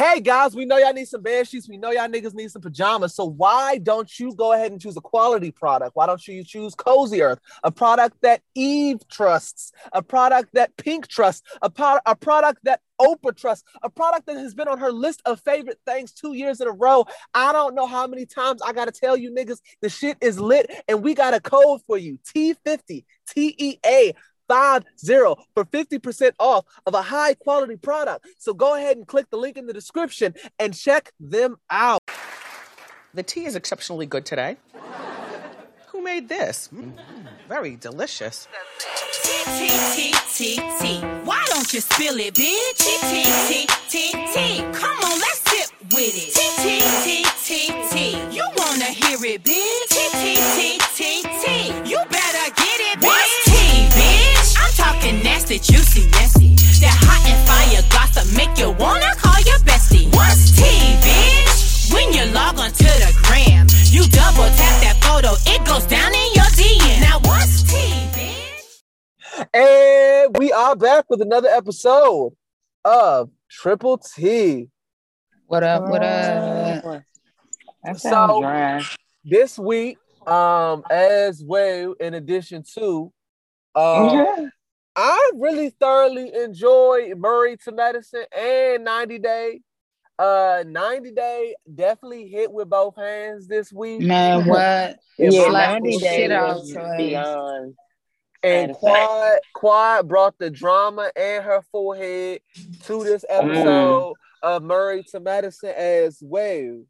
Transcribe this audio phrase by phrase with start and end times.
[0.00, 1.68] Hey guys, we know y'all need some bed sheets.
[1.68, 3.14] We know y'all niggas need some pajamas.
[3.14, 5.94] So why don't you go ahead and choose a quality product?
[5.94, 11.06] Why don't you choose Cozy Earth, a product that Eve trusts, a product that Pink
[11.06, 11.70] trusts, a,
[12.06, 15.80] a product that Oprah trusts, a product that has been on her list of favorite
[15.84, 17.04] things two years in a row.
[17.34, 20.70] I don't know how many times I gotta tell you niggas the shit is lit,
[20.88, 24.14] and we got a code for you: T50 TEA
[24.50, 28.26] five zero for 50% off of a high quality product.
[28.38, 32.00] So go ahead and click the link in the description and check them out.
[33.14, 34.56] The tea is exceptionally good today.
[35.88, 36.68] Who made this?
[36.74, 36.94] Mm,
[37.48, 38.48] very delicious.
[39.22, 41.00] T T T T T.
[41.24, 42.78] Why don't you spill it, bitch?
[42.78, 44.62] T T T T T.
[44.72, 46.34] Come on, let's sip with it.
[46.34, 48.36] T T T T T.
[48.36, 49.88] You wanna hear it, bitch?
[49.90, 51.22] T T T
[51.84, 51.89] T
[55.50, 56.54] talking nasty, juicy, messy.
[56.80, 60.06] That hot and fire gossip make you wanna call your bestie.
[60.14, 61.92] What's tea, bitch?
[61.92, 66.14] When you log on to the gram, you double tap that photo, it goes down
[66.14, 67.00] in your DM.
[67.00, 69.46] Now what's tea, bitch?
[69.52, 72.32] And we are back with another episode
[72.84, 74.68] of Triple T.
[75.46, 75.82] What up?
[75.82, 77.02] What up?
[77.82, 78.82] That sounds So- dry.
[79.24, 83.12] This week, um, as well, in addition to,
[83.74, 84.46] uh,
[84.96, 89.60] I really thoroughly enjoy Married to Medicine and 90 Day.
[90.18, 94.02] Uh, 90 Day definitely hit with both hands this week.
[94.02, 94.98] Man, what?
[95.18, 97.74] Yeah, 90 the days shit was beyond.
[98.42, 102.40] And Quad Quad brought the drama and her forehead
[102.84, 106.82] to this episode of Married to Medicine as well.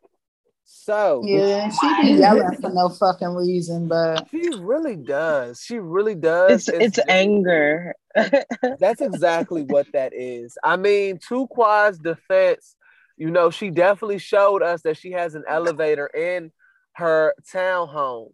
[0.72, 5.60] So Yeah, she be yelling for no fucking reason, but she really does.
[5.60, 6.68] She really does.
[6.68, 7.94] It's it's anger.
[8.14, 10.56] That's exactly what that is.
[10.62, 12.76] I mean, to Quad's defense,
[13.16, 16.52] you know, she definitely showed us that she has an elevator in
[16.92, 18.32] her townhome.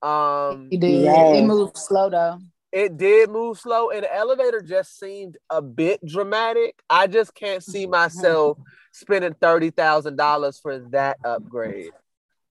[0.00, 1.02] Um, it did.
[1.02, 1.38] Yes.
[1.38, 2.38] It moved slow though.
[2.70, 6.80] it did move slow, and the elevator just seemed a bit dramatic.
[6.88, 8.58] I just can't see myself
[8.94, 11.90] spending thirty thousand dollars for that upgrade.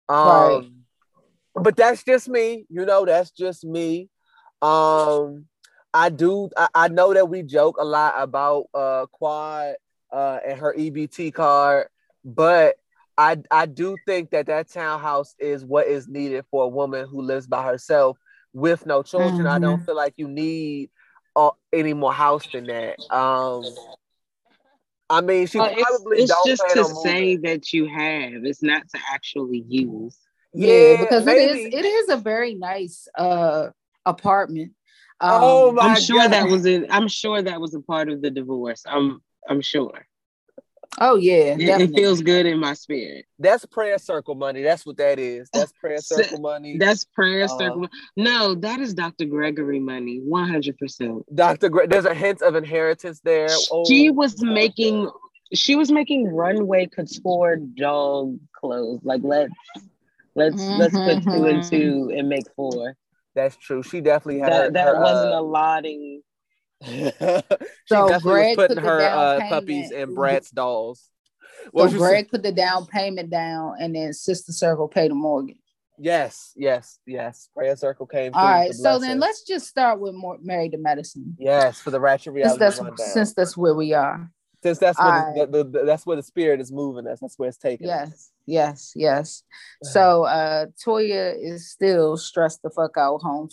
[0.08, 0.72] Um, Right.
[1.54, 2.66] but that's just me.
[2.68, 4.10] You know, that's just me.
[4.60, 5.46] Um,
[5.94, 6.50] I do.
[6.56, 9.74] I, I know that we joke a lot about uh Quad
[10.12, 11.88] uh and her EBT card,
[12.24, 12.76] but
[13.16, 17.22] I I do think that that townhouse is what is needed for a woman who
[17.22, 18.18] lives by herself
[18.52, 19.46] with no children.
[19.46, 20.90] I don't feel like you need
[21.36, 22.98] uh, any more house than that.
[23.14, 23.74] Um,
[25.12, 27.02] I mean, she But it's, probably it's don't just to on moving.
[27.02, 28.44] say that you have.
[28.46, 30.16] It's not to actually use.
[30.54, 31.44] Yeah, because maybe.
[31.44, 33.68] it is it is a very nice uh
[34.06, 34.72] apartment.
[35.20, 36.50] Um, Oh my I'm sure that God.
[36.50, 38.82] was I'm sure that was a part of the divorce.
[38.86, 40.06] I'm I'm sure.
[41.00, 43.24] Oh yeah, It, it feels good in my spirit.
[43.38, 44.62] That's prayer circle money.
[44.62, 45.48] That's what that is.
[45.52, 46.76] That's prayer circle money.
[46.78, 47.88] That's prayer Uh, circle.
[48.16, 49.24] No, that is Dr.
[49.24, 50.20] Gregory money.
[50.22, 50.78] 100.
[50.78, 51.68] percent Dr.
[51.68, 53.56] Gre- there's a hint of inheritance there.
[53.70, 55.10] Oh, She was making
[55.54, 59.00] she was making runway couture dog clothes.
[59.02, 59.52] Like let's
[60.34, 62.96] let's let's put two and two and make four.
[63.34, 63.82] that's true.
[63.82, 66.22] She definitely had her, That that her, wasn't uh, allotting.
[67.86, 71.08] So Greg putting her uh, puppies in Brad's dolls.
[71.72, 75.56] What So Greg put the down payment down, and then Sister Circle paid the mortgage.
[75.98, 77.48] Yes, yes, yes.
[77.54, 78.32] Prayer circle came.
[78.34, 81.36] All right, to so then let's just start with more Married to Medicine.
[81.38, 84.30] Yes, for the ratchet Since reality that's since that's where we are.
[84.62, 87.20] Since that's where All the, the, the- that's where the spirit is moving us.
[87.20, 87.88] That's where it's taking.
[87.88, 88.30] us.
[88.46, 89.42] Yes, yes,
[89.82, 89.90] yes.
[89.92, 93.48] So uh Toya is still stressed the fuck out home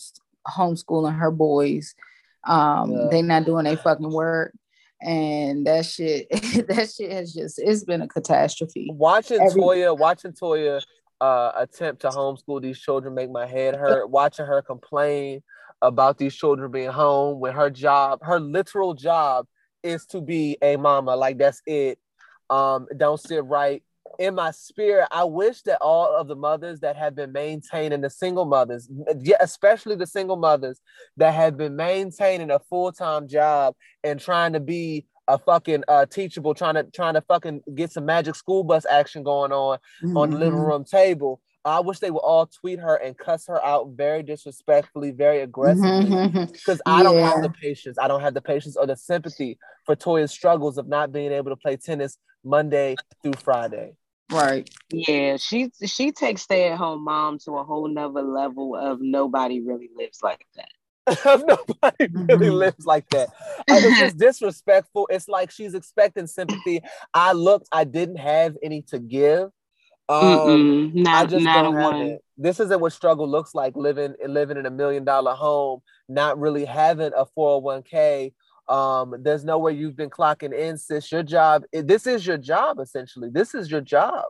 [0.47, 1.93] homeschooling her boys.
[2.45, 3.07] Um Yeah.
[3.11, 4.53] they not doing their fucking work.
[5.01, 6.27] And that shit
[6.67, 8.89] that shit has just it's been a catastrophe.
[8.93, 10.81] watching Every- Toya, watching Toya
[11.21, 14.09] uh, attempt to homeschool these children make my head hurt.
[14.09, 15.41] Watching her complain
[15.81, 19.45] about these children being home when her job, her literal job,
[19.83, 21.15] is to be a mama.
[21.15, 21.99] Like that's it.
[22.49, 23.83] Um, don't sit right
[24.19, 25.07] in my spirit.
[25.11, 28.87] I wish that all of the mothers that have been maintaining the single mothers,
[29.39, 30.79] especially the single mothers
[31.17, 33.73] that have been maintaining a full time job
[34.03, 38.05] and trying to be a fucking uh, teachable, trying to trying to fucking get some
[38.05, 39.79] magic school bus action going on
[40.15, 40.65] on the living Mhm.
[40.65, 41.41] room table.
[41.65, 46.09] I wish they would all tweet her and cuss her out very disrespectfully, very aggressively,
[46.51, 47.97] because I don't have the patience.
[47.99, 51.51] I don't have the patience or the sympathy for Toya's struggles of not being able
[51.51, 53.95] to play tennis Monday through Friday.
[54.31, 54.69] Right.
[54.89, 59.61] Yeah, she she takes stay at home mom to a whole nother level of nobody
[59.61, 60.69] really lives like that.
[61.25, 62.57] Nobody really Mhm.
[62.59, 63.29] lives like that.
[63.69, 65.07] Uh, it's just disrespectful.
[65.11, 66.81] It's like she's expecting sympathy.
[67.13, 69.49] I looked, I didn't have any to give.
[70.07, 72.01] Um, Mm-mm, I not just not a don't have one.
[72.01, 72.21] it.
[72.37, 76.65] This isn't what struggle looks like living living in a million dollar home, not really
[76.65, 78.33] having a 401k.
[78.69, 81.11] Um, there's nowhere you've been clocking in, sis.
[81.11, 83.29] Your job, this is your job essentially.
[83.29, 84.25] This is your job.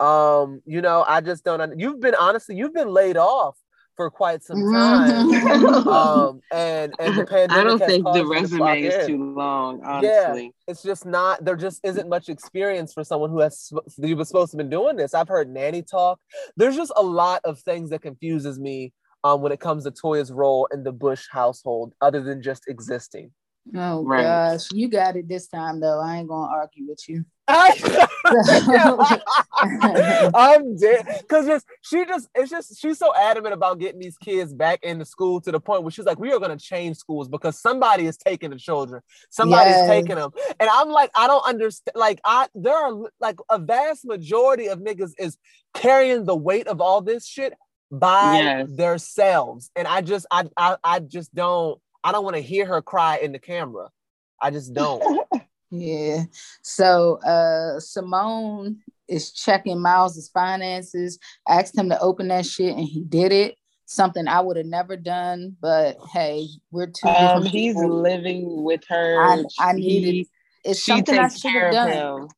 [0.00, 1.78] Um, you know, I just don't.
[1.78, 3.56] You've been honestly, you've been laid off
[3.96, 5.30] for quite some time.
[5.30, 5.86] Mhm.
[5.86, 10.52] um, and and the pandemic I don't think the resume is in too long, honestly.
[10.66, 14.50] it's just not there just isn't much experience for someone who has you was supposed
[14.52, 16.18] to been doing this i've heard nanny talk
[16.56, 18.92] there's just a lot of things that confuses me
[19.24, 23.30] um, when it comes to toya's role in the bush household other than just existing
[23.76, 24.24] Oh Right.
[24.24, 26.00] gosh, you got it this time though.
[26.00, 27.24] I ain't gonna argue with you.
[30.34, 34.54] I'm dead because just she just it's just she's so adamant about getting these kids
[34.54, 37.28] back into school to the point where she's like, we are going to change schools
[37.28, 39.86] because somebody is taking the children, somebody's Yes.
[39.86, 40.30] taking them,
[40.60, 41.94] and I'm like, I don't understand.
[41.96, 45.36] Like, I there are like a vast majority of niggas is
[45.74, 47.54] carrying the weight of all this shit
[47.90, 48.70] by Yes.
[48.76, 52.82] themselves, and I just I I, I just don't I don't want to hear her
[52.82, 53.90] cry in the camera.
[54.40, 55.02] I just don't.
[55.74, 56.24] Yeah.
[56.60, 61.18] So uh Simone is checking Miles's finances,
[61.48, 63.56] asked him to open that shit, and he did it.
[63.86, 67.88] Something I would have never done, but hey, we're two Um, he's people.
[67.88, 69.18] living with her.
[69.18, 70.26] I, I needed
[70.62, 71.90] it's she something I should have done.
[71.90, 72.28] him.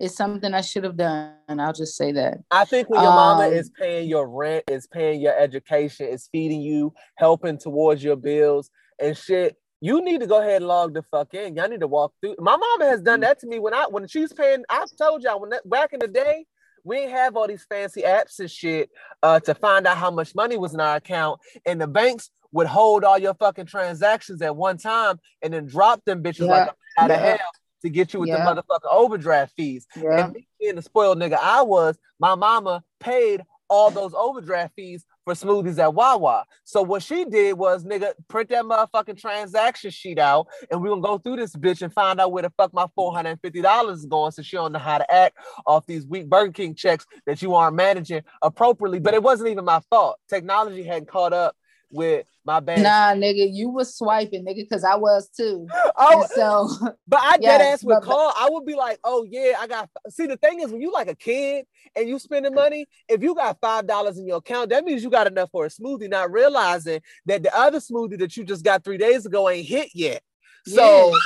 [0.00, 1.34] It's something I should have done.
[1.46, 2.38] and I'll just say that.
[2.50, 6.28] I think when your mama Um, is paying your rent, is paying your education, is
[6.32, 8.70] feeding you, helping towards your bills
[9.00, 11.56] and shit, you need to go ahead and log the fuck in.
[11.56, 12.36] Y'all need to walk through.
[12.38, 14.64] My mama has done that to me when I when she's paying.
[14.68, 16.46] I told y'all when that, back in the day,
[16.84, 18.90] we ain't have all these fancy apps and shit
[19.22, 22.66] uh, to find out how much money was in our account, and the banks would
[22.66, 27.04] hold all your fucking transactions at one time and then drop them bitches like Yeah,
[27.04, 27.50] out of hell
[27.82, 28.44] to get you with Yeah.
[28.44, 29.86] the motherfucking overdraft fees.
[29.96, 30.24] Yeah.
[30.26, 33.42] And me being the spoiled nigga I was, my mama paid
[33.74, 36.44] all those overdraft fees for smoothies at Wawa.
[36.64, 41.00] So what she did was, nigga, print that motherfucking transaction sheet out, and we're gonna
[41.00, 43.60] go through this bitch and find out where the fuck my four hundred and fifty
[43.60, 45.36] dollars is going, so she don't know how to act
[45.66, 49.00] off these weak Burger King checks that you aren't managing appropriately.
[49.00, 50.18] But it wasn't even my fault.
[50.28, 51.56] Technology hadn't caught up
[51.90, 52.80] with my bad.
[52.82, 55.66] Nah, nigga, you was swiping, nigga, because I was too.
[55.96, 56.68] Oh, And so
[57.08, 58.32] But I dead ass would but- call.
[58.36, 61.08] I would be like, "Oh yeah, I got." See, the thing is, when you like
[61.08, 61.64] a kid
[61.96, 65.10] and you spending money, if you got five dollars in your account, that means you
[65.10, 66.10] got enough for a smoothie.
[66.10, 69.90] Not realizing that the other smoothie that you just got three days ago ain't hit
[69.94, 70.22] yet.
[70.66, 71.16] So, Yeah.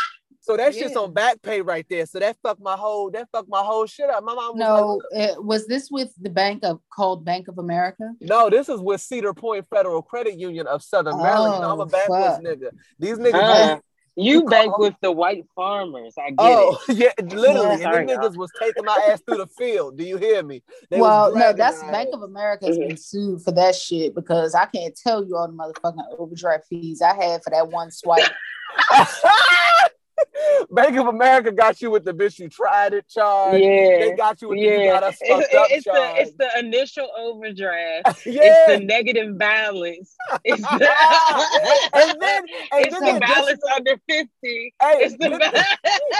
[0.48, 1.00] So that's shit's Yeah.
[1.00, 2.06] on back pay right there.
[2.06, 3.10] So that fucked my whole.
[3.10, 4.24] That fucked my whole shit up.
[4.24, 7.58] My mom was no, like, it, was this with the bank of called Bank of
[7.58, 8.12] America?
[8.22, 11.54] "No, this is with Cedar Point Federal Credit Union of Southern Maryland.
[11.56, 12.42] You know, I'm a Oh, backwoods fuck.
[12.42, 12.70] nigga.
[12.98, 13.80] These niggas." Uh,
[14.20, 16.14] you You bank call- with the white farmers.
[16.18, 16.96] I get Oh it.
[16.96, 18.28] yeah, literally, and Sorry, them y'all.
[18.30, 19.96] niggas was taking my ass through the field.
[19.96, 20.60] Do you hear me?
[20.90, 24.66] They well, no, that's Bank of America has been sued for that shit because I
[24.66, 28.28] can't tell you all the motherfucking overdraft fees I had for that one swipe.
[30.70, 33.60] Bank of America got you with the bitch you tried it charge.
[33.60, 33.98] Yeah.
[34.00, 36.32] They got you with the you Yeah, got us it's, fucked up it's the it's
[36.38, 38.26] the initial overdraft.
[38.26, 38.42] yeah.
[38.48, 40.16] It's the negative balance.
[40.44, 40.90] It's the,
[41.94, 42.42] and then
[42.72, 44.74] and it's then the the balance under fifty.
[44.80, 45.64] hey, It's the then, ba-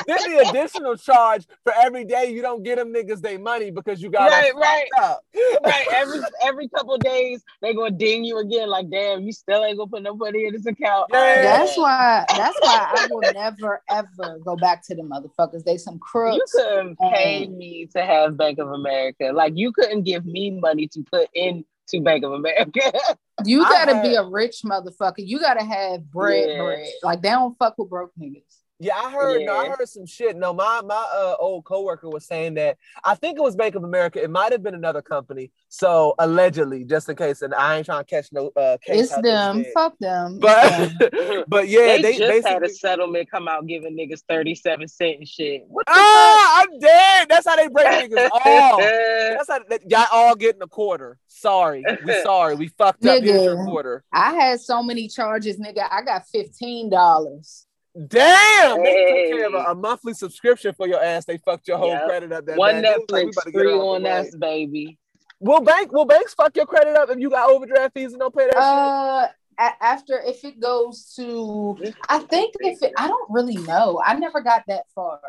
[0.07, 4.01] then the additional charge for every day you don't get them niggas their money because
[4.03, 5.25] you got right, us right, up.
[5.65, 5.87] right.
[5.95, 8.69] Every every couple of days they gonna ding you again.
[8.69, 11.11] Like, damn, you still ain't gonna put nobody in this account.
[11.13, 11.43] Yeah.
[11.43, 12.25] That's why.
[12.37, 14.08] That's why I will never ever
[14.45, 15.65] go back to the motherfuckers.
[15.65, 16.37] They some crooks.
[16.55, 19.31] You couldn't pay Um, me to have Bank of America.
[19.33, 21.65] Like you couldn't give me money to put into
[22.03, 22.81] Bank of America.
[23.45, 25.19] You gotta had- be a rich motherfucker.
[25.19, 26.59] You gotta have bread, Yeah.
[26.61, 26.89] bread.
[27.05, 28.43] Like they don't fuck with broke niggas.
[28.81, 29.43] Yeah, I heard.
[29.43, 30.37] No, I heard some shit.
[30.37, 32.79] No, my my uh, old coworker was saying that.
[33.05, 34.23] I think it was Bank of America.
[34.23, 35.51] It might have been another company.
[35.69, 39.11] So allegedly, just in case, and I ain't trying to catch no uh, case.
[39.11, 39.65] It's them.
[39.75, 40.39] Fuck them.
[40.41, 41.11] It's them.
[41.11, 45.19] But but yeah, they, they, just had a settlement come out giving niggas 37 cent
[45.19, 45.65] and shit.
[45.67, 47.29] What the Ah, I'm dead.
[47.29, 48.33] That's how they break niggas fuck?
[48.47, 48.79] off.
[48.81, 51.19] That's how that, y'all all getting a quarter.
[51.27, 53.23] Sorry, we sorry, we fucked up.
[53.23, 53.65] Nigga.
[53.65, 54.05] quarter.
[54.13, 55.87] I had so many charges, nigga.
[55.91, 57.67] I got fifteen dollars.
[58.07, 61.25] Damn, they took care of a, a monthly subscription for your ass.
[61.25, 62.05] They fucked your whole Yep.
[62.07, 62.85] credit up that One bad.
[62.85, 64.11] They like, we Netflix about to get free it out the on way.
[64.11, 64.99] us, baby.
[65.41, 68.35] Will bank will banks fuck your credit up if you got overdraft fees and don't
[68.35, 69.29] pay that Uh,
[69.59, 71.77] a- after if it goes to,
[72.09, 74.01] I think if it, I don't really know.
[74.05, 75.21] I never got that far.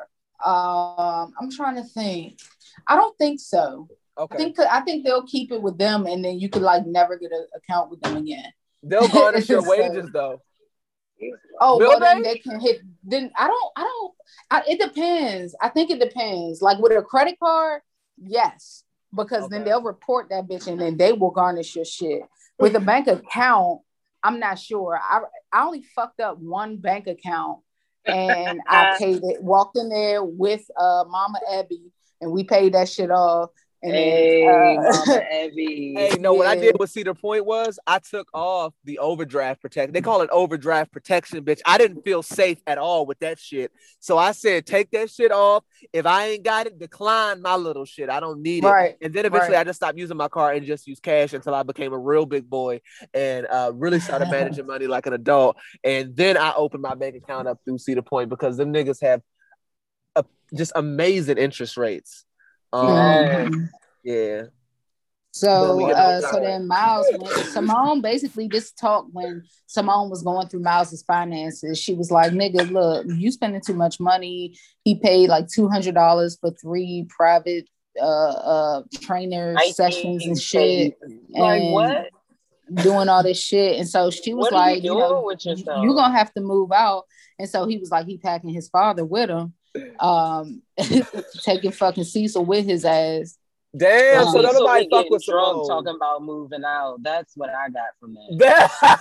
[0.45, 2.39] Um, I'm trying to think.
[2.87, 3.87] I don't think so.
[4.17, 4.35] Okay.
[4.35, 7.17] I think I think they'll keep it with them, and then you could like never
[7.17, 8.51] get an account with them again.
[8.83, 10.41] They'll garnish your So- wages though.
[11.61, 12.33] Oh, Will well, then they?
[12.33, 12.81] they can hit.
[13.03, 13.71] Then I don't.
[13.75, 14.13] I don't.
[14.51, 15.55] I, it depends.
[15.61, 16.61] I think it depends.
[16.61, 17.81] Like with a credit card,
[18.17, 18.83] yes,
[19.15, 22.21] because then they'll report that bitch and then they will garnish your shit.
[22.57, 23.81] With a bank account,
[24.23, 24.99] I'm not sure.
[25.01, 25.21] I
[25.51, 27.59] I only fucked up one bank account
[28.05, 29.41] and I paid it.
[29.41, 33.51] Walked in there with uh Mama Abby and we paid that shit off.
[33.81, 35.93] And Hey, uh, Evie.
[35.95, 39.93] Hey, no, what I did with Cedar Point was I took off the overdraft protect.
[39.93, 41.61] They call it overdraft protection, bitch.
[41.65, 43.71] I didn't feel safe at all with that shit.
[43.99, 45.63] So I said, take that shit off.
[45.93, 48.09] If I ain't got it, decline my little shit.
[48.09, 48.67] I don't need it.
[48.67, 48.95] right.
[49.01, 49.61] And then eventually Right.
[49.61, 52.25] I just stopped using my car and just used cash until I became a real
[52.25, 52.81] big boy
[53.13, 55.55] and uh, really started managing money like an adult.
[55.83, 59.21] And then I opened my bank account up through Cedar Point because them niggas have
[60.15, 62.25] a, just amazing interest rates.
[62.71, 63.69] Um.
[64.03, 64.43] Yeah.
[65.31, 70.61] So, uh, so then Miles, went, Simone basically just talked when Simone was going through
[70.61, 71.77] Miles's finances.
[71.79, 75.93] She was like, "Nigga, look, you spending too much money." He paid like two hundred
[75.93, 77.69] dollars for three private
[78.01, 80.97] uh uh trainer I sessions and shit,
[81.29, 82.09] Like and what?
[82.75, 83.77] doing all this shit.
[83.77, 86.71] And so she was What are you like, "You know, you're gonna have to move
[86.71, 87.05] out."
[87.37, 89.53] And so he was like, he packing his father with him,
[89.99, 90.61] um,
[91.43, 93.37] taking fucking Cecil with his ass.
[93.77, 95.67] Damn, so Um, So nobody fuck with drunk Simone.
[95.67, 96.97] talking about moving out.
[97.03, 98.37] That's what I got from that.
[98.39, 98.99] That-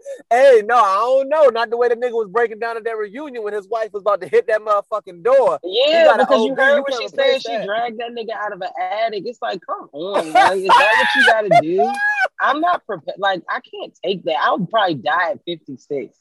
[0.30, 1.44] hey, no, I don't know.
[1.48, 4.00] Not the way the nigga was breaking down at that reunion when his wife was
[4.00, 5.58] about to hit that motherfucking door.
[5.62, 7.42] Yeah, gotta because you heard what she said.
[7.42, 9.24] She dragged that nigga out of an attic.
[9.26, 11.92] It's like, come on, like, is that what you gotta do?
[12.40, 13.18] I'm not prepared.
[13.18, 14.36] Like, I can't take that.
[14.40, 16.16] I would probably die at 56.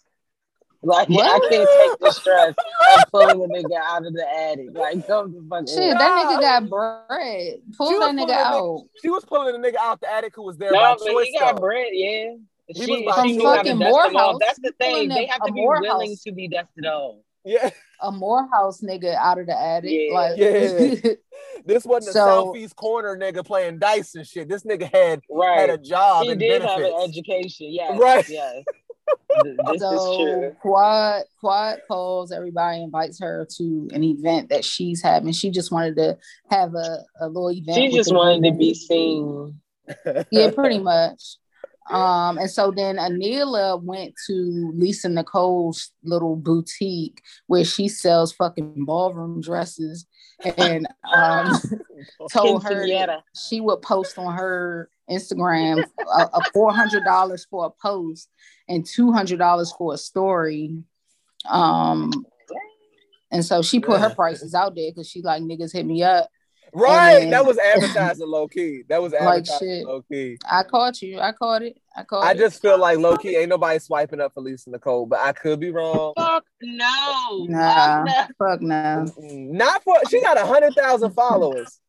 [0.81, 2.53] Like, I can't take the stress
[2.97, 4.69] of pulling a nigga out of the attic.
[4.71, 5.97] Like, come the fuck Shit, on.
[5.97, 7.55] that nigga got bread.
[7.77, 8.83] Pull that nigga that out.
[9.01, 11.27] She was pulling the nigga out the attic who was there No, by but choice.
[11.27, 11.61] he got though.
[11.61, 12.35] bread, yeah.
[12.67, 14.37] He She, was by she From knew how to fucking Morehouse.
[14.39, 15.09] That's the thing.
[15.09, 15.83] They have to be Morehouse.
[15.83, 17.15] willing to be dusted off.
[17.43, 17.69] Yeah,
[18.01, 19.89] A Morehouse nigga out of the attic.
[19.91, 20.13] Yeah.
[20.13, 21.11] Like, Yeah.
[21.65, 24.47] this wasn't a So- southeast corner nigga playing dice and shit.
[24.47, 25.59] This nigga had Right.
[25.59, 27.67] had a job he and did have an education.
[27.71, 27.97] Yes.
[27.99, 28.29] Right.
[28.29, 28.63] Yes.
[29.43, 30.55] Th- this is so true.
[30.61, 35.31] Quad Quad calls everybody, invites her to an event that she's having.
[35.33, 36.17] She just wanted to
[36.49, 37.77] have a, a little event.
[37.77, 39.59] She just wanted to be seen.
[40.31, 41.37] yeah, pretty much.
[41.89, 48.85] Um, and so then Anila went to Lisa Nicole's little boutique where she sells fucking
[48.85, 50.05] ballroom dresses
[50.57, 51.51] and um
[52.31, 52.85] told her
[53.35, 58.29] she would post on her Instagram a, a four hundred dollars for a post
[58.67, 60.75] and two hundred dollars for a story.
[61.49, 62.25] Um
[63.31, 66.29] and so she put her prices out there because she like niggas hit me up.
[66.73, 68.83] right, then- that was advertising low key.
[68.89, 69.85] That was Like advertising shit.
[69.87, 70.37] low key.
[70.49, 71.19] I caught you.
[71.19, 71.77] I caught it.
[71.95, 72.37] I caught I it.
[72.37, 75.59] just feel like low key ain't nobody swiping up for Lisa Nicole, but I could
[75.59, 76.13] be wrong.
[76.17, 77.45] Fuck no.
[77.49, 78.47] Nah, Fuck no.
[78.47, 79.05] fuck no.
[79.21, 81.79] Not for she got a hundred thousand followers.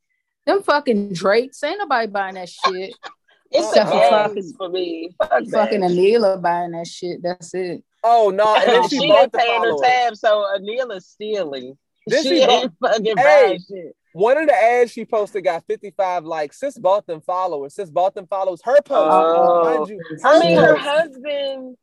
[0.46, 2.94] Them fucking Drakes ain't nobody buying that shit.
[3.52, 5.10] It's the for fucking- for me.
[5.18, 5.90] Fuck fucking that.
[5.90, 7.20] Anila buying that shit.
[7.20, 7.82] That's it.
[8.04, 11.76] Oh no, and then she, she, ain't the paying her tab, so Anila's stealing.
[12.06, 13.46] Then she she ain't fucking Hey.
[13.48, 13.96] buying shit.
[14.12, 16.60] One of the ads she posted got 55 likes.
[16.60, 17.74] Sis bought them followers.
[17.74, 18.60] Sis bought them followers.
[18.64, 19.64] Her post, Oh.
[19.78, 21.76] mind you, I her mean, her husband.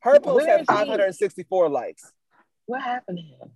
[0.00, 0.74] her post where had is he?
[0.74, 2.12] 564 likes.
[2.66, 3.50] What happened to him?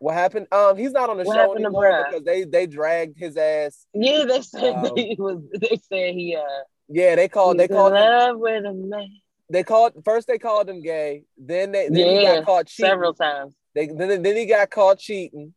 [0.00, 0.46] What happened?
[0.50, 3.86] Um, he's not on the What show anymore because they they dragged his ass.
[3.92, 5.42] Yeah, they said Um, he was.
[5.52, 6.34] They said he.
[6.36, 9.08] Uh, Yeah, they called they called him, with a man.
[9.50, 11.24] they called first they called him gay.
[11.36, 12.90] Then they then he Yeah, got caught cheating.
[12.90, 13.54] Several times.
[13.74, 15.52] They then, then he got caught cheating.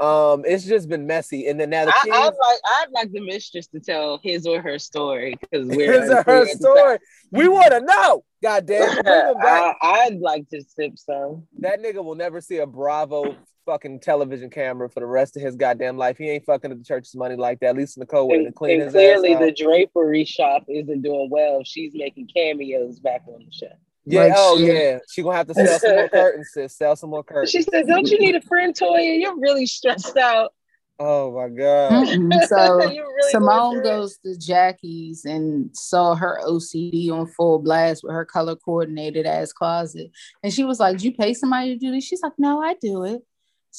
[0.00, 1.46] Um, it's just been messy.
[1.46, 2.08] And then now the kids.
[2.12, 2.58] I'd like.
[2.64, 6.48] I'd like the mistress to tell his or her story because we're her unclear at
[6.48, 6.98] the story.
[7.30, 8.24] We want to know.
[8.42, 9.04] God damn, time.
[9.04, 9.76] bring him back.
[9.80, 11.46] I, I'd like to sip some.
[11.60, 15.56] That nigga will never see a Bravo fucking television camera for the rest of his
[15.56, 16.16] goddamn life.
[16.16, 17.70] He ain't fucking at the church's money like that.
[17.70, 21.02] At Lisa Nicole went And, to clean and his clearly, ass the drapery shop isn't
[21.02, 21.62] doing well.
[21.64, 23.66] She's making cameos back on the show.
[24.06, 24.74] Yeah, Like oh shit.
[24.74, 24.98] yeah.
[25.10, 26.76] She gonna have to sell some more curtains, sis.
[26.76, 27.50] Sell some more curtains.
[27.50, 29.20] She said, "Don't you need a friend, Toya?
[29.20, 30.52] You're really stressed out."
[31.00, 32.06] Oh my god.
[32.06, 32.32] Mm-mm.
[32.48, 33.82] So really Simone going through it.
[33.96, 39.52] goes to Jackie's and saw her OCD on full blast with her color coordinated ass
[39.52, 40.10] closet.
[40.42, 42.04] And she was like, Did you pay somebody to do this?
[42.04, 43.22] She's like, No, I do it.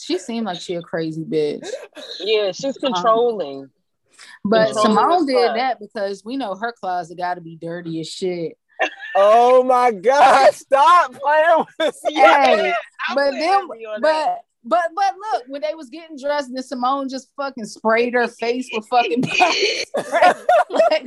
[0.02, 1.68] She seemed like she a crazy bitch.
[2.20, 3.70] Yeah, she's um, controlling.
[4.44, 8.58] But Controlling Simone did that because we know her closet gotta be dirty as shit.
[9.16, 10.54] Oh my god.
[10.54, 12.02] Stop playing with this.
[12.06, 12.74] Hey,
[13.14, 14.36] but then Abby on that.
[14.36, 18.28] but but but look, when they was getting dressed, and Simone just fucking sprayed her
[18.28, 20.34] face with fucking pepper spray.
[20.70, 21.06] like,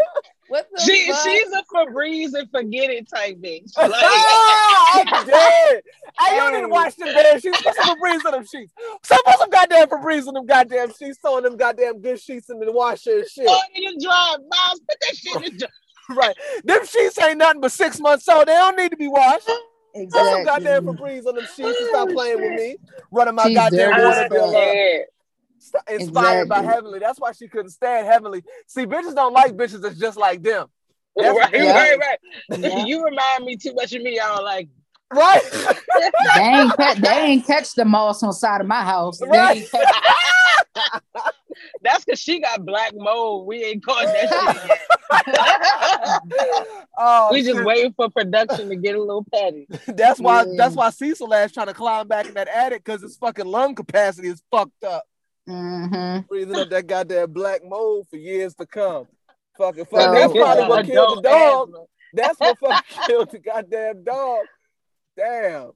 [0.48, 1.22] What the She fuck?
[1.24, 3.70] she's a Febreze and forget it type bitch.
[3.76, 5.82] Like, Ah, I'm dead.
[6.18, 7.62] Hey, you need to watch them damn sheets.
[7.62, 8.72] Put some Febreze on them sheets.
[9.04, 11.18] So put some goddamn Febreze on them goddamn sheets.
[11.22, 13.46] Throwing them goddamn good sheets in the washer and shit.
[13.46, 14.80] throw it in the dryer, Miles.
[14.88, 15.70] Put that shit in the dryer.
[16.18, 16.36] Right.
[16.64, 18.48] Them sheets ain't nothing but six months old.
[18.48, 19.48] They don't need to be washed.
[19.94, 20.44] Put some exactly.
[20.44, 22.76] goddamn Febreze on them sheets and stop playing with me.
[23.10, 24.56] Running my She's goddamn dirty water as bill fuck.
[24.56, 24.64] up.
[24.64, 24.98] Yeah.
[25.58, 26.98] St- Inspired by Heavenly.
[27.00, 28.42] That's why she couldn't stand Heavenly.
[28.66, 30.68] See, bitches don't like bitches that's just like them.
[31.16, 31.72] That's- Right, Yeah.
[31.72, 32.18] right, right.
[32.60, 32.84] Yeah.
[32.86, 34.18] You remind me too much of me.
[34.20, 34.68] I don't like.
[35.12, 35.42] Right?
[36.36, 39.18] They ain't, catch, they ain't catch the moss on side of my house.
[39.18, 39.56] They Right.
[39.58, 41.02] ain't catch-
[41.82, 43.46] That's because she got black mold.
[43.46, 44.70] We ain't caught that shit
[46.62, 46.64] yet.
[46.98, 49.66] oh, we just waiting for production to get a little petty.
[49.88, 50.52] That's why Yeah.
[50.56, 53.74] that's why Cecil ass trying to climb back in that attic because his fucking lung
[53.74, 55.04] capacity is fucked up.
[55.48, 56.28] Mhm.
[56.28, 59.06] Breathing up that goddamn black mold for years to come.
[59.58, 60.00] Fucking fuck.
[60.00, 61.68] So- That's probably what killed the dog.
[61.70, 64.46] Adult That's what fucking killed the goddamn dog.
[65.16, 65.72] Damn.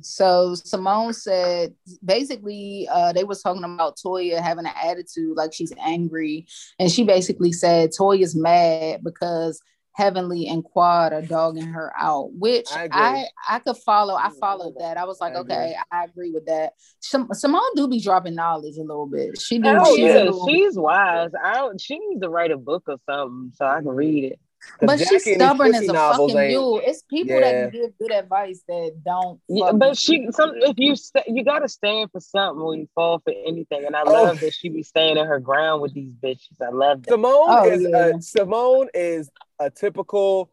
[0.00, 1.74] So Simone said
[2.04, 6.46] basically uh, they was talking about Toya having an attitude like she's angry,
[6.78, 9.60] and she basically said Toya's mad because
[9.94, 12.88] Heavenly and Quad are dogging her out, which I.
[12.90, 14.14] I I, could follow.
[14.14, 14.96] I followed that.
[14.96, 16.72] I was like, I okay, I agree with that.
[17.00, 19.40] Sim- Simone do be dropping knowledge a little bit.
[19.40, 19.68] She do.
[19.68, 21.30] Hell she's yeah, little- she's wise.
[21.40, 24.40] I don't, she needs to write a book or something so I can read it.
[24.78, 26.80] 'Cause but she's Jackie and these stubborn as a fucking ain't- mule.
[26.84, 27.40] It's people Yeah.
[27.62, 29.40] that give good advice that don't.
[29.48, 33.20] Yeah, but she, some if you st- you gotta stand for something when you fall
[33.20, 34.12] for anything, and I Oh.
[34.12, 36.60] love that she be standing her ground with these bitches.
[36.60, 37.10] I love that.
[37.10, 38.06] Simone Oh, is yeah.
[38.16, 39.30] a, Simone is
[39.60, 40.50] a typical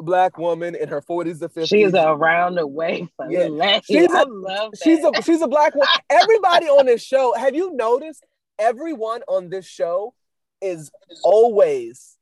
[0.00, 1.68] black woman in her 40s to 50s.
[1.68, 3.44] She's is around the way for Yeah.
[3.44, 3.82] the lady.
[3.84, 4.80] She's I a- love that.
[4.84, 5.88] She's a she's a black woman.
[6.10, 8.24] Everybody on this show, have you noticed?
[8.58, 10.12] Everyone on this show
[10.60, 10.90] is
[11.22, 12.16] always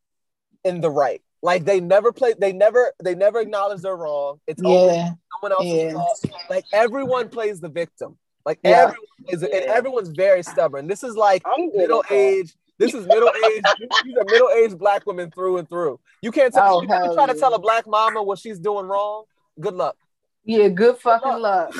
[0.66, 1.22] in the right.
[1.42, 4.40] Like they never play, they never, they never acknowledge they're wrong.
[4.46, 4.96] It's always
[5.32, 5.92] someone else's Yeah.
[5.92, 6.24] fault.
[6.50, 8.16] Like everyone plays the victim.
[8.44, 8.70] Like Yeah.
[8.82, 10.86] everyone is, and everyone's very stubborn.
[10.86, 12.54] This is like I'm middle at age.
[12.78, 13.62] This is middle age.
[14.04, 15.98] These are middle aged black women through and through.
[16.20, 16.76] You can't tell.
[16.76, 19.24] Oh, you ever hell try to tell a black mama what she's doing wrong.
[19.60, 19.96] Good luck.
[20.44, 21.72] Yeah, good fucking luck.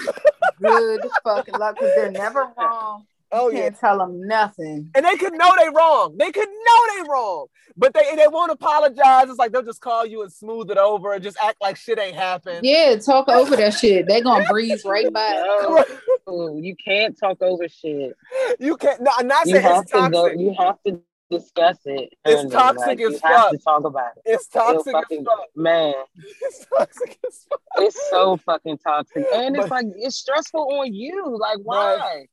[0.61, 3.07] Good fucking luck because they're never wrong.
[3.39, 4.91] Oh you can't tell them nothing.
[4.95, 6.17] And they could know they wrong.
[6.19, 7.47] They could know they wrong,
[7.77, 9.29] but they they won't apologize.
[9.29, 11.99] It's like they'll just call you and smooth it over and just act like shit
[11.99, 12.61] ain't happened.
[12.65, 14.07] Yeah, talk over that shit.
[14.09, 15.43] They gonna breeze right by.
[16.29, 18.17] Oh, no, you can't talk over shit.
[18.59, 19.01] You can't.
[19.01, 20.27] No, I'm not You saying have it's to go.
[20.27, 22.13] You have to discuss it.
[22.25, 23.51] It's And, toxic like, as You have fuck.
[23.53, 24.23] to talk about it.
[24.25, 25.41] It's It'll toxic fucking- as fuck.
[25.55, 25.95] Man,
[26.43, 27.61] It's toxic as fuck.
[27.79, 31.37] it's so fucking toxic, and it's like it's stressful on you.
[31.41, 32.27] Like, why?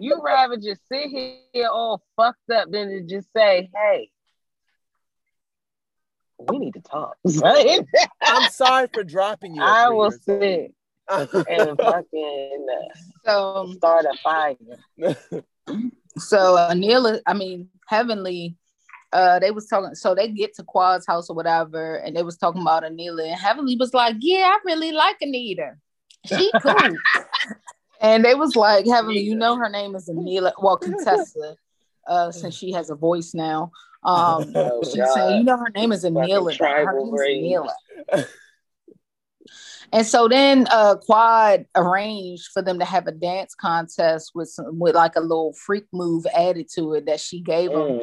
[0.00, 4.10] You rather just sit here all fucked up than to just say, "Hey,
[6.38, 7.80] we need to talk." Right?
[8.22, 9.62] I'm sorry for dropping you.
[9.62, 10.74] I will years sit
[11.08, 14.56] and fucking uh, So, start a fire.
[16.18, 18.56] so Anila, I mean, Heavenly,
[19.12, 19.94] uh, they was talking.
[19.94, 23.40] So they get to Quad's house or whatever, and they was talking about Anila, and
[23.40, 25.74] Heavenly was like, "Yeah, I really like Anita.
[26.26, 26.96] She cool."
[28.04, 30.52] And they was like, "Heavenly, you know her name is Anila.
[30.62, 31.56] Well, Contessa,
[32.06, 33.72] uh, since she has a voice now."
[34.04, 35.14] Um, Oh, she's God.
[35.14, 36.58] saying, "You know her name is Fucking Anila.
[36.58, 37.58] Her name is race.
[38.12, 38.26] Anila."
[39.92, 44.78] And so then uh Quad arranged for them to have a dance contest with some
[44.78, 47.80] with like a little freak move added to it that she gave them.
[48.00, 48.02] Mm.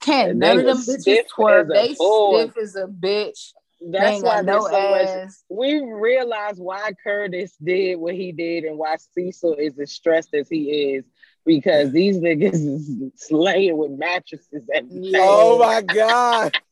[0.00, 1.72] Can't And none they of them bitches twerk.
[1.72, 2.40] They bull.
[2.40, 3.52] stiff as a bitch.
[3.80, 5.08] They That's ain't why got there's no so much.
[5.48, 10.48] We realize why Curtis did what he did and why Cecil is as stressed as
[10.48, 11.04] he is
[11.46, 15.20] because these niggas is slaying with mattresses and Yeah.
[15.22, 16.52] Oh my god.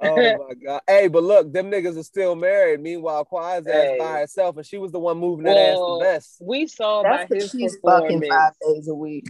[0.00, 0.14] Oh
[0.48, 0.80] my god.
[0.86, 2.80] Hey, but look, them niggas are still married.
[2.80, 6.04] Meanwhile, Quad's ass by herself, and she was the one moving that Well, ass the
[6.04, 6.36] best.
[6.40, 9.28] We saw That's by his she's fucking five days a week.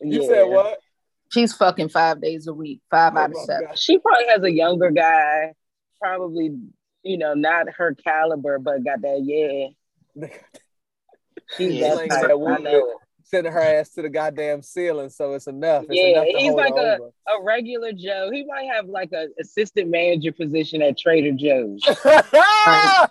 [0.00, 0.26] You Yeah.
[0.28, 0.78] said what?
[1.32, 3.68] She's fucking five days a week, five Oh out of seven.
[3.68, 3.78] God.
[3.78, 5.54] She probably has a younger guy,
[6.00, 6.56] probably
[7.02, 10.28] you know not her caliber, but got that yeah.
[11.56, 12.30] She's Yeah, that like type.
[12.30, 12.98] I know.
[13.28, 15.84] Sending her ass to the goddamn ceiling, so it's enough.
[15.88, 17.10] It's Yeah, enough he's like a- over.
[17.28, 18.30] A regular Joe.
[18.32, 21.80] He might have like a assistant manager position at Trader Joe's.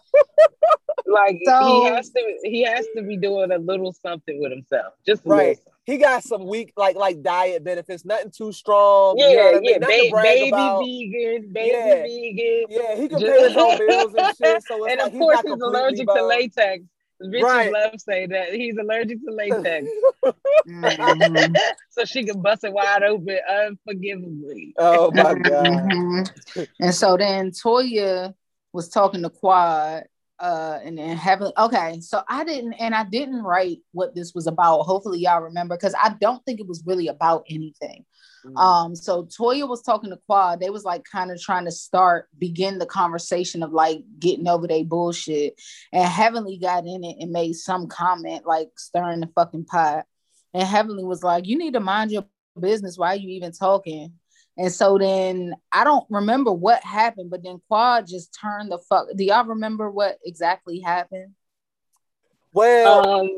[1.07, 4.93] Like So- he has to he has to be doing a little something with himself.
[5.05, 5.57] Just a Right.
[5.87, 5.93] Little something.
[5.93, 9.15] he got some weak, like like diet benefits, nothing too strong.
[9.17, 9.69] Yeah, you know what I mean?
[9.69, 10.79] yeah, ba- baby about.
[10.79, 12.01] vegan, baby Yeah.
[12.03, 12.65] vegan.
[12.69, 14.63] Yeah, he can Just- pay his own bills and shit.
[14.63, 16.17] So it's and like of course not he's allergic bummed.
[16.19, 16.83] to latex.
[17.23, 17.71] Bitches Right.
[17.71, 19.87] love say that he's allergic to latex,
[20.67, 21.55] Mhm.
[21.89, 24.73] so she can bust it wide open unforgivably.
[24.77, 25.65] oh my god.
[25.65, 26.67] Mhm.
[26.81, 28.33] And so then Toya
[28.73, 30.03] was talking to Quad,
[30.39, 31.99] uh, and then having okay.
[32.01, 34.83] So I didn't, and I didn't write what this was about.
[34.83, 38.05] Hopefully y'all remember because I don't think it was really about anything.
[38.45, 38.57] Mm.
[38.57, 40.59] Um, so Toya was talking to Quad.
[40.59, 44.67] They was like kind of trying to start begin the conversation of like getting over
[44.67, 45.59] their bullshit.
[45.93, 50.05] And Heavenly got in it and made some comment like stirring the fucking pot.
[50.53, 52.25] And Heavenly was like, "You need to mind your
[52.59, 52.97] business.
[52.97, 54.13] Why are you even talking?"
[54.57, 59.07] And so then I don't remember what happened, but then Quad just turned the fuck.
[59.15, 61.33] Do y'all remember what exactly happened?
[62.53, 63.29] Well, Um,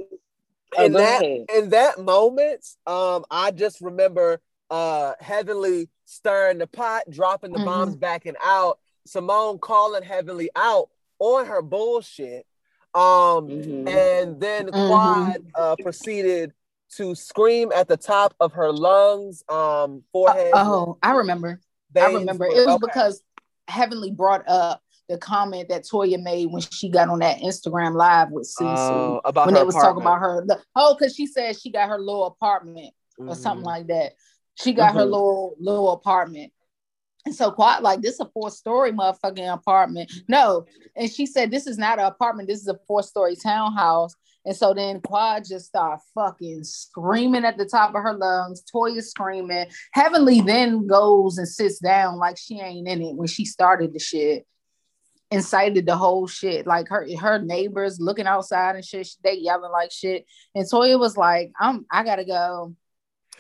[0.78, 1.46] oh, in go that ahead.
[1.56, 7.66] in that moment, um, I just remember uh Heavenly stirring the pot, dropping the Mhm.
[7.66, 12.46] bombs backing out, Simone calling Heavenly out on her bullshit.
[12.94, 13.88] Um, Mhm.
[13.88, 14.72] and then.
[14.72, 16.54] Quad uh proceeded
[16.95, 20.52] to scream at the top of her lungs, um, forehead.
[20.54, 21.60] oh, I remember.
[21.95, 22.45] I remember.
[22.45, 22.78] It was okay.
[22.82, 23.23] because
[23.67, 28.30] Heavenly brought up the comment that Toya made when she got on that Instagram live
[28.32, 28.78] with Cece.
[28.78, 30.45] Oh, about when her they was talking about her.
[30.76, 33.67] Oh, because she said she got her little apartment or something Mhm.
[33.67, 34.13] like that.
[34.56, 35.12] She got her Mhm.
[35.12, 36.52] little little apartment.
[37.26, 40.12] And so quite like this is a four-story motherfucking apartment.
[40.30, 44.13] No, and she said this is not an apartment, this is a four-story townhouse.
[44.48, 48.64] And so then Quad just started fucking screaming at the top of her lungs.
[48.74, 49.66] Toya screaming.
[49.92, 54.00] Heavenly then goes and sits down like she ain't in it when she started the
[54.00, 54.48] shit.
[55.32, 56.66] Incited the whole shit.
[56.66, 59.10] Like her her neighbors looking outside and shit.
[59.22, 60.26] They yelling like shit.
[60.56, 62.74] And Toya was like, I'm I gotta go.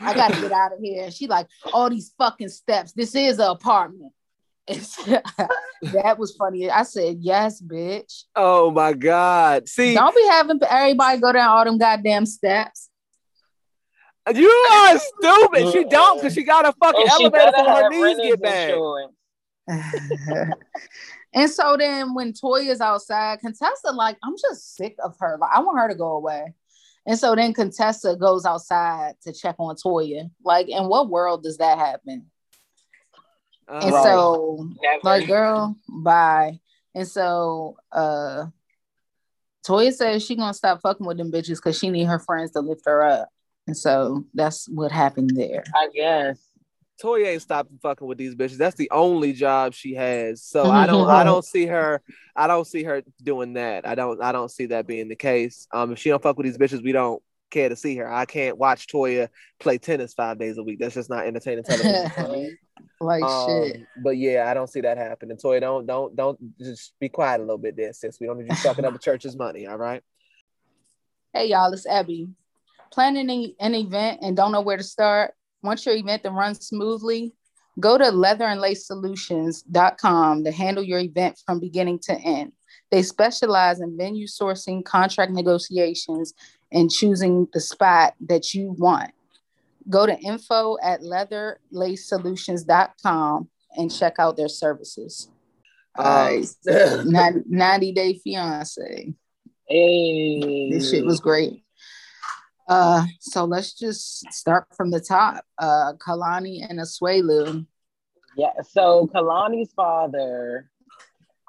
[0.01, 1.05] I gotta get out of here.
[1.05, 2.91] And she like, all these fucking steps.
[2.91, 4.11] This is an apartment.
[4.67, 6.69] It's, that was funny.
[6.69, 8.23] I said, yes, bitch.
[8.35, 9.69] Oh my God.
[9.69, 12.89] See, Don't be having everybody go down all them goddamn steps.
[14.33, 15.71] you are stupid.
[15.71, 18.41] She don't because she got a fucking And she elevator better for her knees get
[18.41, 18.73] back.
[21.33, 25.37] and so then when Toya's outside, Contessa, like, I'm just sick of her.
[25.39, 26.53] Like, I want her to go away.
[27.05, 30.29] And so then Contessa goes outside to check on Toya.
[30.43, 32.25] Like, in what world does that happen?
[33.69, 34.99] And Uh, so Never.
[35.03, 36.59] like girl bye
[36.95, 38.45] and so uh
[39.65, 42.61] toya says she gonna stop fucking with them bitches because she need her friends to
[42.61, 43.29] lift her up
[43.67, 46.39] and so that's what happened there I guess.
[47.03, 48.57] Toya ain't stopping fucking with these bitches.
[48.57, 50.41] That's the only job she has.
[50.41, 52.01] So I don't I don't see her
[52.35, 53.87] I don't see her doing that.
[53.87, 55.67] I don't I don't see that being the case.
[55.71, 58.11] Um if she don't fuck with these bitches, we don't care to see her.
[58.11, 59.29] I can't watch Toya
[59.59, 60.79] play tennis five days a week.
[60.79, 62.11] That's just not entertaining television
[62.99, 65.37] like shit Um, but yeah, I don't see that happening.
[65.37, 68.19] Toya, don't don't don't just be quiet a little bit there, sis.
[68.19, 70.01] We don't need you sucking up the church's money, all right?
[71.37, 72.27] hey y'all it's abby
[72.91, 76.55] planning an- an event and don't know where to start want your event to run
[76.55, 77.31] smoothly
[77.79, 82.51] go to leatherandlacesolutions.com to handle your event from beginning to end
[82.89, 86.33] they specialize in venue sourcing contract negotiations
[86.71, 89.11] and choosing the spot that you want
[89.89, 95.29] go to info at leatherlacesolutions.com and check out their services
[95.95, 99.13] all right Um, 90, 90 day fiance
[99.67, 100.69] Hey.
[100.71, 101.63] this shit was great.
[102.69, 105.43] Uh, so let's just start from the top.
[105.57, 107.65] Uh, Kalani and Asuelu.
[108.37, 110.69] Yeah, so Kalani's father,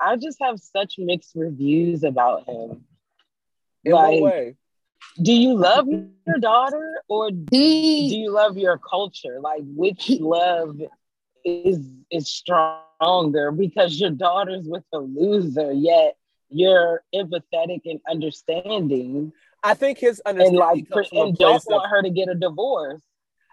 [0.01, 2.85] I just have such mixed reviews about him.
[3.85, 4.57] in Like, what way?
[5.21, 9.41] Do you love your daughter or do you love your culture?
[9.41, 10.81] Like, which love
[11.45, 11.81] is
[12.11, 13.51] is stronger?
[13.51, 16.17] Because your daughter's with a loser, yet
[16.51, 19.33] you're empathetic and understanding,
[19.63, 22.03] I think his and understanding like, comes from a and don't place of, want her
[22.03, 23.03] to get a divorce.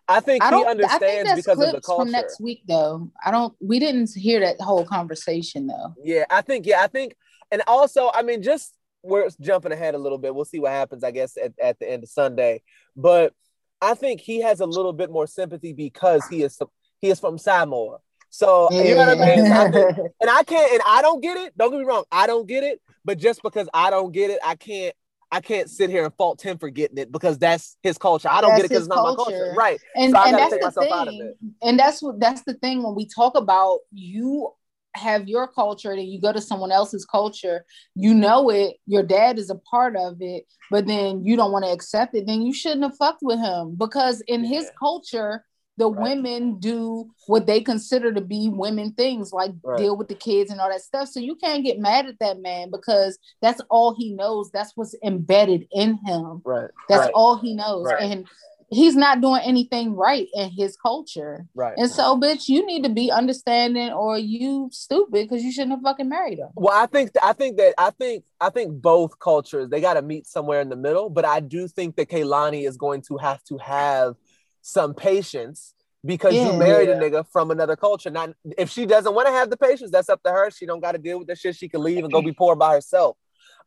[0.07, 0.67] I think I he don't.
[0.67, 2.03] I think understands that's because of the clips culture.
[2.03, 3.11] from next week, though.
[3.25, 3.55] I don't.
[3.59, 5.95] We didn't hear that whole conversation, though.
[6.03, 7.15] Yeah, I think, yeah, I think,
[7.51, 8.73] and also, I mean, just
[9.05, 10.33] we're jumping ahead a little bit.
[10.33, 12.61] We'll see what happens, I guess, at, at the end of Sunday.
[12.95, 13.33] But
[13.81, 16.59] I think he has a little bit more sympathy because he is
[17.01, 17.99] he is from Samoa.
[18.29, 19.51] So you know what I mean?
[19.51, 21.57] I think- and I can't, and I don't get it.
[21.57, 22.81] Don't get me wrong, I don't get it.
[23.05, 24.95] But just because I don't get it, I can't.
[25.31, 28.29] I can't sit here and fault him for getting it because that's his culture.
[28.31, 29.53] I don't That's get it because it's not my culture.
[29.57, 29.81] right?
[29.95, 31.33] and, So and that's the myself out of thing.
[31.63, 34.53] And that's what that's the thing when we talk about you
[34.95, 39.37] have your culture and you go to someone else's culture, you know it, your dad
[39.37, 42.53] is a part of it, but then you don't want to accept it, then you
[42.53, 45.43] shouldn't have fucked with him because in his culture,
[45.77, 46.03] the Right.
[46.03, 49.77] women do what they consider to be women things, like Right.
[49.77, 51.09] deal with the kids and all that stuff.
[51.09, 54.49] So you can't get mad at that man because that's all he knows.
[54.51, 56.41] That's what's embedded in him.
[56.45, 56.69] Right.
[56.87, 57.11] That's right.
[57.13, 57.87] all he knows.
[57.87, 58.03] Right.
[58.03, 58.25] And
[58.69, 61.45] he's not doing anything right in his culture.
[61.55, 61.73] Right.
[61.77, 65.81] And so, bitch, you need to be understanding or you stupid because you shouldn't have
[65.81, 66.49] fucking married him.
[66.55, 70.01] Well, I think I think that I think I think both cultures they got to
[70.01, 71.09] meet somewhere in the middle.
[71.09, 74.15] But I do think that Kalani is going to have to have
[74.61, 75.73] some patience
[76.03, 76.51] because Yeah.
[76.51, 76.95] you married Yeah.
[76.95, 78.09] a nigga from another culture.
[78.09, 80.49] Now, if she doesn't want to have the patience, that's up to her.
[80.51, 81.55] She don't got to deal with that shit.
[81.55, 83.17] She can leave and go be poor by herself.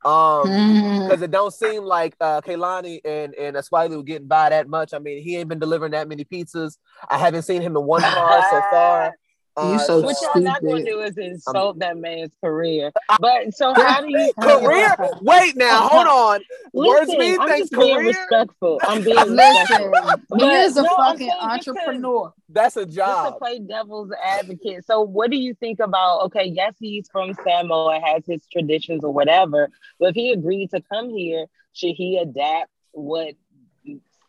[0.05, 4.69] Um, because it don't seem like uh Kalani and and Asuelu were getting by that
[4.69, 4.95] much.
[4.95, 6.77] I mean, he ain't been delivering that many pizzas.
[7.09, 9.15] I haven't seen him in one car so far.
[9.59, 12.93] Uh, You so What y'all not gonna do is insult that man's career.
[13.21, 14.95] But so how do you career.
[15.23, 16.41] Wait now, hold on.
[16.73, 17.71] Words mean I'm things.
[17.71, 18.81] just being respectful.
[18.85, 20.39] I'm being Listen, respectful.
[20.39, 22.33] he is a no, fucking saying just to- entrepreneur.
[22.51, 23.39] That's a Just to job.
[23.39, 24.85] play devil's advocate.
[24.87, 26.23] So, what do you think about?
[26.27, 29.69] Okay, yes, he's from Samoa, has his traditions or whatever.
[30.01, 33.35] But if he agreed to come here, should he adapt what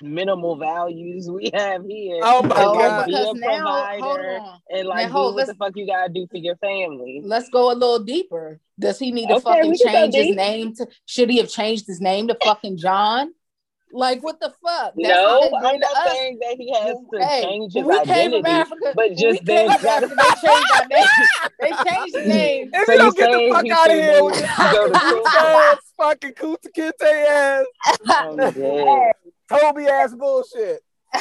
[0.02, 2.20] minimal values we have here?
[2.24, 3.06] Oh my oh No, God.
[3.06, 6.12] Be because a now, provider and like Now, hold- do what the fuck you gotta
[6.12, 7.22] do for your family.
[7.24, 8.60] Let's go a little deeper.
[8.80, 10.36] Does he need to Okay, fucking we can go change his deep.
[10.38, 10.88] name to?
[11.06, 13.34] Should he have changed his name to fucking John?
[13.92, 14.94] Like what the fuck?
[14.96, 16.14] That's no, how they I'm not us.
[16.14, 18.50] saying that he has to Hey, change his we came from identity.
[18.52, 21.10] Africa, but just we came then from Africa, they changed our name.
[21.60, 22.70] They changed the name.
[22.72, 25.00] If So you you don't get the fuck out of here with this go to
[25.00, 27.66] fucking ass, fucking Kunta Kinte ass,
[28.10, 29.12] I'm dead.
[29.50, 30.82] Toby ass bullshit.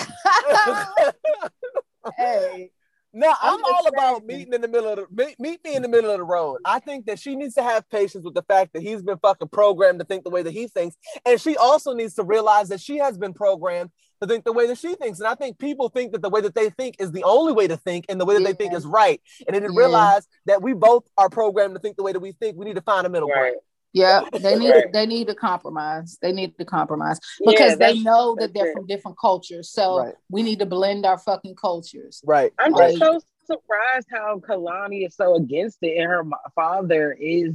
[2.16, 2.70] hey,
[3.12, 5.82] No, I'm, I'm all about meeting in the middle of the meet, meet me in
[5.82, 6.58] the middle of the road.
[6.64, 9.48] I think that she needs to have patience with the fact that he's been fucking
[9.48, 12.80] programmed to think the way that he thinks, and she also needs to realize that
[12.80, 15.20] she has been programmed to think the way that she thinks.
[15.20, 17.66] And I think people think that the way that they think is the only way
[17.68, 19.20] to think, and the way that they think is right.
[19.46, 19.80] And they didn't Yeah.
[19.80, 22.56] realize that we both are programmed to think the way that we think.
[22.58, 23.52] We need to find a middle Right.
[23.54, 23.62] point.
[23.92, 24.92] Yeah, they need Right.
[24.92, 26.18] they need to compromise.
[26.20, 28.74] They need to compromise Yeah, because they know that they're it.
[28.74, 29.70] from different cultures.
[29.70, 30.14] So Right.
[30.30, 32.20] we need to blend our fucking cultures.
[32.24, 32.52] Right.
[32.58, 32.96] I'm right.
[32.96, 36.22] just so surprised how Kalani is so against it, and her
[36.54, 37.54] father is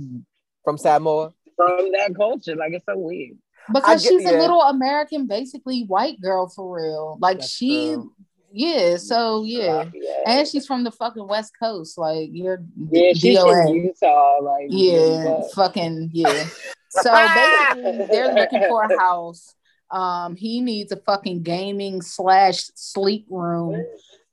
[0.63, 1.34] From Samoa.
[1.56, 2.56] from that culture.
[2.56, 3.38] Like it's so weird.
[3.72, 4.32] Because get- she's yeah.
[4.32, 7.17] a little American, basically white girl for real.
[7.22, 8.12] Like That's she, true.
[8.54, 8.98] Yeah.
[8.98, 10.12] So yeah, yeah.
[10.39, 11.98] and she's from the fucking West Coast.
[11.98, 13.66] Like you're Yeah, she's DOA.
[13.66, 14.39] from Utah.
[14.42, 16.46] Like Yeah, but- fucking yeah.
[16.89, 19.56] So basically, they're looking for a house.
[19.89, 23.84] Um, he needs a fucking gaming slash sleep room.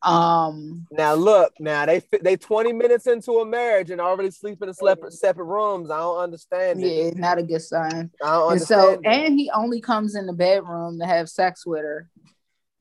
[0.02, 4.74] Um, Now look, now they they 20 minutes into a marriage and already sleeping in
[4.74, 5.90] separate separate rooms.
[5.90, 7.14] I don't understand it.
[7.14, 8.10] yeah, not a good sign.
[8.24, 9.00] I don't And so, it.
[9.04, 12.08] and he only comes in the bedroom to have sex with her.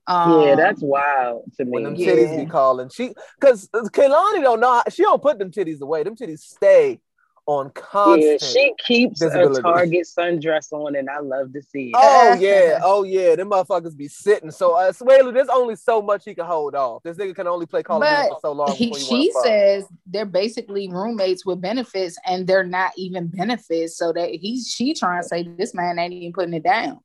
[0.06, 1.70] Um, yeah, that's wild to me.
[1.70, 2.04] when them me.
[2.04, 2.12] Yeah.
[2.14, 6.02] titties be calling, she because Kalani don't know how, she don't put them titties away.
[6.02, 7.00] Them titties stay
[7.46, 8.42] on Yeah, constant.
[8.42, 9.28] she keeps a.
[9.60, 11.96] Target sundress on, and I love to see it.
[12.00, 14.50] Oh yeah, oh yeah, them motherfuckers be sitting.
[14.50, 17.02] So uh, Swaley, there's only so much he can hold off.
[17.02, 18.74] This nigga can only play Call of Duty for so long.
[18.74, 24.30] he, she says they're basically roommates with benefits and they're not even benefits so that
[24.30, 27.00] he's she trying to say this man ain't even putting it down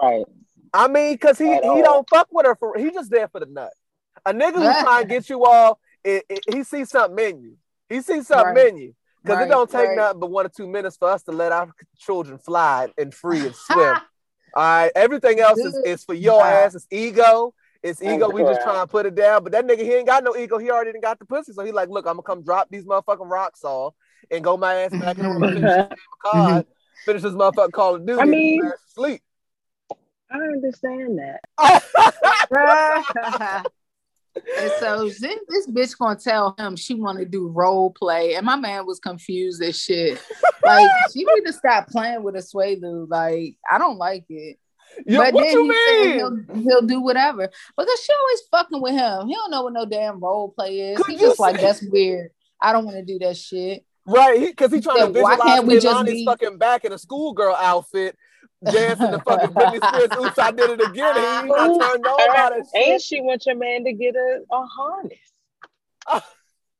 [0.00, 0.24] Right.
[0.76, 3.46] I mean, because he he don't fuck with her for he just there for the
[3.46, 3.72] nut.
[4.24, 7.56] A nigga who trying to get you all, it, it- he sees something in you.
[7.88, 8.68] He sees something Right.
[8.68, 8.94] in you.
[9.22, 9.96] Because Right, it don't take right.
[9.96, 13.40] nothing but one or two minutes for us to let our children fly and free
[13.44, 13.96] and swim.
[14.54, 16.44] All right, everything else is, is for your Wow.
[16.64, 16.74] ass.
[16.76, 17.52] It's ego.
[17.82, 18.30] It's ego.
[18.30, 19.42] We just trying to put it down.
[19.42, 20.58] But that nigga, he ain't got no ego.
[20.58, 21.52] He already got the pussy.
[21.52, 23.94] So he like, look, I'm gonna come drop these motherfucking rocks off
[24.30, 26.68] and go my ass back in the room and finish this game of cards,
[27.04, 28.20] finish this motherfucking Call of Duty.
[28.20, 29.22] I mean- sleep.
[30.30, 31.40] I understand that.
[32.48, 33.62] Oh.
[34.58, 38.46] and so then this bitch gonna tell him she want to do role play and
[38.46, 40.22] my man was confused as shit.
[40.62, 43.08] Like she need to stop playing with Asuelu.
[43.08, 44.58] like i don't like it.
[45.04, 47.50] Yo, but what then you he Said he'll, he'll do whatever.
[47.76, 49.26] Because she always fucking with him.
[49.26, 50.98] He don't know what no damn role play is.
[50.98, 52.30] Could he you just like that's weird.
[52.60, 53.84] I don't want to do that shit.
[54.06, 56.84] Right, because he, trying to said, "Why visualize can't we just Kalani's be-" fucking back
[56.84, 58.16] in a schoolgirl outfit,
[58.72, 60.24] dancing the fucking Britney Spears.
[60.26, 61.44] Oops, I did it again.
[61.44, 63.02] He not turned on by that And shit.
[63.02, 66.22] she wants your man to get a, a harness.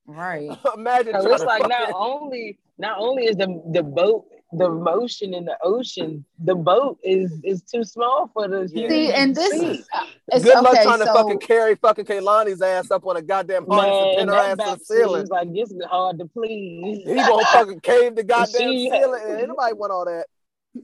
[0.06, 4.68] right Imagine So it's like not fucking- only not only is the the boat the
[4.70, 8.88] motion in the ocean, the boat is is too small for the Yeah.
[8.88, 9.82] see and this sea.
[9.92, 13.22] Uh, it's Good luck okay, trying to fucking carry fucking Kalani's ass up on a
[13.22, 15.20] goddamn harness and Man, pin her ass to the ceiling.
[15.22, 17.02] seems like it's hard to please.
[17.04, 19.20] He gonna fucking cave the goddamn She- ceiling.
[19.26, 20.26] Anybody want all that.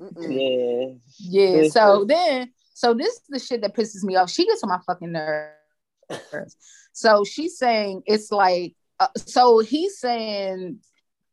[0.00, 0.98] Mm-mm.
[1.18, 1.58] Yeah.
[1.62, 1.68] Yeah.
[1.68, 4.30] So then, so this is the shit that pisses me off.
[4.30, 6.56] She gets on my fucking nerves.
[6.92, 10.78] So she's saying it's like, uh, so he's saying,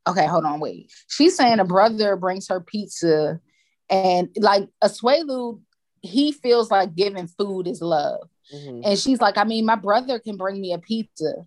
[0.07, 0.91] okay, hold on, wait.
[1.07, 3.39] She's saying a brother brings her pizza,
[3.89, 5.61] and like a Asuelu,
[6.01, 8.29] he feels like giving food is love.
[8.53, 8.81] Mhm.
[8.85, 11.45] And she's like, I mean, my brother can bring me a pizza.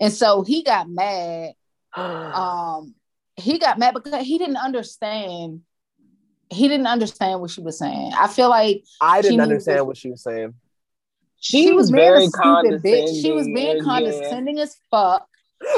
[0.00, 1.54] And so he got mad.
[1.96, 2.94] Um,
[3.36, 5.62] he got mad because he didn't understand.
[6.50, 8.12] He didn't understand what she was saying.
[8.18, 10.54] I feel like I didn't understand to- what she was saying.
[11.38, 13.22] She, she was being very a stupid bitch.
[13.22, 13.82] She was condescending, being yeah.
[13.82, 15.28] condescending as fuck.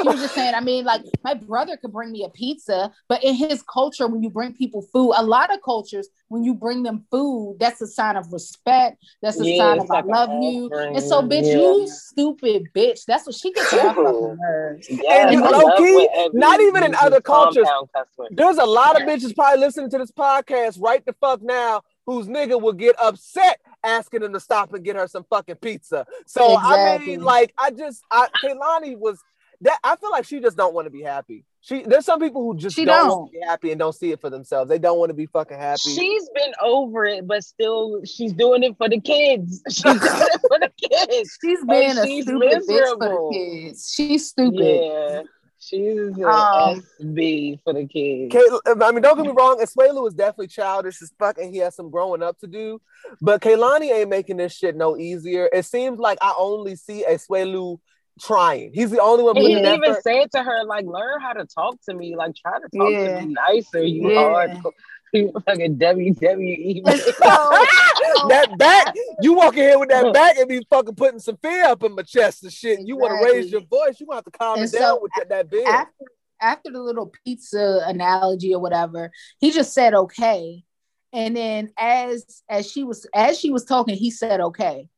[0.01, 3.23] She was just saying, I mean, like my brother could bring me a pizza, but
[3.23, 6.83] in his culture, when you bring people food, a lot of cultures, when you bring
[6.83, 9.03] them food, that's a sign of respect.
[9.21, 10.65] That's a Yeah, sign of I like an love you.
[10.65, 11.57] offering, And so, bitch, yeah.
[11.57, 13.05] you stupid bitch.
[13.05, 14.87] That's what she gets on my fucking nerves.
[14.89, 17.65] Yes, And low key, not even in other cultures.
[17.65, 18.35] compound cuss words.
[18.35, 22.27] There's a lot of bitches probably listening to this podcast right the fuck now whose
[22.27, 26.05] nigga will get upset asking them to stop and get her some fucking pizza.
[26.25, 29.19] So I mean, like, I just, I, Kalani was
[29.61, 29.79] that.
[29.83, 31.45] I feel like she just don't want to be happy.
[31.61, 33.19] She there's some people who just She don't, don't.
[33.19, 34.69] want to be happy and don't see it for themselves.
[34.69, 35.79] They don't want to be fucking happy.
[35.93, 39.61] She's been over it, but still, she's doing it for the kids.
[39.69, 41.37] She's doing it for the kids.
[41.43, 43.29] She's being a she's stupid bitch for miserable.
[43.31, 43.91] the kids.
[43.93, 44.59] She's stupid.
[44.61, 45.21] Yeah,
[45.59, 48.31] she's an Um, SB for the kids.
[48.33, 48.45] Kay,
[48.81, 49.59] I mean, don't get me wrong.
[49.59, 52.79] Asuelu is definitely childish as fuck, and he has some growing up to do.
[53.21, 55.49] But Kalani ain't making this shit no easier.
[55.51, 57.79] It seems like I only see Asuelu
[58.19, 58.71] trying.
[58.73, 60.03] He's the only one And he putting even effort.
[60.03, 62.15] said to her, like, learn how to talk to me.
[62.15, 63.19] Like, try to talk Yeah.
[63.21, 64.23] to me nicer, you Yeah.
[64.23, 64.57] hard.
[65.11, 66.83] You fucking WWE.
[66.85, 67.13] And so-
[68.29, 71.65] that back, you walk in here with that back and be fucking putting some fear
[71.65, 72.79] up in my chest and shit.
[72.81, 75.11] You want to raise your voice, you want to calm And it down so with
[75.17, 75.67] that, that beard.
[75.67, 76.05] after
[76.41, 80.63] after the little pizza analogy or whatever, he just said okay.
[81.11, 84.89] And then as as she was as she was talking, he said okay.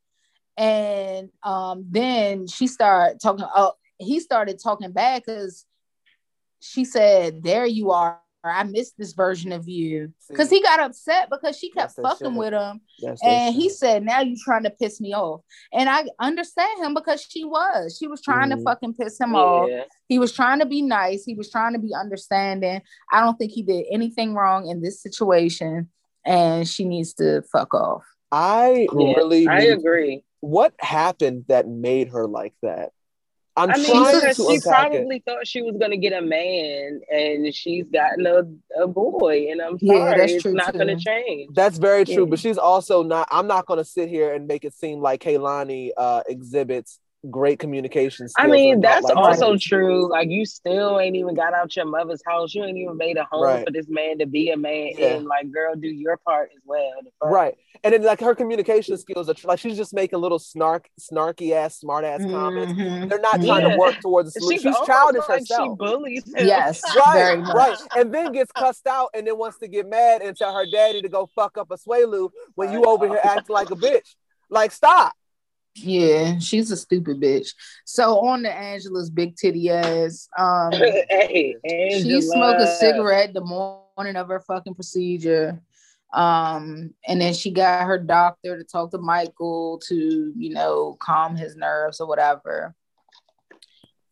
[0.61, 5.65] And um then she started talking oh he started talking back because
[6.59, 8.19] she said, There you are.
[8.43, 10.13] I missed this version of you.
[10.27, 12.37] Because he got upset because she kept That's that fucking shit.
[12.39, 12.81] with him.
[12.99, 15.41] That's that And he said, Now you're trying to piss me off.
[15.73, 17.97] And I understand him because she was.
[17.99, 18.57] She was trying Mhm.
[18.57, 19.69] to fucking piss him off.
[20.07, 21.23] He was trying to be nice.
[21.23, 22.81] He was trying to be understanding.
[23.11, 25.89] I don't think he did anything wrong in this situation.
[26.25, 28.03] And she needs to fuck off.
[28.31, 30.23] I Yeah, really I agree.
[30.41, 32.91] What happened that made her like that?
[33.55, 34.97] I'm I mean, trying to she unpack it.
[34.97, 38.43] probably thought she was gonna get a man, and she's gotten a,
[38.81, 41.49] a boy, and I'm Yeah, sorry, that's it's true, not gonna change.
[41.53, 42.29] That's very true, Yeah.
[42.29, 43.27] but she's also not.
[43.29, 47.59] I'm not going to sit here and make it seem like Kalani uh, exhibits great
[47.59, 48.47] communication skills.
[48.47, 49.61] I mean, that's like also that.
[49.61, 50.09] true.
[50.09, 52.55] Like, you still ain't even got out your mother's house.
[52.55, 53.65] You ain't even made a home Right.
[53.65, 54.91] for this man to be a man.
[54.97, 55.15] Yeah.
[55.17, 56.89] And like, girl, do your part as well.
[57.21, 60.89] Right, and then like her communication skills are tr- like she's just making little snark,
[60.99, 62.73] snarky ass, smart ass comments.
[62.73, 63.07] Mhm.
[63.09, 63.73] They're not trying Yeah.
[63.73, 64.71] to work towards a She's, solution.
[64.71, 65.69] She's almost childish like herself.
[65.69, 66.47] She bullies him.
[66.47, 67.55] Yes, right, very much.
[67.55, 70.65] right, and then gets cussed out, and then wants to get mad and tell her
[70.71, 74.15] daddy to go fuck up Asuelu when you over here acting like a bitch.
[74.49, 75.13] Like, stop.
[75.75, 77.53] Yeah, she's a stupid bitch.
[77.85, 80.27] So on to Angela's big titty ass.
[80.37, 85.61] Um hey, she smoked a cigarette the morning of her fucking procedure.
[86.13, 91.37] Um, and then she got her doctor to talk to Michael to, you know, calm
[91.37, 92.75] his nerves or whatever.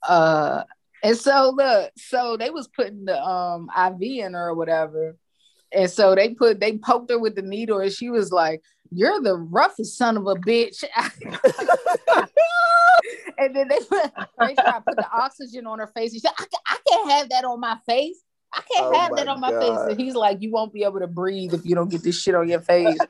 [0.07, 0.63] Uh
[1.03, 5.17] and so look, so they was putting the um IV in her or whatever.
[5.71, 9.21] And so they put they poked her with the needle and she was like, You're
[9.21, 10.83] the roughest son of a bitch.
[13.37, 16.13] and then they put, they try to put the oxygen on her face.
[16.13, 18.21] She said, I, I can't have that on my face.
[18.53, 19.61] I can't Oh have that on my God.
[19.61, 19.91] face.
[19.91, 22.35] And he's like, You won't be able to breathe if you don't get this shit
[22.35, 22.99] on your face.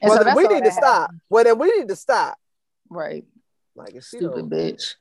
[0.00, 1.02] And well, then we need to stop.
[1.02, 1.20] happened.
[1.30, 2.36] Well, then we need to stop.
[2.90, 3.24] Right.
[3.74, 4.96] Like, she Stupid bitch.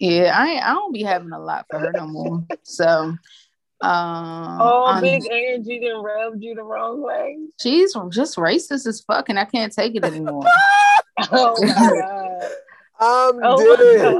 [0.00, 2.44] Yeah, I ain't, I don't be having a lot for her no more.
[2.64, 3.14] So
[3.82, 7.36] um Oh, I'm- Big Angie done rubbed you the wrong way.
[7.60, 10.42] she's just racist as fuck and I can't take it anymore.
[11.32, 12.50] Oh my god.
[13.02, 14.14] I'm Oh dead.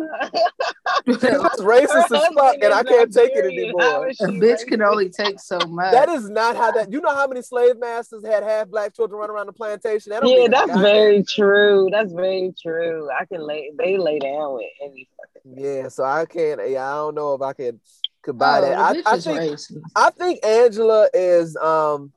[1.06, 4.08] my racist as fuck, and I can't take it anymore.
[4.08, 5.92] a bitch can only take so much.
[5.92, 6.90] That is not how that.
[6.90, 10.10] You know how many slave masters had half black children run around the plantation?
[10.10, 11.88] That Yeah, that's goddamn- very true.
[11.92, 13.08] That's very true.
[13.18, 13.70] I can lay.
[13.78, 15.62] They lay down with any fucking.
[15.62, 16.60] Yeah, so I can't.
[16.70, 17.78] Yeah, I don't know if I could
[18.22, 18.78] could buy oh, that.
[18.78, 19.80] I, I think racist.
[19.96, 22.12] I think Angela is um.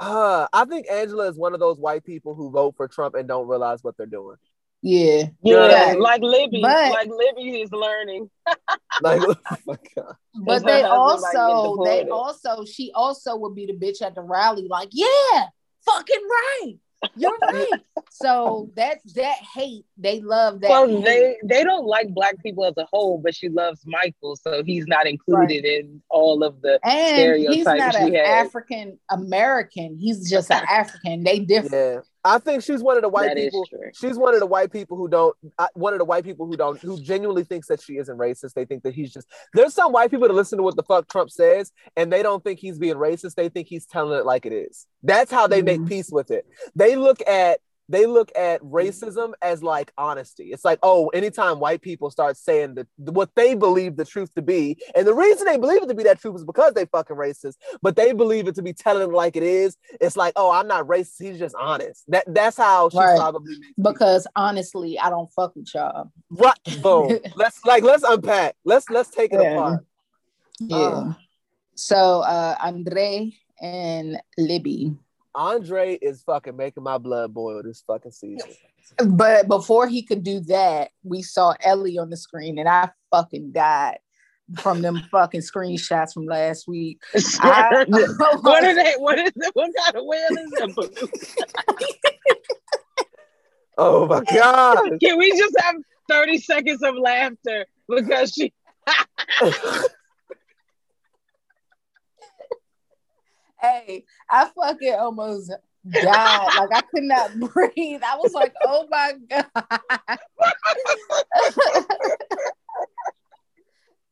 [0.00, 3.26] Uh, I think Angela is one of those white people who vote for Trump and
[3.26, 4.36] don't realize what they're doing.
[4.80, 5.24] Yeah.
[5.42, 6.60] Yeah, But- like Libby.
[6.62, 8.30] but- like Libby is learning.
[9.00, 10.16] Like, oh my God.
[10.34, 14.22] But they husband might also, they also, she also would be the bitch at the
[14.22, 15.44] rally, like, yeah,
[15.84, 16.74] fucking right.
[17.16, 17.80] You're right.
[18.10, 20.70] So that that hate, they love that.
[20.70, 21.04] Well, hate.
[21.04, 24.86] they they don't like black people as a whole, but she loves Michael, so he's
[24.86, 28.16] not included in all of the and he's stereotypes not an.
[28.16, 29.96] African American.
[29.98, 31.22] He's just an African.
[31.22, 32.04] They different.
[32.28, 33.66] Yeah, I think she's one of the white That is people.
[33.94, 35.36] She's one of the white people who don't.
[35.58, 36.78] Uh, one of the white people who don't.
[36.80, 38.54] Who genuinely thinks that she isn't racist.
[38.54, 39.26] They think that he's just.
[39.54, 42.42] There's some white people that listen to what the fuck Trump says, and they don't
[42.44, 43.34] think he's being racist.
[43.34, 44.86] They think he's telling it like it is.
[45.02, 45.88] That's how they make Mhm.
[45.88, 46.46] peace with it.
[46.74, 47.60] They look at.
[47.90, 50.52] They look at racism as like honesty.
[50.52, 54.42] It's like, oh, anytime white people start saying that what they believe the truth to
[54.42, 57.16] be, and the reason they believe it to be that truth is because they fucking
[57.16, 59.76] racist, but they believe it to be telling it like it is.
[60.00, 61.14] It's like, oh, I'm not racist.
[61.18, 62.04] He's just honest.
[62.08, 63.16] That that's how she Right.
[63.18, 63.54] probably.
[63.80, 66.12] Because honestly, I don't fuck with y'all.
[66.30, 67.18] Right, boom.
[67.36, 68.54] let's like let's unpack.
[68.64, 69.54] Let's let's take it Yeah.
[69.54, 69.86] apart.
[70.60, 70.76] Yeah.
[70.76, 71.12] Uh.
[71.74, 73.32] so uh Andre
[73.62, 74.94] and Libby.
[75.38, 78.50] Andre is fucking making my blood boil this fucking season.
[79.06, 83.52] But before he could do that, we saw Ellie on the screen and I fucking
[83.52, 83.98] died
[84.60, 87.00] from them fucking screenshots from last week.
[87.40, 88.94] I- what are they?
[88.98, 89.50] What is it?
[89.54, 91.88] What kind of whale is that?
[93.78, 94.98] Oh my god.
[95.00, 95.76] Can we just have
[96.10, 98.52] 30 seconds of laughter because she
[103.60, 105.52] Hey, I fucking almost
[105.90, 106.48] died.
[106.56, 108.02] Like I could not breathe.
[108.04, 109.46] I was like, oh my God.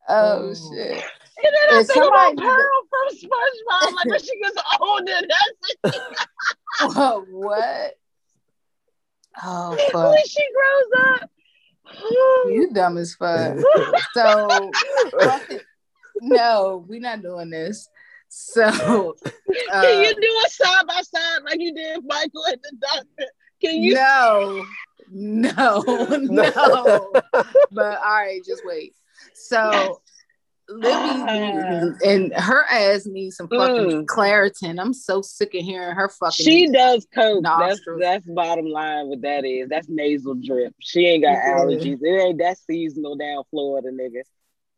[0.09, 0.91] Oh, oh shit.
[0.93, 1.03] and
[1.45, 5.21] then I Is think about somebody- Pearl from SpongeBob, like when she gets older,
[5.83, 5.99] that's
[6.95, 7.99] Whoa, what?
[9.43, 10.91] Oh when she grows
[11.23, 11.31] up.
[12.47, 13.59] You dumb as fuck.
[14.15, 14.71] So
[16.21, 17.89] no, we're not doing this.
[18.39, 18.73] So uh,
[19.83, 23.33] Can you do a side by side like you did Michael and the doctor?
[23.63, 23.95] Can you?
[23.95, 24.67] no,
[25.09, 25.83] no,
[26.21, 27.13] no.
[27.71, 28.95] but all right, just wait.
[29.33, 30.03] So
[30.69, 34.05] Libby and her ass needs some fucking Mm.
[34.05, 34.79] Claritin.
[34.79, 36.45] I'm so sick of hearing her fucking.
[36.45, 37.43] She does coke.
[37.43, 39.07] That's that's bottom line.
[39.07, 39.71] What that is.
[39.71, 40.75] That's nasal drip.
[40.81, 42.01] She ain't got allergies.
[42.03, 44.25] It ain't that seasonal down Florida, nigga.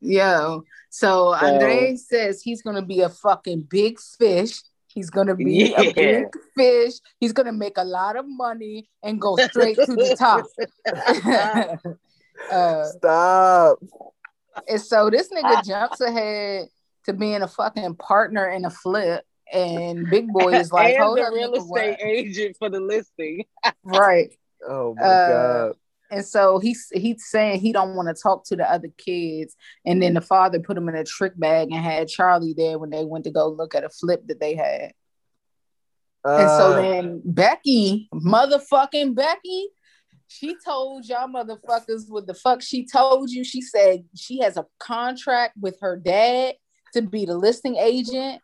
[0.01, 4.63] Yo, so Andre says he's gonna be a fucking big fish.
[4.87, 5.81] He's gonna be Yeah.
[5.81, 6.27] a big
[6.57, 6.95] fish.
[7.21, 10.47] He's gonna make a lot of money and go straight to the top.
[12.53, 13.79] uh, Stop.
[14.69, 16.69] and so this nigga jumps ahead
[17.05, 21.19] to being a fucking partner in a flip, and Big Boy is like, and "Hold
[21.19, 23.45] the up, real nigga, what?" estate agent for the listing.
[23.83, 24.31] right?"
[24.69, 25.29] Oh my Uh,
[25.69, 25.77] god.
[26.11, 29.55] And so he's he's saying he don't want to talk to the other kids,
[29.85, 32.91] and then the father put him in a trick bag and had Charlie there when
[32.91, 34.93] they went to go look at a flip that they had.
[36.25, 39.69] And so Uh, then Becky, motherfucking Becky,
[40.29, 43.45] she told y'all motherfuckers what the fuck she told you.
[43.45, 46.55] She said she has a contract with her dad
[46.95, 48.41] to be the listing agent.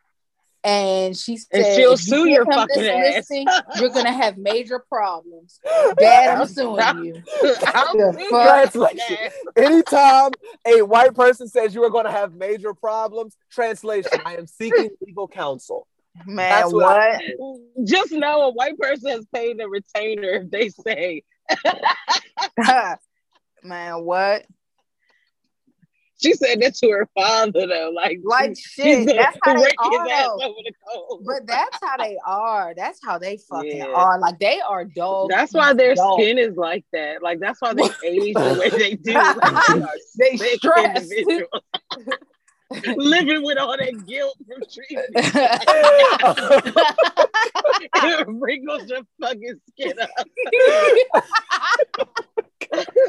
[0.64, 3.90] And she said, And she'll "If you sue give your fucking this ass." listing, you're
[3.90, 5.60] gonna have major problems.
[5.98, 7.22] Dad, I'm suing you.
[7.74, 8.74] I'm The fuck?
[8.74, 9.32] your fucking ass.
[9.56, 10.30] anytime
[10.66, 14.90] a white person says you are going to have major problems, translation: I am seeking
[15.06, 15.86] legal counsel.
[16.24, 17.86] Man, That's what what?
[17.86, 21.22] Just know a white person has paid a retainer if they say
[23.62, 24.44] Man, what?
[26.24, 27.90] She said that to her father though.
[27.94, 29.06] Like, Like shit.
[29.06, 30.38] That's how they are.
[30.38, 31.20] the.
[31.24, 32.74] But that's how they are.
[32.76, 33.86] That's how they fucking Yeah.
[33.94, 34.18] are.
[34.18, 35.32] Like they are dogs.
[35.34, 36.22] That's why their dogs.
[36.22, 37.22] skin is like that.
[37.22, 39.12] Like that's why they age the way they do.
[39.12, 40.56] Like, they They
[40.94, 41.48] individuals.
[42.96, 45.10] Living with all that guilt from treatment.
[47.94, 50.08] it wrinkles your fucking skin up.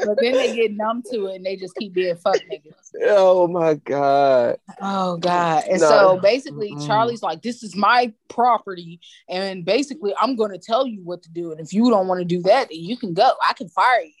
[0.04, 2.74] But then they get numb to it and they just keep being fuck niggas.
[3.02, 4.58] oh my god.
[4.80, 5.64] Oh God.
[5.68, 5.88] And No.
[5.88, 6.86] so basically Mm-mm.
[6.86, 9.00] Charlie's like, this is my property.
[9.28, 11.52] And basically I'm gonna tell you what to do.
[11.52, 13.30] And if you don't want to do that, then you can go.
[13.46, 14.12] I can fire you.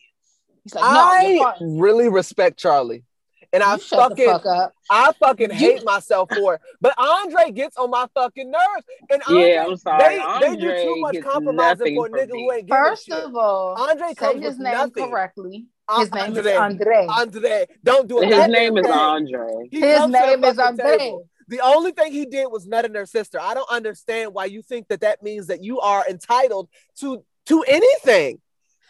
[0.64, 3.04] He's like, no, you're I really respect Charlie.
[3.52, 4.74] And I You shut the fucking fuck up.
[4.90, 6.60] I fucking You- hate myself for it.
[6.80, 8.84] But Andre gets on my fucking nerves.
[9.10, 10.02] And Andre, Yeah, I'm sorry.
[10.16, 12.42] They, they do Andre too much gets compromising nothing for a nigga me.
[12.42, 13.14] who ain't giving First shit.
[13.14, 15.08] of all, Andre say comes his name nothing.
[15.10, 15.66] correctly.
[15.98, 16.52] His name Andre.
[16.52, 17.06] is Andre.
[17.08, 18.28] Andre, don't do it.
[18.28, 18.86] His name is.
[18.86, 19.68] Andre.
[19.70, 20.98] He His the name is Andre.
[20.98, 21.28] table.
[21.48, 23.38] The only thing he did was nutting her sister.
[23.40, 26.68] I don't understand why you think that that means that you are entitled
[27.00, 28.40] to to anything.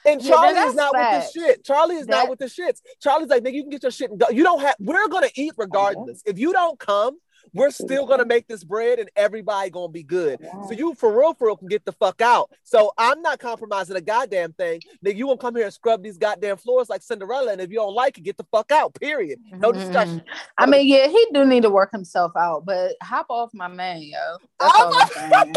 [0.06, 1.26] And Charlie is not facts.
[1.26, 1.64] with the shit.
[1.64, 2.80] Charlie is That- not with the shits.
[3.00, 4.28] Charlie's like, nigga, you can get your shit and go.
[4.30, 4.76] You don't have.
[4.78, 6.22] We're gonna eat regardless.
[6.24, 7.18] If you don't come,
[7.52, 10.38] we're still gonna make this bread and everybody gonna be good.
[10.68, 12.50] So you for real, for real can get the fuck out.
[12.64, 14.80] So I'm not compromising a goddamn thing.
[15.04, 17.52] Nigga, you won't come here and scrub these goddamn floors like Cinderella.
[17.52, 18.94] And if you don't like it, get the fuck out.
[18.94, 19.38] Period.
[19.52, 19.80] No mm-hmm.
[19.80, 20.22] discussion.
[20.58, 24.02] I mean, yeah, he do need to work himself out, but hop off my man,
[24.02, 24.18] yo.
[24.58, 25.54] That's Oh saying.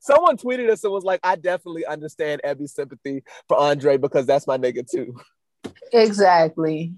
[0.00, 4.46] Someone tweeted us and was like, I definitely understand Ebby's sympathy for Andre because that's
[4.46, 5.16] my nigga too.
[5.92, 6.94] exactly.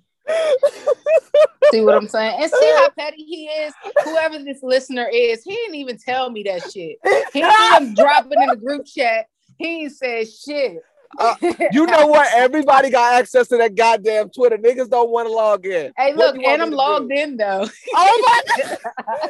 [1.70, 2.40] See what I'm saying?
[2.40, 3.74] And see how petty he is.
[4.04, 6.96] Whoever this listener is, he didn't even tell me that shit.
[7.32, 9.26] He didn't even drop it in the group chat.
[9.58, 10.78] He said shit.
[11.18, 11.34] Uh,
[11.72, 12.28] You know what?
[12.34, 14.58] Everybody got access to that goddamn Twitter.
[14.58, 15.92] Niggas don't want to log in.
[15.96, 17.14] Hey, look, and I'm logged do?
[17.14, 17.66] in though.
[17.94, 18.78] Oh my god.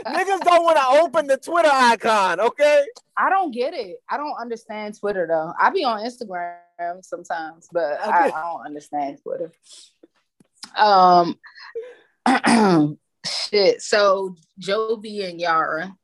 [0.07, 2.85] Niggas don't want to open the Twitter icon, okay?
[3.17, 3.97] I don't get it.
[4.09, 5.53] I don't understand Twitter though.
[5.59, 6.57] I be on Instagram
[7.03, 9.53] sometimes, but I, I don't understand Twitter.
[10.77, 11.39] Um,
[13.27, 13.83] shit.
[13.83, 15.97] So Jovi and Yara.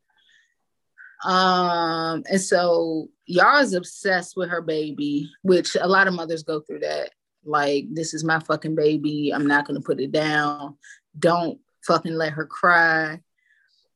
[1.25, 6.81] Um, and so Yara's obsessed with her baby, which a lot of mothers go through
[6.81, 7.11] that.
[7.45, 9.33] Like, this is my fucking baby.
[9.33, 10.77] I'm not gonna put it down.
[11.19, 13.21] Don't fucking let her cry.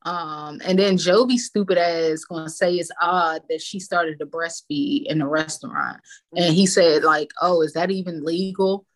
[0.02, 5.06] Um, and then Jovi stupid ass gonna say it's odd that she started to breastfeed
[5.06, 5.98] in a restaurant.
[6.36, 8.86] And he said, like, oh, is that even legal?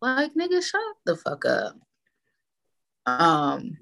[0.00, 1.76] Like, nigga, shut the fuck up.
[3.06, 3.78] Um,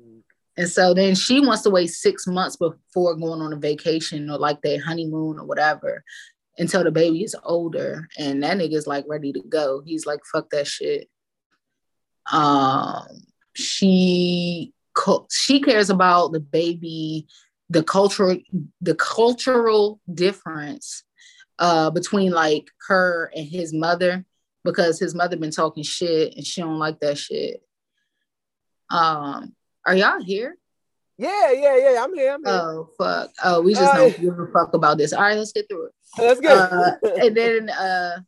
[0.58, 4.38] and so then she wants to wait six months before going on a vacation or
[4.38, 6.02] like their honeymoon or whatever
[6.58, 8.08] until the baby is older.
[8.18, 9.82] And that nigga's like ready to go.
[9.86, 11.08] He's like, fuck that shit.
[12.32, 13.06] Um,
[13.54, 14.74] she
[15.30, 17.28] she cares about the baby,
[17.70, 18.36] the cultural
[18.80, 21.04] the cultural difference
[21.60, 24.24] uh between like her and his mother
[24.64, 27.62] because his mother been talking shit and she don't like that shit.
[28.90, 29.54] Um,
[29.88, 30.56] are y'all here?
[31.16, 32.04] Yeah, yeah, yeah.
[32.04, 32.34] I'm here.
[32.34, 32.54] I'm here.
[32.54, 33.30] Oh fuck!
[33.42, 35.12] Oh, we just Uh, don't give a fuck about this.
[35.12, 35.92] All right, let's get through it.
[36.18, 36.50] That's good.
[36.50, 36.92] Uh,
[37.24, 38.20] and then uh,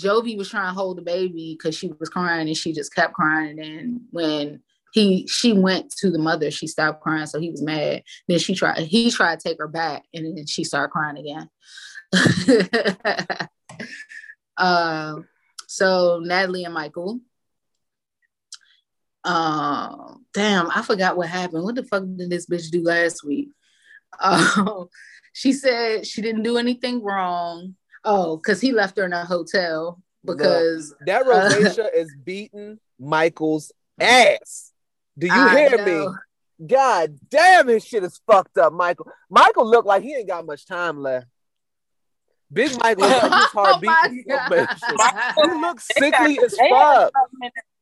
[0.00, 3.14] Jovi was trying to hold the baby because she was crying and she just kept
[3.14, 3.48] crying.
[3.48, 7.62] And then when he she went to the mother, she stopped crying, so he was
[7.62, 8.02] mad.
[8.28, 11.48] Then she tried he tried to take her back, and then she started crying again.
[14.58, 15.26] um,
[15.66, 17.20] so Natalie and Michael.
[19.24, 21.64] Um, damn, I forgot what happened.
[21.64, 23.50] What the fuck did this bitch do last week?
[24.20, 24.88] Um,
[25.32, 27.74] she said she didn't do anything wrong.
[28.04, 34.72] Oh, because he left her in a hotel because that rosacea is beating Michael's ass.
[35.18, 35.84] Do you I hear know.
[35.84, 36.66] me?
[36.66, 39.08] God damn, his shit is fucked up, Michael.
[39.30, 41.26] Michael looked like he ain't got much time left.
[42.52, 44.24] Big Michael looks like his heart Oh my beating.
[44.24, 47.12] He looks sickly as fuck.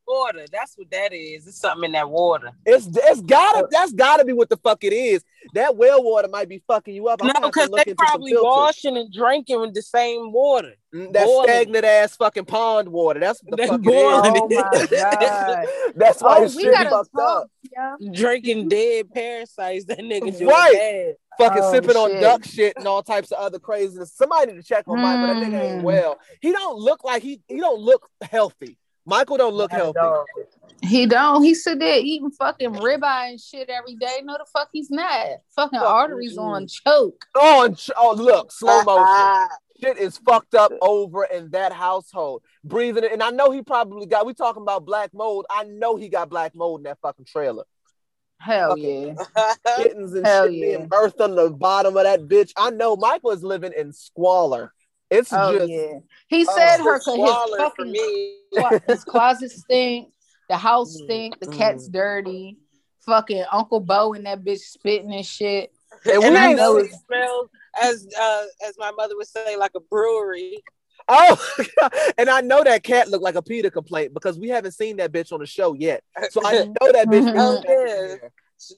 [0.07, 0.45] Something in that water.
[0.51, 1.47] That's what that is.
[1.47, 2.51] It's something in that water.
[2.65, 5.23] It's it's gotta that's gotta be what the fuck it is.
[5.53, 7.21] That well water might be fucking you up.
[7.21, 10.31] I'm No, gonna have to because they into probably washing and drinking with the same
[10.31, 10.73] water.
[10.93, 11.43] Mm, That boiling.
[11.47, 13.19] stagnant ass fucking pond water.
[13.19, 15.65] That's what the They fuck boiling it Oh my god.
[15.65, 15.93] is.
[15.95, 17.51] That's why Oh, his we shit gotta fucked talk, up.
[17.71, 17.95] yeah.
[18.11, 19.85] Drinking dead parasites.
[19.85, 20.73] That nigga doing Right.
[20.73, 21.15] bad.
[21.37, 24.11] Fucking Oh, sipping on duck shit and all types of other craziness.
[24.13, 25.27] Somebody need to check on Michael.
[25.27, 25.83] That nigga ain't Mm.
[25.83, 26.17] well.
[26.41, 28.77] He don't look like he he don't look healthy.
[29.07, 29.99] Michael don't look healthy.
[30.83, 31.41] He don't.
[31.41, 34.19] He sit there eating fucking ribeye and shit every day.
[34.23, 35.25] No, the fuck he's not.
[35.55, 36.41] Fucking Fuck arteries you.
[36.41, 37.25] on choke.
[37.33, 39.05] Oh, ch- oh, look, slow motion.
[39.07, 39.47] Ah,
[39.81, 42.43] shit is fucked up over in that household.
[42.65, 44.25] Breathing it, and I know he probably got.
[44.25, 45.45] We talking about black mold.
[45.49, 47.63] I know he got black mold in that fucking trailer.
[48.39, 49.53] Hell Fucking- yeah.
[49.77, 52.51] Kittens and Hell shit being birthed on the bottom of that bitch.
[52.57, 54.73] I know Michael is living in squalor.
[55.09, 55.99] It's Oh just yeah.
[56.27, 58.33] He Oh, said It's her a his fucking me.
[58.53, 60.09] clo- his closet stink,
[60.49, 61.57] the house Mm, stink, the mm.
[61.57, 62.57] cat's dirty.
[63.05, 65.71] Fucking Uncle Bo and that bitch spitting and shit.
[66.05, 67.49] And we And I know it smells
[67.81, 70.61] as uh, as my mother would say, like a brewery.
[71.07, 71.41] oh,
[72.17, 75.13] and I know that cat looked like a PETA complaint because we haven't seen that
[75.13, 76.03] bitch on the show yet.
[76.31, 76.51] So I
[76.81, 77.33] know that bitch.
[77.37, 78.27] Oh, yeah.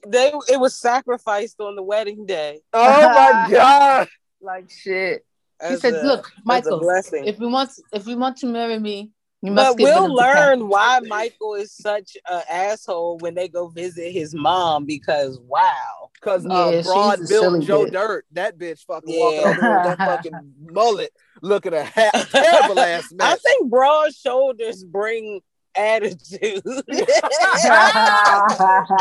[0.06, 2.60] They it was sacrificed on the wedding day.
[2.72, 4.08] Oh my god!
[4.40, 5.24] Like shit.
[5.66, 6.80] He as said, a- "Look, Michael,
[7.12, 9.10] if you want, if you want to marry me,
[9.42, 13.48] you must but we'll rid cat." learn why Michael is such an asshole when they
[13.48, 16.10] go visit his mom because wow.
[16.14, 17.92] Because Yeah, uh, broad built Joe bitch.
[17.92, 19.20] Dirt, that bitch fucking Yeah.
[19.20, 24.84] walking over with that fucking mullet, looking a ha- terrible ass I think broad shoulders
[24.84, 25.40] bring
[25.74, 26.62] attitude.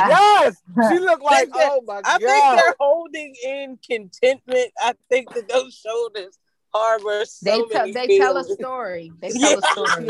[0.08, 2.06] yes, she looked like, oh my god.
[2.06, 4.72] I think they're holding in contentment.
[4.82, 6.38] I think that those shoulders
[6.74, 9.12] harbor so they tell many they tell a story.
[9.20, 10.08] They tell a story.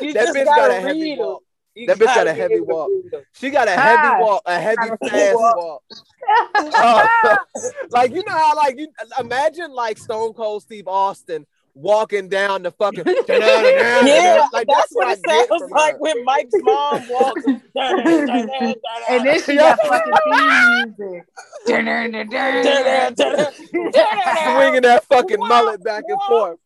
[0.00, 1.26] You that just bitch gotta got a heavy read 'em.
[1.26, 1.42] walk.
[1.74, 2.90] You That bitch got a heavy walk.
[3.32, 5.56] She got a Ah, heavy walk, a heavy fast walk.
[5.56, 5.82] walk.
[6.58, 7.36] Oh,
[7.90, 8.88] like you know how like you
[9.18, 15.12] imagine like Stone Cold Steve Austin walking down the fucking Yeah, like that's what I
[15.12, 15.98] it get sounds like her.
[15.98, 17.44] when Mike's mom walks.
[19.08, 21.26] And then she got fucking theme music.
[24.54, 26.58] Swinging that fucking mullet back and forth.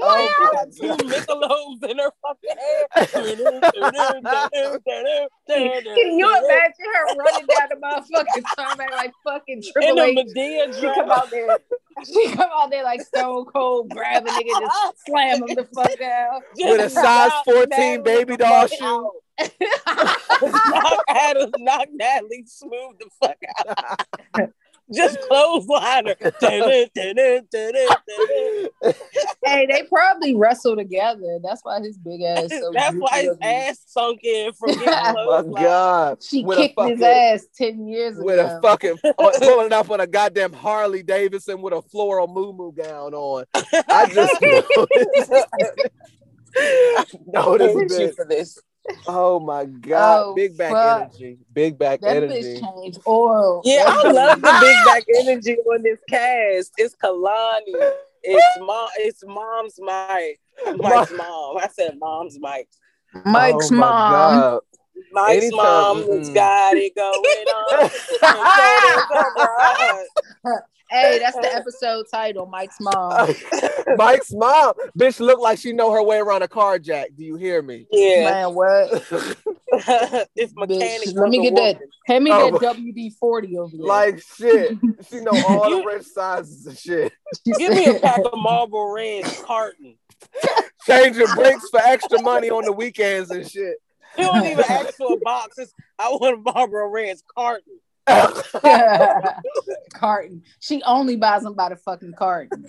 [0.00, 2.86] Oh, Oh got two Michelobs in her fucking hair.
[5.48, 10.14] Can you imagine her running down the motherfucking tarmac like fucking In Triple the H?
[10.14, 11.58] Medea She come out there.
[12.04, 16.00] She come out there like Stone Cold, grab a nigga, just slam him the fuck
[16.00, 16.42] out.
[16.56, 19.10] With a size 14 baby doll shoe.
[19.40, 23.36] knock Adams, knock Natalie smooth the fuck
[23.68, 24.50] out.
[24.94, 26.16] Just clothesline her.
[29.44, 31.38] Hey, they probably wrestle together.
[31.42, 32.48] That's why his big ass.
[32.50, 33.44] So That's why his droopy.
[33.44, 36.22] ass sunk in from getting Oh my god.
[36.22, 38.46] She With a kicked his ass ten years With ago.
[38.46, 38.96] Uh, with a fucking
[39.48, 43.44] pulling up on a goddamn Harley Davidson with a floral moo gown on.
[43.88, 44.40] I just
[47.26, 48.58] noticed Hit you for this.
[49.06, 50.20] Oh my god.
[50.26, 51.02] Oh, Big back fuck.
[51.02, 51.38] energy.
[51.52, 52.60] Big back that energy.
[52.60, 53.62] bitch changed oil.
[53.64, 56.72] Yeah, I love the big back energy on this cast.
[56.76, 57.92] It's Kalani.
[58.22, 58.88] It's mom.
[58.98, 60.40] It's mom's Mike.
[60.76, 61.56] Mike's mom.
[61.58, 62.68] I said mom's Mike.
[63.24, 64.10] Mike's Oh my mom.
[64.10, 64.60] God.
[65.12, 65.56] Mike's Anytime.
[65.56, 67.90] mom has got it going on.
[70.90, 72.46] Hey, that's the episode title.
[72.46, 73.34] Mike's mom.
[73.96, 77.08] Mike's mom, bitch, look like she know her way around a car jack.
[77.16, 77.86] Do you hear me?
[77.92, 78.90] yeah, Man, what?
[80.36, 81.08] if mechanic.
[81.08, 81.74] Bitch, let me was a get that.
[81.74, 81.88] woman.
[82.06, 83.86] Hand me Oh, that WD forty over there.
[83.86, 84.76] like shit.
[85.10, 87.12] She know all the wrist sizes and shit.
[87.44, 89.96] Give me a pack of Marlboro Reds carton.
[90.86, 93.76] Changing brakes for extra money on the weekends and shit.
[94.16, 95.58] You don't even ask for a box.
[95.58, 97.78] It's, I want a Marlboro Reds carton.
[99.94, 100.42] carton.
[100.60, 102.66] She only buys them by the fucking carton.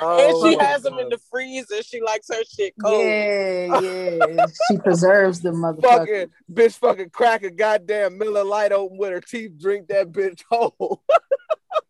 [0.00, 1.82] Oh and she my has them in the freezer.
[1.82, 3.04] She likes her shit cold.
[3.04, 4.46] Yeah, yeah.
[4.68, 5.82] She preserves the motherfucker.
[5.82, 10.42] fucking bitch fucking crack a goddamn Miller Lite open with her teeth, drink that bitch
[10.50, 11.02] whole.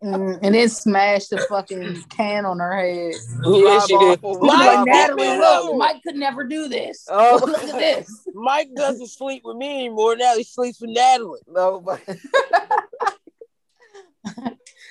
[0.03, 3.15] Mm, and then smash the fucking can on her head.
[3.45, 4.23] Yeah, she did.
[4.23, 7.07] Mike, Like Natalie, look, Mike could never do this.
[7.09, 7.41] Oh.
[7.45, 8.27] look at this.
[8.35, 10.17] Mike doesn't sleep with me anymore.
[10.17, 11.41] Now he sleeps with Natalie.
[11.47, 12.01] No, but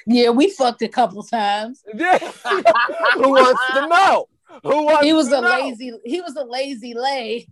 [0.08, 1.84] Yeah, we fucked a couple times.
[1.94, 2.18] yeah.
[2.18, 4.28] Who wants to know?
[4.64, 5.02] Who wants to know?
[5.02, 5.50] He was to a know?
[5.50, 5.92] lazy.
[6.04, 7.48] He was a lazy lay.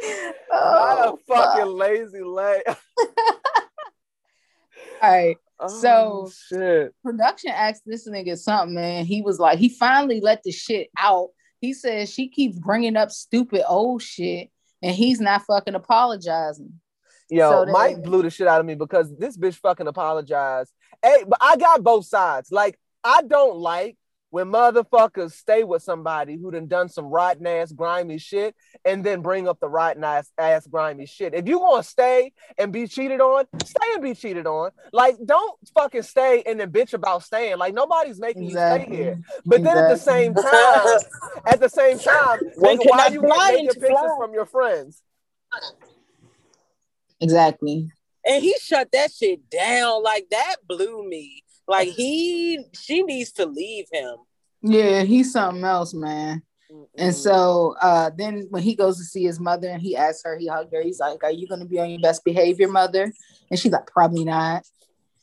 [0.00, 2.62] He was a- Oh, fucking lazy leg.
[5.02, 5.36] All right.
[5.58, 6.94] Oh, So- shit.
[7.04, 9.04] Production asked this nigga something, man.
[9.04, 11.28] he was like, he finally let the shit out.
[11.60, 14.50] He says she keeps bringing up stupid old shit,
[14.82, 16.80] and he's not fucking apologizing.
[17.28, 20.72] Yo, So Mike blew the shit out of me because this bitch fucking apologized.
[21.02, 22.50] Hey, but I got both sides.
[22.50, 23.96] Like, I don't like
[24.30, 28.54] when motherfuckers stay with somebody who done done some rotten ass grimy shit
[28.84, 31.34] and then bring up the rotten ass ass grimy shit.
[31.34, 34.70] If you want to stay and be cheated on, stay and be cheated on.
[34.92, 37.58] Like, don't fucking stay and then bitch about staying.
[37.58, 39.20] Like, nobody's making you stay here.
[39.44, 41.00] But then at the same time,
[41.46, 44.16] at the same time, One nigga, why cannot you fly get pictures fly.
[44.18, 45.02] from your friends?
[47.20, 47.90] Exactly.
[48.24, 50.02] And he shut that shit down.
[50.02, 51.42] Like that blew me.
[51.70, 54.16] Like he she needs to leave him.
[54.62, 56.42] Yeah, he's something else, man.
[56.96, 60.36] And so uh, then when he goes to see his mother and he asks her,
[60.38, 63.12] he hugged her, he's like, Are you gonna be on your best behavior, mother?
[63.50, 64.64] And she's like, Probably not.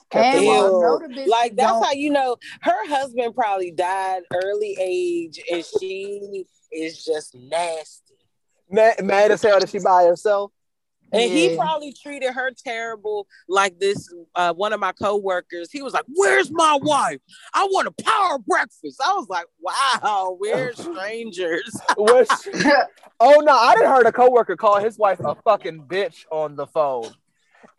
[0.09, 0.43] Kept And it.
[0.43, 0.51] Ew.
[0.51, 5.39] know the bitch Like that's don't- how you know her husband probably died early age
[5.51, 8.15] and she is just nasty.
[8.69, 10.51] Mad, mad as hell that she by herself.
[11.13, 13.27] And he probably treated her terrible.
[13.47, 17.19] Like this, uh, one of my coworkers, he was like, "Where's my wife?
[17.53, 21.79] I want a power breakfast." I was like, "Wow, we're strangers."
[23.19, 26.67] Oh no, I didn't heard a coworker call his wife a fucking bitch on the
[26.67, 27.09] phone.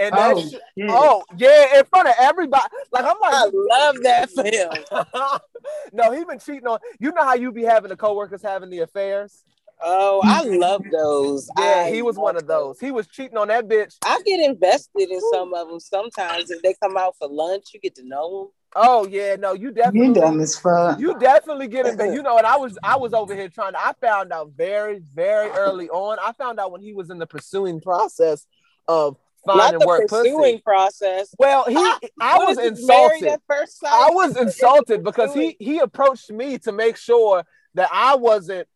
[0.01, 0.61] And that Oh, shit- shit.
[0.91, 2.65] oh yeah, in front of everybody.
[2.93, 4.71] Like I'm like, I love that for him.
[5.93, 6.79] no, he been cheating on.
[6.99, 9.45] You know how you be having the coworkers having the affairs?
[9.83, 11.49] Oh, I love those.
[11.59, 12.81] Yeah, I he was one of those.
[12.81, 13.97] He was cheating on that bitch.
[14.05, 16.51] I get invested in some of them sometimes.
[16.51, 18.49] If they come out for lunch, you get to know them.
[18.77, 20.99] Oh yeah, no, you definitely You definitely dumb as fuck.
[21.01, 22.45] You definitely get it, you know what?
[22.45, 23.81] I was I was over here trying to.
[23.81, 26.19] I found out very very early on.
[26.23, 28.47] I found out when he was in the pursuing process
[28.87, 29.23] of them.
[29.47, 30.63] Not finding the work pursuing pussy.
[30.63, 31.35] process.
[31.39, 33.29] Well, he ah, I What was is insulted.
[33.29, 33.91] at first sight?
[33.91, 38.69] I was insulted because he he approached me to make sure that I wasn't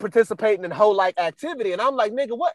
[0.00, 1.72] participating in whole like activity.
[1.72, 2.54] And I'm like, nigga, what?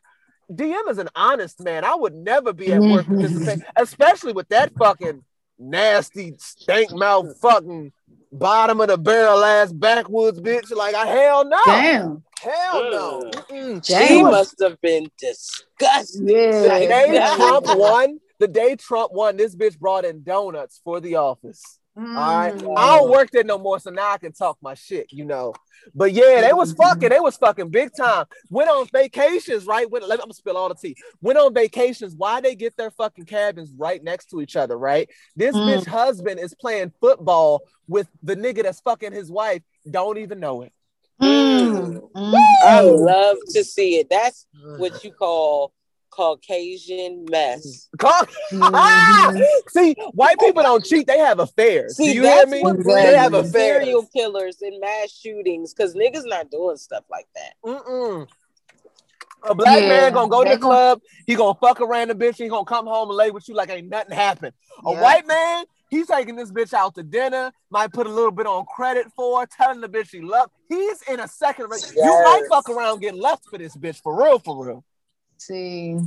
[0.51, 1.83] DM is an honest man.
[1.83, 5.23] I would never be at work participating, especially with that fucking
[5.57, 7.91] nasty stank mouth fucking
[8.31, 10.71] bottom of the barrel ass backwoods bitch.
[10.75, 11.61] Like, I hell no.
[11.65, 12.23] Damn.
[12.41, 13.31] Hell no.
[13.81, 14.23] She Damn.
[14.23, 16.25] must have been disgusting.
[16.25, 21.15] The day Trump won, the day Trump won, this bitch brought in donuts for the
[21.15, 21.79] office.
[21.97, 22.53] All right.
[22.53, 22.77] Mm.
[22.77, 25.53] I don't work there no more, so now I can talk my shit, you know.
[25.93, 28.25] But yeah, they was fucking, they was fucking big time.
[28.49, 29.89] Went on vacations, right?
[29.89, 30.95] Went, let me, I'm gonna spill all the tea.
[31.21, 32.13] Went on vacations.
[32.15, 35.09] Why they get their fucking cabins right next to each other, right?
[35.35, 35.67] This Mm.
[35.67, 39.61] bitch husband is playing football with the nigga that's fucking his wife.
[39.89, 40.73] Don't even know it.
[41.21, 42.01] Mm.
[42.63, 43.05] I Mm.
[43.05, 44.09] love to see it.
[44.09, 45.71] That's what you call
[46.15, 47.89] Caucasian mess.
[47.97, 49.45] Call- Mhm.
[49.69, 51.97] See, white people don't cheat; they have affairs.
[51.97, 52.61] See, Do you hear that's me?
[52.61, 53.03] what Exactly.
[53.03, 53.83] They have brings affairs.
[53.83, 57.53] serial killers and mass shootings because niggas not doing stuff like that.
[57.65, 58.27] Mm-mm.
[59.43, 61.01] A black Yeah, man gonna go to the club.
[61.27, 62.37] He gonna fuck a random bitch.
[62.37, 64.53] He gonna come home and lay with you like ain't nothing happened.
[64.85, 65.01] A Yeah.
[65.01, 67.51] white man, he's taking this bitch out to dinner.
[67.69, 70.49] Might put a little bit on credit for telling the bitch he love.
[70.69, 71.67] He's in a second.
[71.95, 74.83] You might fuck around get left for this bitch for real, for real.
[75.37, 75.97] See,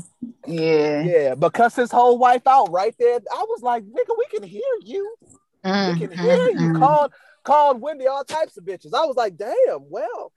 [0.47, 1.03] yeah.
[1.03, 3.19] Yeah, because his whole wife out right there.
[3.33, 5.15] I was like, nigga, we can hear you.
[5.65, 6.59] We Mm, can hear you.
[6.59, 6.79] mm, mm.
[6.79, 7.13] Called
[7.45, 8.95] called Wendy all types of bitches.
[8.95, 9.89] I was like, damn.
[9.89, 10.33] Well,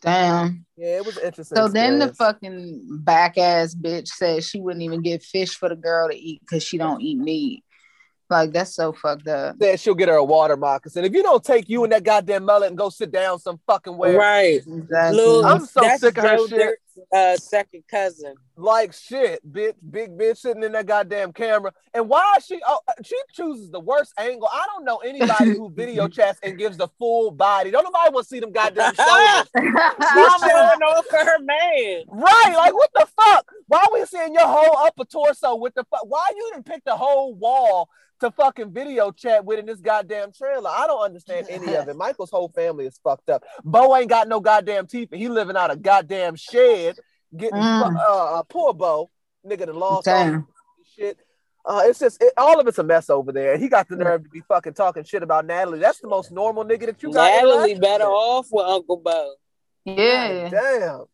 [0.00, 0.64] Damn.
[0.76, 1.56] yeah, it was interesting.
[1.56, 5.76] So then the fucking back ass bitch said she wouldn't even get fish for the
[5.76, 7.64] girl to eat because she don't eat meat.
[8.30, 9.56] Like that's so fucked up.
[9.60, 11.04] said she'll get her a water moccasin.
[11.04, 13.96] If you don't take you and that goddamn mullet and go sit down some fucking
[13.96, 14.14] way.
[14.14, 14.60] Right.
[14.66, 15.16] Exactly.
[15.16, 16.50] Lil, I'm so that's sick of her shit.
[16.50, 18.34] Dirt's uh, second cousin.
[18.56, 21.72] like shit, bitch, big bitch sitting in that goddamn camera.
[21.94, 22.60] And why is she?
[22.66, 24.48] Oh, she chooses the worst angle.
[24.52, 27.70] I don't know anybody who video chats and gives the full body.
[27.70, 29.50] Don't nobody want to see them goddamn shoulders.
[29.54, 32.04] She's showing off for her man.
[32.08, 33.50] Right, like what the fuck?
[33.66, 36.04] Why we seeing your whole upper torso with the fuck?
[36.06, 37.88] Why you didn't pick the whole wall
[38.20, 40.70] to fucking video chat with in this goddamn trailer?
[40.70, 41.96] I don't understand any of it.
[41.98, 43.44] Michael's whole family is fucked up.
[43.64, 46.87] Bo ain't got no goddamn teeth, and he living out a goddamn shed.
[47.36, 47.96] Getting Mm.
[47.96, 49.10] uh, uh, poor Bo,
[49.46, 50.46] nigga, that lost all Damn.
[50.96, 51.18] shit.
[51.64, 53.52] Uh, it's just it, all of it's a mess over there.
[53.52, 55.78] And he got the nerve to be fucking talking shit about Natalie.
[55.80, 57.30] That's the most normal nigga that you got.
[57.30, 59.34] Natalie better off with Uncle Bo.
[59.84, 60.48] Yeah.
[60.48, 61.04] Damn.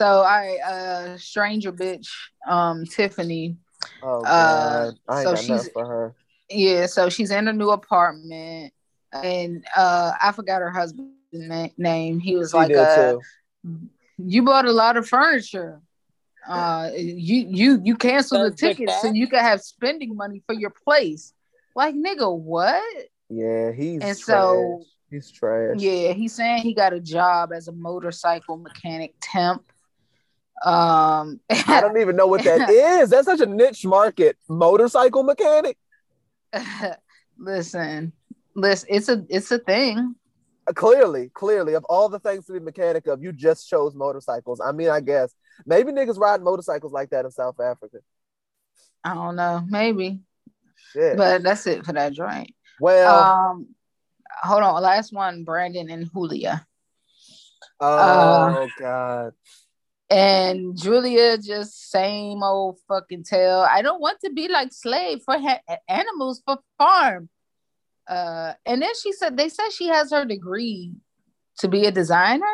[0.00, 2.08] So I uh stranger bitch,
[2.48, 3.56] um, Tiffany.
[4.02, 6.14] Oh Uh, god, I ain't so got she's- for her.
[6.50, 8.72] Yeah, so she's in a new apartment,
[9.12, 12.18] and uh I forgot her husband's na- name.
[12.20, 13.20] He was She like, did uh, too.
[14.18, 15.80] "You bought a lot of furniture.
[16.46, 20.42] Uh, you you you canceled the Does the tickets so you could have spending money
[20.46, 21.32] for your place."
[21.76, 22.82] Like, nigga, what?
[23.28, 24.24] Yeah, he's And trash.
[24.26, 25.76] so- he's trash.
[25.78, 29.64] Yeah, he's saying he got a job as a motorcycle mechanic temp.
[30.64, 32.68] Um, I don't even know what that
[33.00, 33.10] is.
[33.10, 34.36] That's such a niche market.
[34.48, 35.76] Motorcycle mechanic.
[37.38, 38.12] listen,
[38.54, 40.14] listen, it's a it's a thing.
[40.74, 44.60] Clearly, clearly, of all the things to be mechanic of, you just chose motorcycles.
[44.60, 45.34] I mean, I guess
[45.66, 47.98] maybe niggas riding motorcycles like that in South Africa.
[49.04, 50.20] I don't know, maybe,
[50.92, 51.16] Shit.
[51.18, 52.54] but that's it for that joint.
[52.80, 53.74] well, Um,
[54.42, 56.66] hold on, last one, Brandon and Julia,
[57.80, 59.32] oh uh, god.
[60.08, 63.66] and Julia just same old fucking tale.
[63.70, 67.28] I don't want to be like slave for ha- animals for farm.
[68.08, 70.92] Uh, and then she said they said she has her degree
[71.58, 72.44] to be a designer.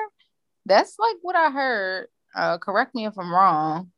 [0.67, 2.09] That's like what I heard.
[2.35, 3.91] Uh, correct me if I'm wrong.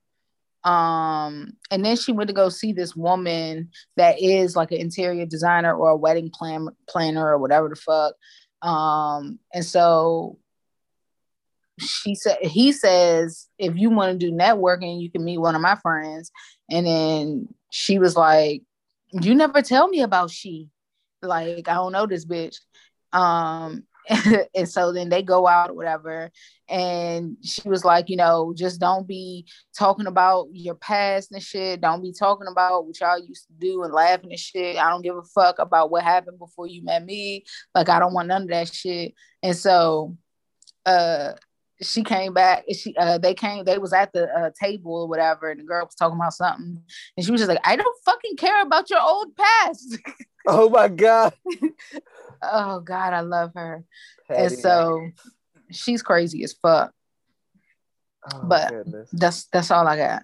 [0.64, 5.26] Um, and then she went to go see this woman that is like an interior
[5.26, 8.14] designer or a wedding plan planner or whatever the fuck.
[8.62, 10.38] Um, and so
[11.80, 15.61] she said he says if you want to do networking, you can meet one of
[15.62, 16.30] my friends.
[16.70, 18.62] And then she was like,
[19.11, 20.68] You never tell me about she.
[21.23, 22.57] Like, I don't know this bitch.
[23.12, 23.85] Um,
[24.55, 26.31] and so then they go out or whatever.
[26.68, 29.47] And she was like, you know, just don't be
[29.77, 31.81] talking about your past and shit.
[31.81, 34.77] Don't be talking about what y'all used to do and laughing and shit.
[34.77, 37.45] I don't give a fuck about what happened before you met me.
[37.75, 39.14] Like, I don't want none of that shit.
[39.43, 40.16] And so
[40.87, 41.33] uh
[41.83, 45.51] she came back she uh they came they was at the uh, table or whatever
[45.51, 46.80] and the girl was talking about something
[47.16, 49.99] and she was just like i don't fucking care about your old past
[50.47, 51.33] Oh my god.
[52.43, 53.85] oh god i love her
[54.28, 54.43] Patty.
[54.43, 55.09] and so
[55.70, 56.93] she's crazy as fuck
[58.33, 59.09] Oh, but- goodness.
[59.12, 60.22] that's that's all i got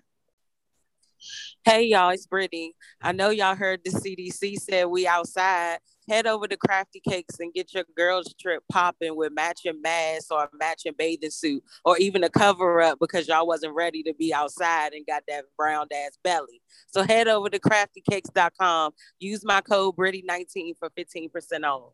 [1.64, 2.74] Hey y'all, it's Brittany.
[3.02, 5.78] I know y'all heard the CDC said we outside,
[6.09, 10.48] head over to Crafty Cakes and get your girls trip popping with matching masks or
[10.59, 14.92] matching bathing suit or even a cover up because y'all wasn't ready to be outside
[14.92, 16.62] and got that brown ass belly.
[16.88, 18.92] So head over to craftycakes.com.
[19.18, 21.92] Use my code Britty19 for 15% off.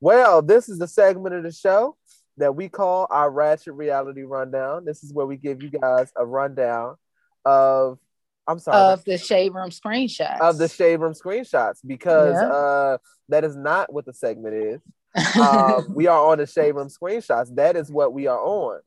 [0.00, 1.96] Well, this is the segment of the show
[2.38, 4.84] that we call our Ratchet Reality Rundown.
[4.84, 6.96] This is where we give you guys a rundown
[7.44, 7.98] of
[8.46, 10.40] I'm sorry Of the shade room screenshots.
[10.40, 12.48] of the shade room screenshots because Yeah.
[12.48, 14.80] uh that is not what the segment is.
[15.40, 17.54] Um, we are on the shade room screenshots.
[17.56, 18.80] That is what we are on.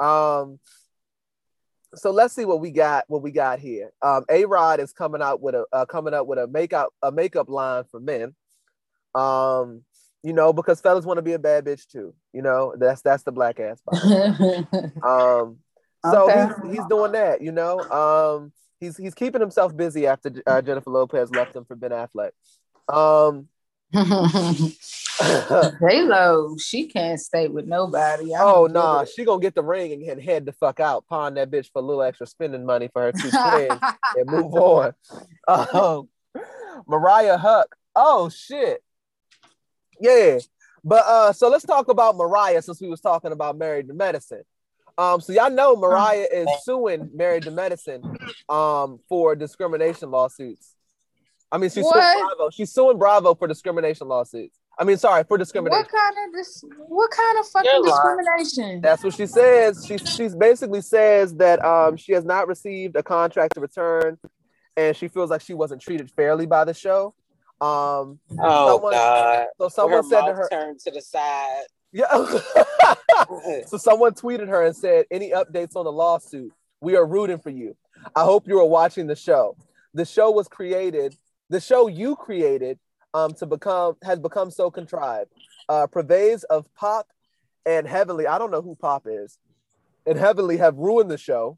[0.00, 0.58] Um,
[1.94, 3.04] so let's see what we got.
[3.08, 3.90] What we got here.
[4.02, 7.48] Um, A-Rod is coming out with a uh, coming up with a makeup a makeup
[7.48, 8.34] line for men.
[9.14, 9.82] Um,
[10.22, 12.14] you know, because fellas want to be a bad bitch too.
[12.32, 13.80] You know, that's that's the black ass.
[15.02, 15.58] Um,
[16.04, 16.48] so Okay.
[16.64, 17.88] he's, he's doing that, you know.
[17.90, 22.30] Um, he's he's keeping himself busy after uh, Jennifer Lopez left him for Ben Affleck.
[22.88, 23.48] Um,
[25.20, 28.34] J Lo, she can't stay with nobody.
[28.34, 31.50] I oh nah, she gonna get the ring and- head the fuck out, pawn that
[31.50, 33.80] bitch for a little extra spending money for her two kids
[34.16, 34.94] and move on.
[35.46, 36.08] Um,
[36.86, 37.64] Mariah Huq.
[37.96, 38.82] Oh shit.
[40.00, 40.38] Yeah.
[40.84, 44.44] But uh, so let's talk about Mariah since we was talking about Married to Medicine.
[44.98, 48.02] Um, so y'all know Mariah is suing Married to Medicine
[48.48, 50.74] um for discrimination lawsuits.
[51.52, 52.50] I mean, she's suing Bravo.
[52.50, 54.58] She's suing Bravo for discrimination lawsuits.
[54.78, 55.82] I mean, sorry, for discrimination.
[55.82, 56.64] What kind of this?
[56.88, 58.80] What kind of fucking You're discrimination?
[58.80, 59.84] That's what she says.
[59.86, 64.18] She she's basically says that um she has not received a contract to return,
[64.76, 67.14] and she feels like she wasn't treated fairly by the show.
[67.60, 69.46] Um, Oh Someone- God.
[69.60, 71.64] so someone her said to her, turned to the side.
[71.92, 72.06] Yeah.
[73.66, 76.52] so someone tweeted her and said, "Any updates on the lawsuit?
[76.80, 77.76] We are rooting for you.
[78.14, 79.56] I hope you are watching the show.
[79.94, 81.16] The show was created.
[81.50, 82.78] The show you created
[83.14, 85.30] um to become has become so contrived.
[85.68, 87.06] Uh, purveyors of pop
[87.66, 88.26] and heavily.
[88.26, 89.38] I don't know who pop is,
[90.06, 91.56] and heavily have ruined the show.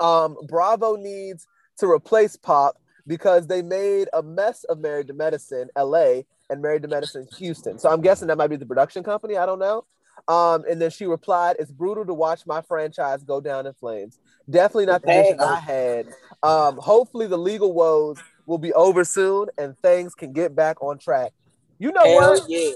[0.00, 1.46] Um, Bravo needs
[1.78, 6.82] to replace pop because they made a mess of Married to Medicine, LA, and Married
[6.82, 7.78] to Medicine, Houston.
[7.78, 9.36] So I'm guessing that might be the production company.
[9.36, 9.84] I don't know.
[10.28, 14.18] Um, and then she replied, "It's brutal to watch my franchise go down in flames.
[14.48, 16.06] Definitely not the vision I had.
[16.42, 20.98] Um, hopefully the legal woes will be over soon and things can get back on
[20.98, 21.32] track.
[21.78, 22.48] You know Hell what?
[22.48, 22.70] yeah.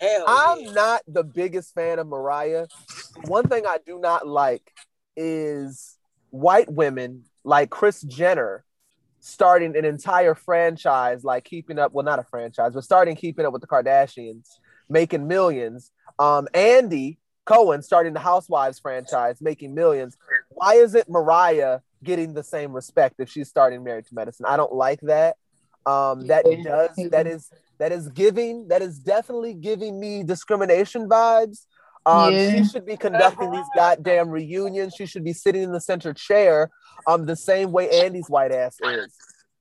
[0.00, 0.72] Hell I'm yeah.
[0.72, 2.66] not the biggest fan of Mariah.
[3.26, 4.72] One thing I do not like
[5.16, 5.96] is
[6.30, 8.64] white women like Chris Jenner
[9.20, 13.52] starting an entire franchise, like keeping up, well, not a franchise, but starting keeping up
[13.52, 14.48] with the Kardashians,
[14.88, 15.92] making millions.
[16.18, 20.16] Um, Andy Cohen starting the Housewives franchise, making millions.
[20.50, 24.46] Why isn't Mariah getting the same respect if she's starting Married to Medicine?
[24.46, 25.36] I don't like that.
[25.86, 31.66] Um, that does that is that is giving that is definitely giving me discrimination vibes.
[32.06, 32.50] Um, Yeah.
[32.50, 34.94] she should be conducting these goddamn reunions.
[34.94, 36.70] She should be sitting in the center chair,
[37.06, 39.14] um, the same way Andy's white ass is.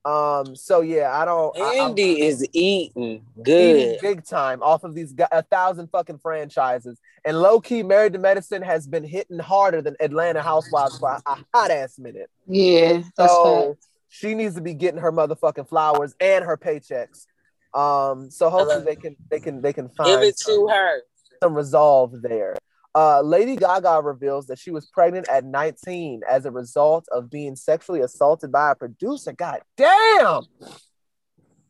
[0.05, 1.55] Um, so yeah, I don't.
[1.57, 3.99] I- Andy is eating eating good.
[4.01, 6.97] big time off of these a thousand fucking franchises.
[7.25, 11.21] And low key, Married to Medicine has been hitting harder than Atlanta Housewives for a,
[11.25, 12.29] a hot ass minute.
[12.47, 13.77] Yeah, that's So
[14.07, 17.25] she needs to be getting her motherfucking flowers and her paychecks.
[17.73, 21.01] Um, so hopefully they can they can they can find Give it to her.
[21.41, 22.55] Some resolve there.
[22.95, 27.55] Uh, Lady Gaga reveals that she was pregnant at 19 as a result of being
[27.55, 29.31] sexually assaulted by a producer.
[29.31, 30.41] God damn!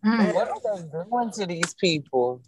[0.06, 2.42] Mm, What are they doing to these people?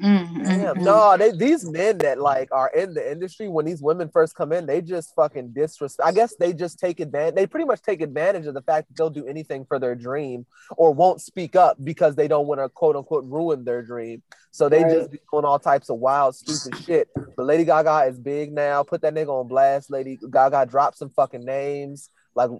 [0.00, 3.80] Mm, mm, Damn, no, they these men that like are in the industry when these
[3.80, 6.06] women first come in, they just fucking disrespect.
[6.06, 7.34] I guess they just take advantage.
[7.34, 10.46] They pretty much take advantage of the fact that they'll do anything for their dream
[10.76, 14.22] or won't speak up because they don't want to quote unquote ruin their dream.
[14.50, 17.08] So they just be doing all types of wild, stupid shit.
[17.36, 18.82] But Lady Gaga is big now.
[18.82, 19.90] Put that nigga on blast.
[19.90, 22.10] Lady Gaga drop some fucking names.
[22.34, 22.50] Like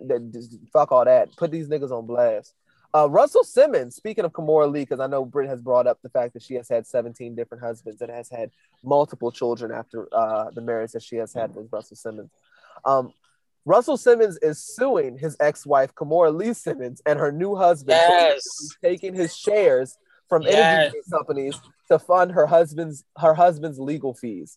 [0.73, 1.35] fuck all that.
[1.37, 2.55] Put these niggas on blast.
[2.97, 6.09] Uh, Russell Simmons, speaking of Kimora Lee, because I know Britt has brought up the
[6.09, 8.51] fact that she has had 17 different husbands and has had
[8.83, 12.31] multiple children after uh, the marriage that she has had with Russell Simmons.
[12.87, 13.13] Um,
[13.67, 18.69] Russell Simmons is suing his ex-wife Kimora Lee Simmons and her new husband for Yes.
[18.83, 19.99] taking his shares
[20.31, 20.55] from Yes.
[20.95, 24.57] energy companies to fund her husband's her husband's legal fees.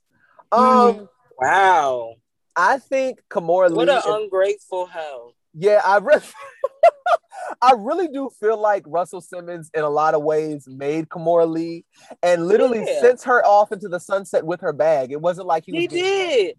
[0.54, 1.10] Um,
[1.42, 2.16] Wow.
[2.56, 3.94] I think Kimora What Lee.
[3.96, 5.34] What an ungrateful hoe.
[5.60, 6.22] Yeah, I really,
[7.62, 11.86] I really do feel like Russell Simmons, in a lot of ways, made Kimora Lee,
[12.24, 13.01] and literally Yeah.
[13.01, 15.12] sent her off into the sunset with her bag.
[15.12, 15.82] It wasn't like he was.
[15.82, 16.55] He did.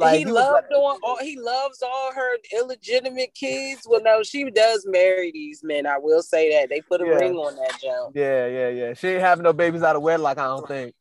[0.00, 3.82] Like he, was loved like- all he loves all her illegitimate kids.
[3.84, 5.86] Well, no, she does marry these men.
[5.86, 7.14] I will say that they put a Yeah.
[7.16, 8.14] ring on that jump.
[8.14, 8.94] Yeah, yeah, yeah.
[8.94, 10.94] She ain't having no babies out of wedlock, I don't think.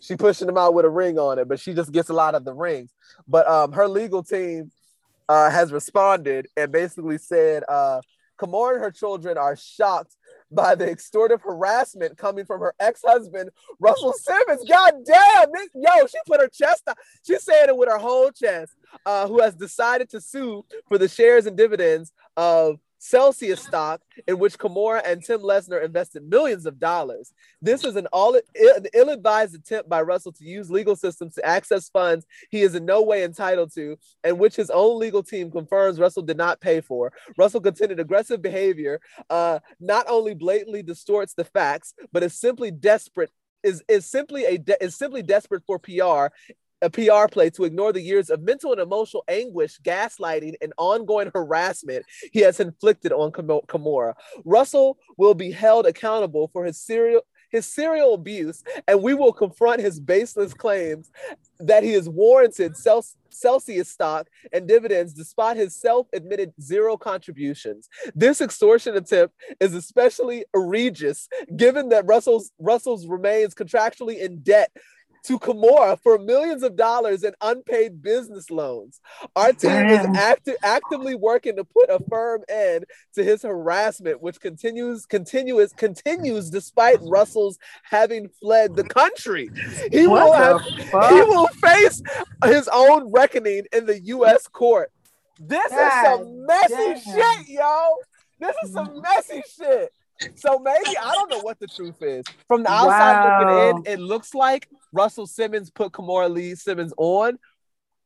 [0.00, 2.36] She pushing them out with a ring on it, but she just gets a lot
[2.36, 2.92] of the rings.
[3.26, 4.70] But um her legal team
[5.28, 8.00] uh has responded and basically said uh
[8.38, 10.16] Kimora and her children are shocked
[10.50, 13.50] by the extortive harassment coming from her ex-husband,
[13.80, 14.64] Russell Simmons.
[14.68, 16.98] God damn, this, yo, she put her chest out.
[17.26, 18.72] She's saying it with her whole chest,
[19.04, 24.38] uh, who has decided to sue for the shares and dividends of Celsius stock in
[24.38, 27.32] which Kimora and Tim Leissner invested millions of dollars.
[27.62, 31.88] This is an all an ill-advised attempt by Russell to use legal systems to access
[31.88, 36.00] funds he is in no way entitled to, and which his own legal team confirms
[36.00, 37.12] Russell did not pay for.
[37.38, 39.00] Russell continued aggressive behavior
[39.30, 43.30] uh, not only blatantly distorts the facts, but is simply desperate.
[43.62, 46.28] Is, is simply a de- is simply desperate for PR
[46.82, 51.30] a PR play to ignore the years of mental and emotional anguish, gaslighting, and ongoing
[51.34, 54.14] harassment he has inflicted on Kamo- Kimora.
[54.44, 59.80] Russell will be held accountable for his serial his serial abuse, and we will confront
[59.80, 61.10] his baseless claims
[61.60, 67.88] that he has warranted Cel- Celsius stock and dividends despite his self-admitted zero contributions.
[68.16, 74.70] This extortion attempt is especially egregious given that Russell's Russell's remains contractually in debt
[75.26, 79.00] to Kimora for millions of dollars in unpaid business loans.
[79.34, 80.12] Our team Damn.
[80.12, 85.72] is acti- actively working to put a firm end to his harassment, which continues continuous
[85.72, 89.50] continues despite Russell's having fled the country.
[89.90, 92.02] He will have, he will face
[92.44, 94.46] his own reckoning in the U.S.
[94.46, 94.90] court.
[95.38, 97.00] This is some messy damn.
[97.00, 97.96] shit, yo.
[98.38, 99.02] This is some mm.
[99.02, 99.92] messy shit.
[100.34, 102.24] So maybe I don't know what the truth is.
[102.48, 103.22] From the outside Wow.
[103.24, 107.38] looking in, it looks like Russell Simmons put Kimora Lee Simmons on.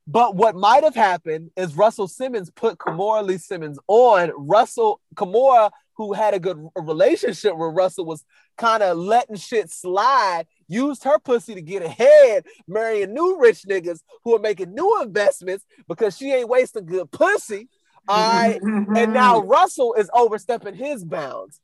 [0.06, 4.32] But what might have happened is Russell Simmons put Kimora Lee Simmons on.
[4.36, 8.24] Russell Kimora, who had a good relationship with Russell, was
[8.58, 14.00] kind of letting shit slide, used her pussy to get ahead, marrying new rich niggas
[14.24, 17.68] who are making new investments because she ain't wasting good pussy.
[18.08, 18.60] All right.
[18.96, 21.60] And now Russell is overstepping his bounds.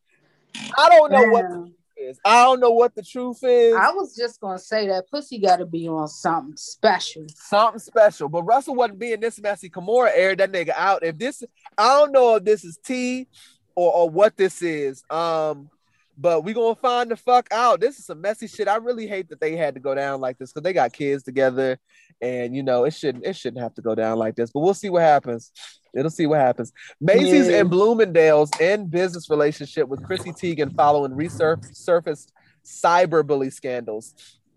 [0.77, 2.21] I don't know what the truth is.
[2.25, 3.75] I don't know what the truth is.
[3.75, 7.27] I was just gonna say that pussy got to be on something special.
[7.35, 8.29] Something special.
[8.29, 9.71] But Russell wasn't being this messy.
[9.71, 11.05] Kimora aired that nigga out.
[11.05, 11.43] If this,
[11.77, 13.29] I don't know if this is tea
[13.75, 15.03] or, or what this is.
[15.11, 15.71] Um,
[16.17, 17.81] but we gonna find the fuck out.
[17.81, 18.69] This is some messy shit.
[18.69, 21.23] I really hate that they had to go down like this because they got kids
[21.23, 21.79] together,
[22.21, 24.51] and you know it shouldn't it shouldn't have to go down like this.
[24.51, 25.53] But we'll see what happens.
[25.95, 26.73] It'll see what happens.
[27.01, 27.61] Macy's Yeah.
[27.61, 32.29] and Bloomingdale's in business relationship with Chrissy Teigen following resurfaced
[32.64, 34.14] cyberbully scandals.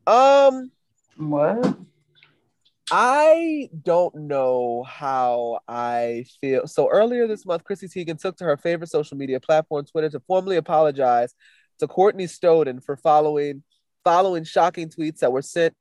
[0.07, 0.71] Um,
[1.17, 1.77] What?
[2.91, 6.67] I don't know how I feel.
[6.67, 10.19] So earlier this month, Chrissy Teigen took to her favorite social media platform, Twitter, to
[10.21, 11.33] formally apologize
[11.79, 13.63] to Courtney Stodden for following
[14.03, 15.75] following shocking tweets that were sent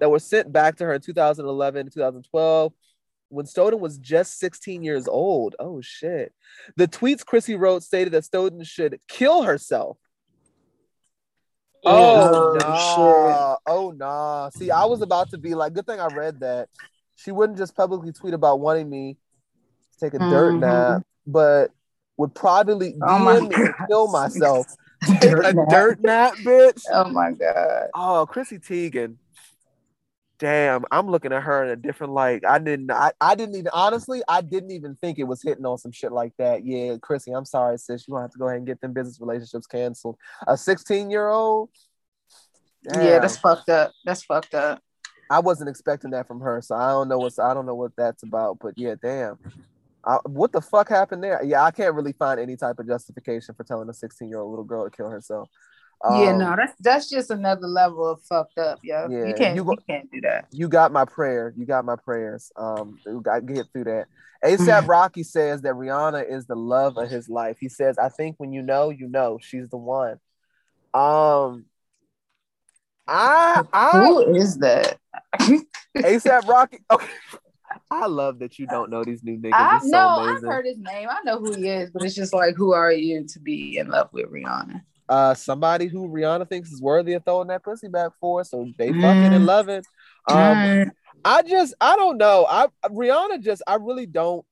[0.00, 2.72] that were sent back to her in 2011 2012
[3.28, 5.56] when Stodden was just 16 years old.
[5.58, 6.32] Oh shit.
[6.76, 9.98] The tweets Chrissy wrote stated that Stodden should kill herself.
[11.86, 13.56] Oh, Oh, nah.
[13.66, 14.48] Oh nah.
[14.50, 16.68] See, I was about to be like, good thing I read that.
[17.16, 19.16] She wouldn't just publicly tweet about wanting me
[19.92, 20.60] to take a dirt Mhm.
[20.60, 21.70] nap, but
[22.16, 24.66] would privately Oh my DM me to kill myself.
[25.20, 25.68] Dirt a nap.
[25.68, 26.82] dirt nap, bitch.
[26.90, 27.88] Oh my god.
[27.94, 29.16] Oh, Chrissy Teigen.
[30.38, 32.42] Damn, I'm looking at her in a different light.
[32.46, 35.78] I didn't I, I didn't even honestly, I didn't even think it was hitting on
[35.78, 36.66] some shit like that.
[36.66, 38.06] Yeah, Chrissy, I'm sorry, sis.
[38.06, 40.16] You're gonna have to go ahead and get them business relationships canceled.
[40.46, 41.70] A 16 year old.
[42.92, 43.92] Yeah, that's fucked up.
[44.04, 44.82] That's fucked up.
[45.30, 47.92] I wasn't expecting that from her, so I don't know what's I don't know what
[47.96, 48.58] that's about.
[48.60, 49.38] But yeah, damn.
[50.04, 51.42] I, what the fuck happened there?
[51.44, 54.50] Yeah, I can't really find any type of justification for telling a 16 year old
[54.50, 55.48] little girl to kill herself.
[56.10, 59.08] Yeah, Um, no, that's that's just another level of fucked up, yo.
[59.10, 60.46] Yeah, you can't you you, can't do that.
[60.50, 61.54] you got my prayer.
[61.56, 62.52] You got my prayers.
[62.56, 64.06] Um, we got get through that.
[64.44, 67.56] ASAP Rocky says that Rihanna is the love of his life.
[67.58, 70.18] He says, "I think when you know, you know, she's the one."
[70.92, 71.64] Um,
[73.06, 74.98] I, I, Who is that?
[75.96, 76.78] ASAP Rocky.
[76.90, 77.06] Okay,
[77.90, 79.52] I love that you don't know these new niggas.
[79.54, 81.08] I It's so know I've heard his name.
[81.10, 83.88] I know who he is, but it's just like, who are you to be in
[83.88, 84.82] love with Rihanna?
[85.08, 88.88] Uh somebody who Rihanna thinks is worthy of throwing that pussy back for, so they
[88.92, 89.34] fucking Mm.
[89.36, 89.82] and loving.
[90.28, 90.90] Um, Mm,
[91.24, 92.46] I just I don't know.
[92.48, 94.44] I Rihanna just I really don't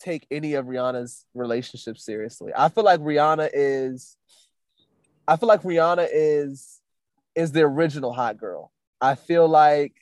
[0.00, 2.52] take any of Rihanna's relationships seriously.
[2.56, 4.16] I feel like Rihanna is
[5.26, 6.80] I feel like Rihanna is
[7.34, 8.72] is the original hot girl.
[9.00, 9.94] I feel like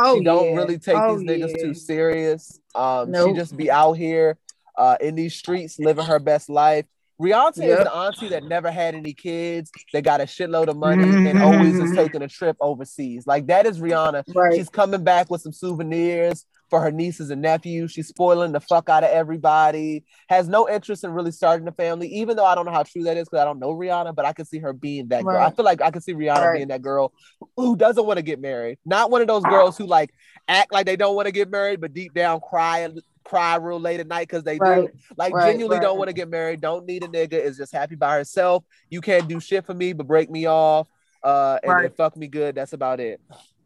[0.00, 0.54] Oh, she don't yeah.
[0.56, 1.62] really take Oh, these niggas yeah.
[1.64, 2.60] too serious.
[2.74, 3.30] Um, Nope.
[3.30, 4.38] she just be out here
[4.76, 6.86] uh, in these streets living her best life.
[7.20, 7.84] Rihanna is Yep.
[7.84, 11.42] the auntie that never had any kids, that got a shitload of money and mm-hmm.
[11.42, 13.26] always is taking a trip overseas.
[13.26, 14.24] Like that is Rihanna.
[14.34, 14.54] Right.
[14.54, 17.92] She's coming back with some souvenirs for her nieces and nephews.
[17.92, 20.04] She's spoiling the fuck out of everybody.
[20.28, 23.02] Has no interest in really starting a family, even though I don't know how true
[23.04, 25.38] that is because I don't know Rihanna, but I can see her being that girl.
[25.38, 26.56] I feel like I can see Rihanna Right.
[26.56, 27.12] being that girl
[27.56, 28.78] who doesn't want to get married.
[28.84, 30.10] Not one of those girls who like
[30.46, 32.80] act like they don't want to get married, but deep down cry
[33.28, 34.90] cry real late at night because they Right.
[34.90, 34.98] do.
[35.16, 37.94] Like Right, genuinely don't want to get married, don't need a nigga, is just happy
[37.94, 38.64] by herself.
[38.90, 40.86] You can't do shit for me but break me off.
[41.22, 42.54] Uh and then fuck me good.
[42.54, 43.20] That's about it.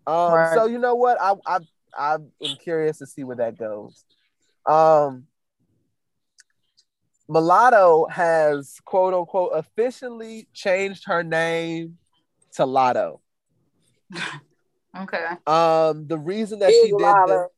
[0.06, 0.54] Um Right.
[0.54, 1.20] so you know what?
[1.20, 1.58] I I
[1.96, 4.04] I am curious to see where that goes.
[4.66, 5.26] Um
[7.28, 11.98] Mulatto has quote unquote officially changed her name
[12.54, 13.20] to Latto.
[14.94, 15.24] Okay.
[15.46, 17.26] Um, the reason that Big she did Latto.
[17.26, 17.48] this,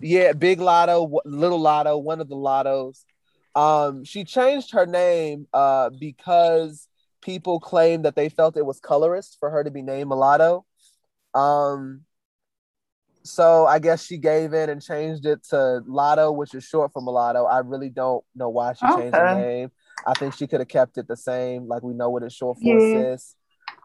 [0.00, 3.04] yeah, Big Latto, Little Latto, one of the Lattos.
[3.54, 6.88] Um, she changed her name uh because
[7.20, 10.64] people claimed that they felt it was colorist for her to be named Mulatto.
[11.34, 12.02] Um,
[13.24, 17.00] so I guess she gave in and changed it to Latto, which is short for
[17.00, 17.44] mulatto.
[17.44, 19.42] I really don't know why she changed the Okay.
[19.42, 19.70] name.
[20.06, 22.58] I think she could have kept it the same, like we know what it's short
[22.58, 23.14] for, Yeah.
[23.14, 23.36] sis.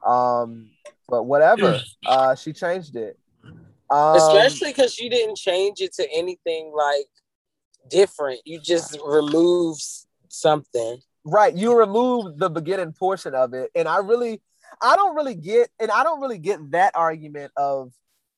[0.06, 0.72] Um,
[1.08, 1.80] but whatever.
[2.06, 3.20] Uh, she changed it.
[3.90, 7.08] Um, Especially because you didn't change it to anything like
[7.90, 8.42] different.
[8.46, 9.84] You just removed
[10.30, 11.00] something.
[11.24, 11.56] right.
[11.56, 14.42] You remove the beginning portion of it, and I really,
[14.82, 17.92] I don't really get, and I don't really get that argument of,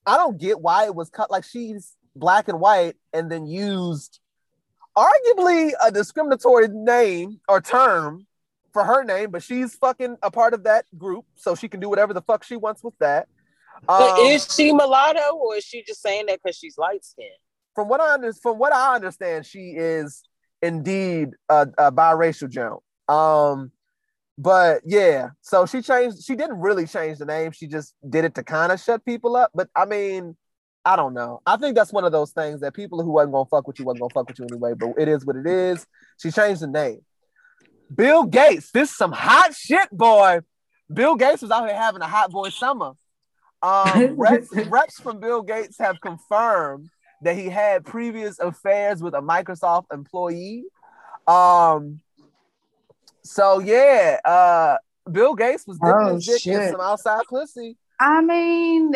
[0.05, 4.19] I don't get why it was cut like she's black and white and then used
[4.97, 8.25] arguably a discriminatory name or term
[8.73, 11.89] for her name, but she's fucking a part of that group, so she can do
[11.89, 13.27] whatever the fuck she wants with that.
[13.87, 17.29] Um, is she mulatto or is she just saying that because she's light skinned?
[17.79, 20.23] from what I under, from what I understand, she is
[20.61, 22.81] indeed a, a biracial jump.
[23.07, 23.71] Um,
[24.37, 26.23] but yeah, so she changed.
[26.25, 27.53] She didn't really change the name.
[27.53, 29.51] She just did it to kind of shut people up.
[29.55, 30.35] But I mean,
[30.83, 31.41] I don't know.
[31.45, 33.85] I think that's one of those things that people who wasn't gonna fuck with you
[33.85, 34.73] wasn't gonna fuck with you anyway.
[34.77, 35.85] But it is what it is.
[36.21, 36.99] She changed the name.
[37.95, 38.71] Bill Gates.
[38.71, 40.41] This is some hot shit, boy.
[40.91, 42.91] Bill Gates was out here having a hot boy summer.
[43.61, 46.89] Um, reps, reps from Bill Gates have confirmed
[47.21, 50.63] that he had previous affairs with a Microsoft employee.
[51.27, 51.99] Um,
[53.23, 54.77] so yeah, uh,
[55.11, 57.77] Bill Gates was dipping Oh, his dick in some outside pussy.
[57.99, 58.93] I mean,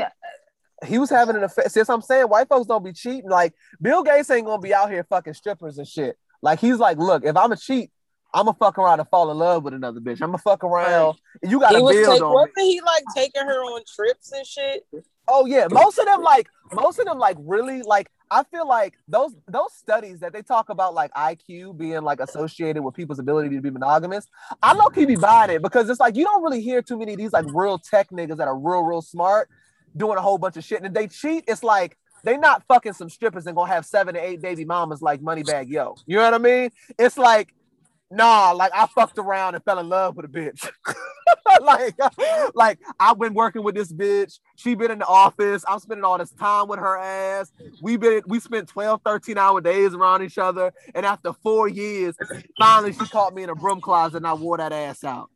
[0.86, 1.68] He was having an affair.
[1.68, 4.90] Since I'm saying white folks don't be cheating, like Bill Gates ain't gonna be out
[4.90, 6.18] here fucking strippers and shit.
[6.42, 7.92] Like he's like, look, if I'm a cheat,
[8.34, 10.22] I'm gonna fuck around and fall in love with another bitch.
[10.22, 11.18] I'm gonna fuck around.
[11.42, 12.34] And You got He was build take, on me.
[12.34, 14.86] wasn't he like taking her on trips and shit?
[15.28, 18.96] Oh yeah, most of them like most of them like really like I feel like
[19.08, 23.56] those those studies that they talk about like IQ being like associated with people's ability
[23.56, 24.26] to be monogamous.
[24.62, 27.14] I low key be buying it because it's like you don't really hear too many
[27.14, 29.50] of these like real tech niggas that are real real smart
[29.96, 31.44] doing a whole bunch of shit and if they cheat.
[31.48, 35.02] It's like they not fucking some strippers and gonna have seven to eight baby mamas
[35.02, 35.96] like Moneybagg Yo.
[36.08, 36.72] You know what I mean?
[36.98, 37.54] It's like
[38.14, 40.70] nah, like I fucked around and fell in love with a bitch.
[41.62, 41.96] like,
[42.54, 44.40] like I've been working with this bitch.
[44.56, 45.64] She been in the office.
[45.68, 47.52] I'm spending all this time with her ass.
[47.82, 50.72] We been we spent 12, 13 hour days around each other.
[50.96, 52.16] And after four years,
[52.58, 55.30] finally she caught me in a broom closet and I wore that ass out.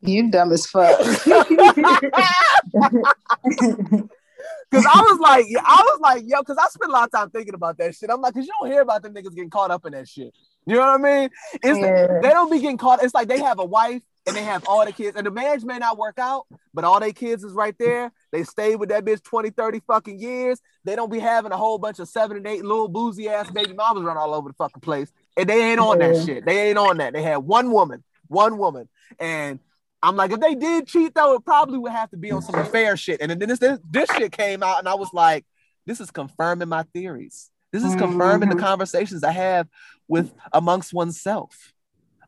[0.00, 0.98] you dumb as fuck.
[4.72, 7.30] Cause I was like, I was like, yo, cause I spent a lot of time
[7.30, 8.10] thinking about that shit.
[8.10, 10.34] I'm like, cause you don't hear about them niggas getting caught up in that shit.
[10.66, 11.30] You know what I mean?
[11.62, 12.20] It's Yeah.
[12.20, 13.02] they don't be getting caught.
[13.02, 15.62] It's like they have a wife and they have all the kids, and the marriage
[15.62, 18.10] may not work out, but all their kids is right there.
[18.32, 20.60] They stay with that bitch 20, 30 fucking years.
[20.84, 23.72] They don't be having a whole bunch of seven and eight little boozy ass baby
[23.72, 25.12] mamas run all over the fucking place.
[25.36, 26.44] And they ain't on that shit.
[26.44, 27.12] They ain't on that.
[27.12, 28.88] They had one woman, one woman.
[29.20, 29.60] And
[30.06, 32.54] I'm like, if they did cheat, though, it probably would have to be on some
[32.54, 33.20] affair shit.
[33.20, 35.44] And then this, this, this shit came out, and I was like,
[35.84, 37.50] this is confirming my theories.
[37.72, 38.60] This is confirming the Mhm.
[38.60, 39.66] conversations I have
[40.06, 41.72] with amongst oneself.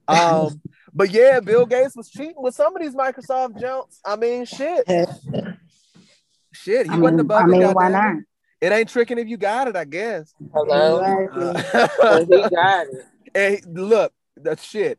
[0.08, 0.60] Um,
[0.92, 4.00] but yeah, Bill Gates was cheating with some of these Microsoft jumps.
[4.04, 4.84] I mean, shit.
[6.52, 8.16] Shit, he I wasn't mean, above I it, mean, why not?
[8.16, 8.24] it.
[8.60, 10.34] It ain't tricking if you got it, I guess.
[10.52, 10.98] Hello?
[11.00, 13.04] Uh, he got it.
[13.32, 14.98] Hey, look, that shit.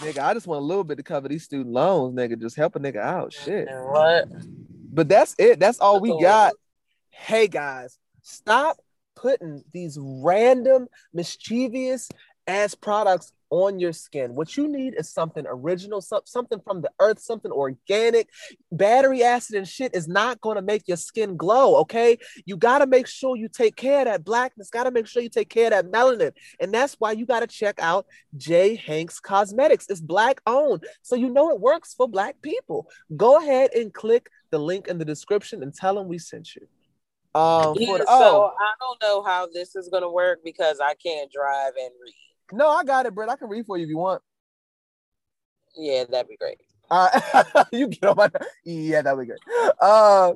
[0.00, 2.40] Nigga, I just want a little bit to cover these student loans, nigga.
[2.40, 3.34] Just help a nigga out.
[3.34, 3.68] Shit.
[3.70, 4.28] What?
[4.92, 5.60] But that's it.
[5.60, 6.54] That's all we got.
[7.10, 8.78] Hey guys, stop
[9.14, 12.08] putting these random mischievous
[12.46, 14.34] ass products on your skin.
[14.34, 18.28] What you need is something original, something from the earth, something organic.
[18.72, 22.18] Battery acid and shit is not going to make your skin glow, okay?
[22.46, 25.22] You got to make sure you take care of that blackness, got to make sure
[25.22, 26.32] you take care of that melanin.
[26.60, 28.06] And that's why you got to check out
[28.36, 28.76] J.
[28.76, 29.86] Hanks Cosmetics.
[29.88, 32.88] It's black owned, so you know it works for black people.
[33.16, 36.66] Go ahead and click the link in the description and tell them we sent you.
[37.34, 40.80] Um, Yeah, for the- so oh, I don't know how this is gonna work because
[40.80, 42.29] I can't drive and read.
[42.52, 43.28] No, I got it, Britt.
[43.28, 44.22] I can read for you if you want.
[45.76, 46.58] Yeah, that'd be great.
[46.90, 48.30] Uh, you get on my
[48.64, 49.40] yeah, that'd be great.
[49.80, 50.32] Uh,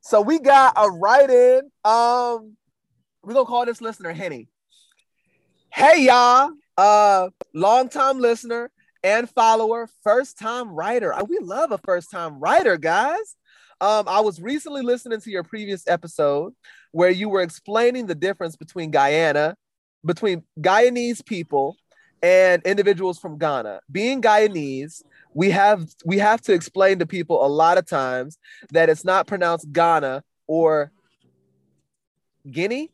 [0.00, 1.70] so we got a write-in.
[1.84, 2.56] Um,
[3.22, 4.48] we're gonna call this listener Henny.
[5.70, 8.70] Hey y'all, uh, long-time listener
[9.04, 11.12] and follower, first-time writer.
[11.12, 13.36] Uh, We love a first-time writer, guys.
[13.80, 16.54] Um, I was recently listening to your previous episode
[16.92, 19.56] where you were explaining the difference between Guyana,
[20.04, 21.76] between Guyanese people
[22.22, 23.80] and individuals from Ghana.
[23.90, 25.02] Being Guyanese,
[25.34, 28.38] we have we have to explain to people a lot of times
[28.72, 30.90] that it's not pronounced Ghana or
[32.50, 32.90] Guinea.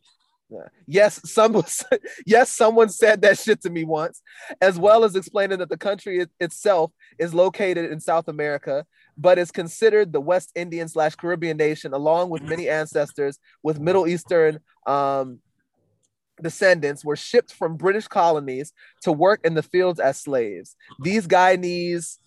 [0.85, 1.61] Yes, some
[2.25, 4.21] yes, someone said that shit to me once,
[4.61, 8.85] as well as explaining that the country it- itself is located in South America,
[9.17, 14.07] but is considered the West Indian slash Caribbean nation, along with many ancestors with Middle
[14.07, 15.39] Eastern um,
[16.41, 20.75] descendants, were shipped from British colonies to work in the fields as slaves.
[20.99, 22.17] These Guyanese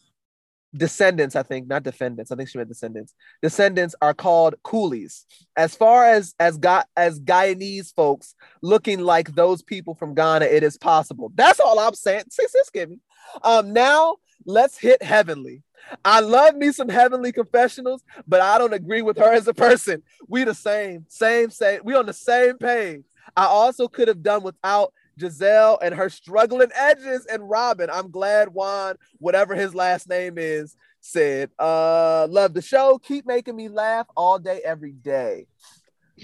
[0.75, 2.31] descendants, I think, not defendants.
[2.31, 3.15] I think she meant descendants.
[3.43, 5.25] Descendants are called coolies.
[5.57, 10.63] As far as as Ga- as Guyanese folks looking like those people from Ghana, it
[10.63, 11.33] is possible.
[11.35, 12.25] That's all I'm saying.
[12.31, 12.99] Sis, sis, give me.
[13.43, 15.63] Um, now let's hit heavenly.
[16.05, 20.03] I love me some heavenly confessionals, but I don't agree with her as a person.
[20.29, 21.81] We the same, same, same.
[21.85, 23.05] We on the same page.
[23.37, 27.91] I also could have done without Gizelle and her struggling edges and Robyn.
[27.93, 32.99] I'm glad Juan, whatever his last name is, said, uh, love the show.
[32.99, 35.47] Keep making me laugh all day, every day.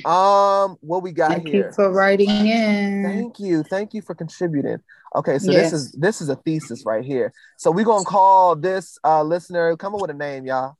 [0.04, 1.66] Um, what we got Thank here?
[1.66, 3.02] you for writing in.
[3.04, 3.62] Thank you.
[3.62, 4.78] Thank you for contributing.
[5.14, 5.70] Okay, so Yes.
[5.70, 7.32] this is this is a thesis right here.
[7.56, 10.76] So we're gonna call this uh listener, come up with a name, y'all.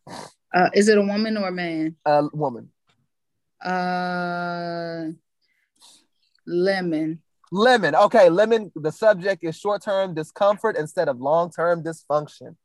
[0.53, 1.95] Uh, is it a woman or a man?
[2.05, 2.71] Uh woman.
[3.65, 5.11] Uh,
[6.47, 7.21] lemon.
[7.53, 7.95] Lemon.
[7.95, 8.73] Okay, lemon.
[8.75, 12.57] The subject is short-term discomfort instead of long-term dysfunction.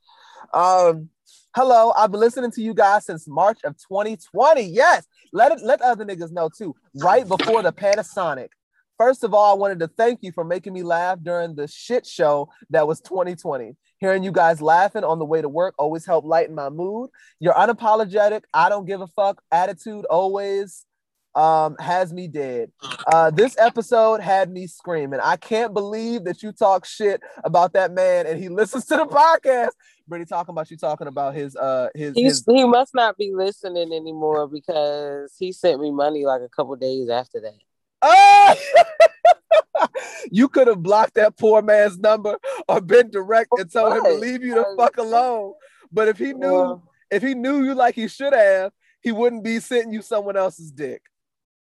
[0.53, 1.09] Um,
[1.55, 4.61] hello, I've been listening to you guys since March of 2020.
[4.61, 6.75] Yes, let it let other niggas know too.
[6.95, 8.49] Right before the Panasonic.
[8.97, 12.05] First of all, I wanted to thank you for making me laugh during the shit
[12.05, 13.75] show that was 2020.
[13.99, 17.09] Hearing you guys laughing on the way to work always helped lighten my mood.
[17.39, 20.85] Your unapologetic, I don't give a fuck attitude always
[21.39, 22.71] um has me dead.
[23.07, 25.19] Uh this episode had me screaming.
[25.23, 29.05] I can't believe that you talk shit about that man and he listens to the
[29.05, 29.69] podcast.
[30.07, 33.93] Brittany talking about you talking about his uh his, his he must not be listening
[33.93, 37.57] anymore because he sent me money like a couple days after that.
[38.01, 38.55] Oh!
[40.31, 42.37] you could have blocked that poor man's number
[42.67, 45.53] or been direct and told him to leave you the fuck alone.
[45.91, 48.71] But if he knew if he knew you like he should have,
[49.01, 51.01] he wouldn't be sending you someone else's dick.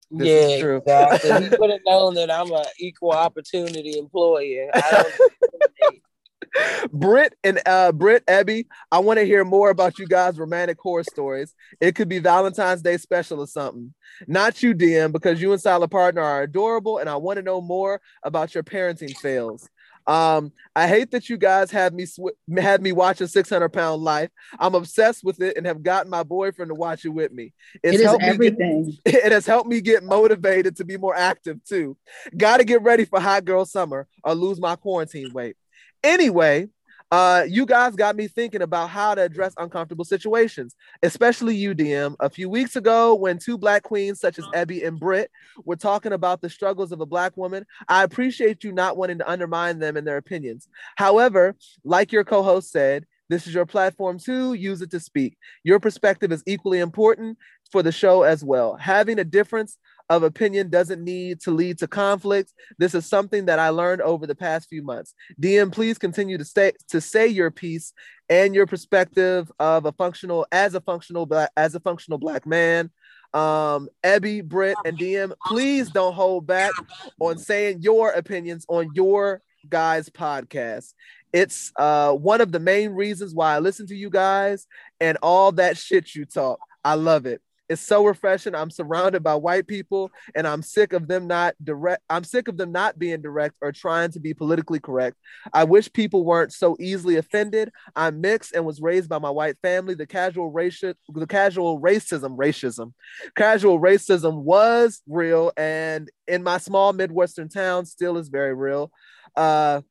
[0.10, 0.78] This yeah, is true.
[0.78, 1.50] exactly.
[1.50, 4.70] he would have known that I'm an equal opportunity employer.
[4.74, 6.02] I don't.
[6.92, 11.04] Britt and uh Britt Ebby, I want to hear more about you guys' romantic horror
[11.04, 11.54] stories.
[11.80, 13.94] It could be Valentine's Day special or something.
[14.28, 17.62] Not you, DM, because you and Silent Partner are adorable, and I want to know
[17.62, 19.70] more about your parenting fails.
[20.08, 24.04] Um, I hate that you guys have me sw- had me watch a 600 pound
[24.04, 24.30] life.
[24.58, 27.54] I'm obsessed with it and have gotten my boyfriend to watch it with me.
[27.84, 28.98] It's It is helped me get- everything.
[29.06, 31.98] it has helped me get motivated to be more active too.
[32.38, 35.58] Got to get ready for hot girl summer or lose my quarantine weight.
[36.04, 36.70] Anyway,
[37.12, 42.16] uh, you guys got me thinking about how to address uncomfortable situations, especially you, DM.
[42.20, 45.32] A few weeks ago, when two black queens such as Ebby and Britt
[45.64, 49.30] were talking about the struggles of a black woman, I appreciate you not wanting to
[49.30, 50.68] undermine them and their opinions.
[50.98, 51.56] However,
[51.86, 54.54] like your co-host said, this is your platform too.
[54.54, 55.38] Use it to speak.
[55.64, 57.38] Your perspective is equally important
[57.72, 58.76] for the show as well.
[58.76, 59.78] Having a difference
[60.10, 62.54] of opinion doesn't need to lead to conflicts.
[62.78, 65.14] This is something that I learned over the past few months.
[65.42, 67.94] DM, please continue to stay to say your piece
[68.30, 72.92] and your perspective of a functional as a functional as a functional black man.
[73.34, 76.72] Um, Ebby, Britt, and DM, please don't hold back
[77.20, 80.94] on saying your opinions on your guys' podcast.
[81.34, 84.66] It's uh one of the main reasons why I listen to you guys
[85.02, 86.60] and all that shit you talk.
[86.86, 87.42] I love it.
[87.70, 88.56] Is so refreshing.
[88.56, 92.02] I'm surrounded by white people and I'm sick of them not direct.
[92.10, 95.18] I'm sick of them not being direct or trying to be politically correct.
[95.54, 97.72] I wish people weren't so easily offended.
[97.96, 99.96] I'm mixed and was raised by my white family.
[99.96, 102.94] The casual racial, the casual racism, racism,
[103.36, 108.92] casual racism was real and in my small Midwestern town still is very real.
[109.36, 109.82] Uh,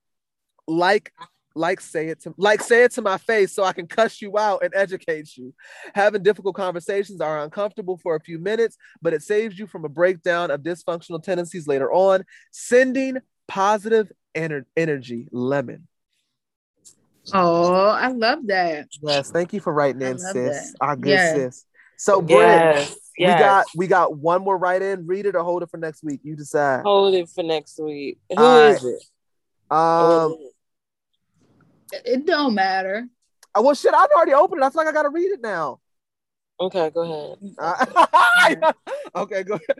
[0.69, 1.12] like
[1.56, 4.38] like say it to like say it to my face so I can cuss you
[4.38, 5.54] out and educate you.
[5.94, 9.88] Having difficult conversations are uncomfortable for a few minutes, but it saves you from a
[9.88, 12.24] breakdown of dysfunctional tendencies later on.
[12.52, 13.18] Sending
[13.48, 15.88] positive ener- energy, lemon.
[17.32, 18.88] Oh, I love that.
[19.02, 20.72] Yes, thank you for writing in, love sis.
[20.72, 20.74] that.
[20.80, 21.34] Our good Yeah.
[21.34, 21.64] sis.
[21.98, 22.96] So, Britt, Yes.
[23.18, 25.06] we got we got one more write in.
[25.06, 26.20] Read it or hold it for next week.
[26.22, 26.82] You decide.
[26.82, 28.18] hold it for next week.
[28.28, 28.92] Who All is right.
[28.92, 29.02] it?
[29.74, 30.36] Um,
[31.92, 33.06] It, it don't matter.
[33.54, 34.64] oh, well, shit, I've already opened it.
[34.64, 35.80] I feel like I gotta read it now.
[36.60, 37.54] okay, go ahead.
[37.58, 38.72] Uh,
[39.16, 39.78] okay, go ahead.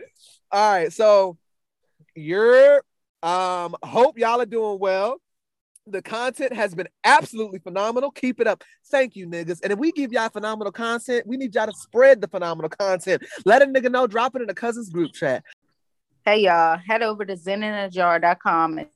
[0.51, 1.37] All right, so
[2.15, 2.83] you're
[3.23, 5.19] um hope y'all are doing well.
[5.89, 8.11] The content has been absolutely phenomenal.
[8.11, 8.63] Keep it up.
[8.87, 9.61] Thank you, niggas.
[9.63, 13.23] And if we give y'all phenomenal content, we need y'all to spread the phenomenal content.
[13.45, 15.43] Let a nigga know, drop it in the cousin's group chat.
[16.25, 18.89] Hey y'all, head over to zeninajar.com and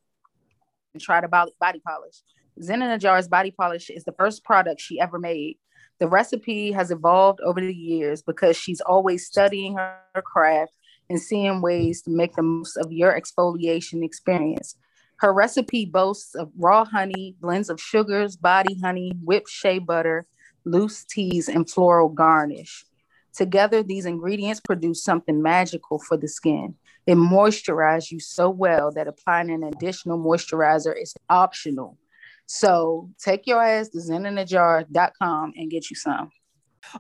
[0.99, 2.15] try the body, body polish.
[2.61, 5.57] Zen in a Jar's body polish is the first product she ever made.
[5.99, 10.73] The recipe has evolved over the years because she's always studying her, craft
[11.09, 14.75] and seeing ways to make the most of your exfoliation experience.
[15.17, 20.25] Her recipe boasts of raw honey, blends of sugars, body honey, whipped shea butter,
[20.65, 22.85] loose teas, and floral garnish.
[23.33, 26.75] Together, these ingredients produce something magical for the skin.
[27.07, 31.97] It moisturizes you so well that applying an additional moisturizer is optional.
[32.53, 36.30] So take your ass to zeninajar.com and get you some.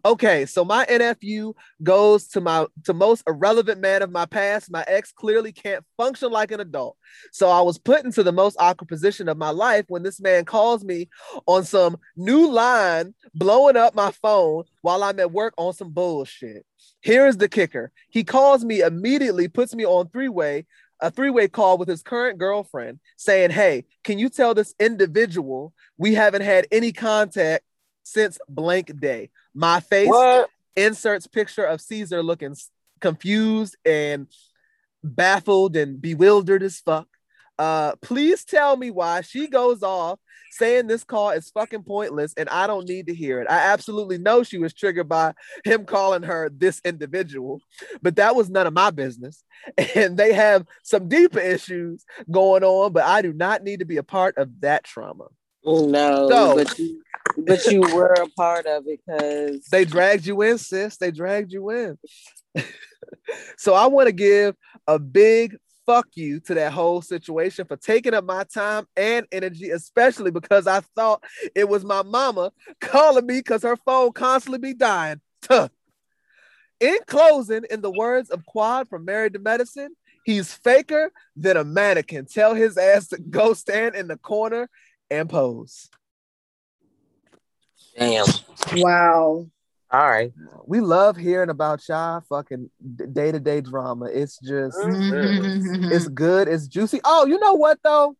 [0.05, 1.53] Okay, so my NFU
[1.83, 4.71] goes to my to most irrelevant man of my past.
[4.71, 6.95] My ex clearly can't function like an adult.
[7.33, 10.45] So I was put into the most awkward position of my life when this man
[10.45, 11.09] calls me
[11.47, 16.65] on some new line, blowing up my phone while I'm at work on some bullshit.
[17.01, 17.91] Here's the kicker.
[18.09, 20.65] He calls me immediately, puts me on three-way,
[21.01, 26.13] a three-way call with his current girlfriend, saying, Hey, can you tell this individual we
[26.13, 27.63] haven't had any contact
[28.03, 29.29] since blank day?
[29.53, 30.49] My face What?
[30.75, 32.55] inserts picture of Caesar looking
[32.99, 34.27] confused and
[35.03, 37.07] baffled and bewildered as fuck.
[37.61, 40.19] Uh, please tell me why she goes off
[40.53, 43.47] saying this call is fucking pointless and I don't need to hear it.
[43.47, 45.33] I absolutely know she was triggered by
[45.63, 47.61] him calling her this individual,
[48.01, 49.43] but that was none of my business.
[49.95, 53.97] And they have some deeper issues going on, but I do not need to be
[53.97, 55.25] a part of that trauma.
[55.63, 57.03] No, So- but you,
[57.37, 60.97] but you were a part of it because They dragged you in, sis.
[60.97, 61.99] They dragged you in.
[63.57, 64.55] so I want to give
[64.87, 69.69] a big fuck you to that whole situation for taking up my time and energy,
[69.69, 71.23] especially because I thought
[71.55, 75.21] it was my mama calling me because her phone constantly be dying.
[75.41, 75.69] Tuh.
[76.79, 79.95] In closing, in the words of Quad from Married to Medicine,
[80.25, 82.25] he's faker than a mannequin.
[82.25, 84.69] Tell his ass to go stand in the corner
[85.09, 85.89] and pose.
[87.97, 88.25] damn.
[88.73, 89.47] Wow.
[89.91, 90.31] All right.
[90.65, 92.69] We love hearing about y'all fucking
[93.11, 94.05] day to day drama.
[94.05, 95.91] It's just, Mm-hmm.
[95.91, 97.01] it's good, it's juicy.
[97.03, 98.15] Oh, you know what though?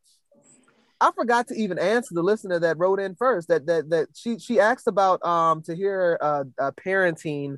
[1.00, 3.48] I forgot to even answer the listener that wrote in first.
[3.48, 7.58] That that that she she asked about um to hear uh, a parenting,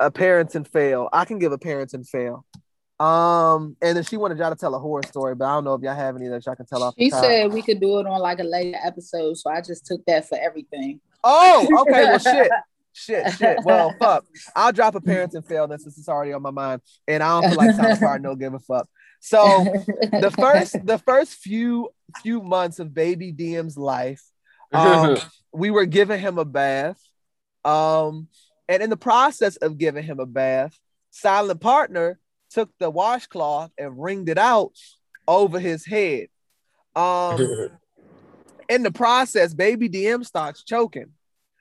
[0.00, 1.08] a parenting fail.
[1.12, 2.44] I can give a parenting fail.
[3.00, 5.74] Um, and then she wanted y'all to tell a horror story, but I don't know
[5.74, 6.94] if y'all have any that y'all can tell off.
[6.96, 7.24] the She top.
[7.24, 10.28] said we could do it on like a later episode, so I just took that
[10.28, 11.00] for everything.
[11.24, 12.04] Oh, okay.
[12.04, 12.50] Well, shit.
[12.92, 13.58] Shit, shit.
[13.64, 14.24] Well, fuck.
[14.54, 16.82] I'll drop a parenting fail then since it's already on my mind.
[17.08, 18.88] And I don't feel like telling part no give a fuck.
[19.20, 21.90] So the first the first few
[22.22, 24.22] few months of baby DM's life,
[24.72, 25.16] um,
[25.52, 27.00] we were giving him a bath.
[27.64, 28.28] Um,
[28.68, 30.76] and in the process of giving him a bath,
[31.10, 32.18] silent partner
[32.50, 34.72] took the washcloth and wringed it out
[35.28, 36.26] over his head.
[36.96, 37.70] Um,
[38.68, 41.12] in the process, baby DM starts choking.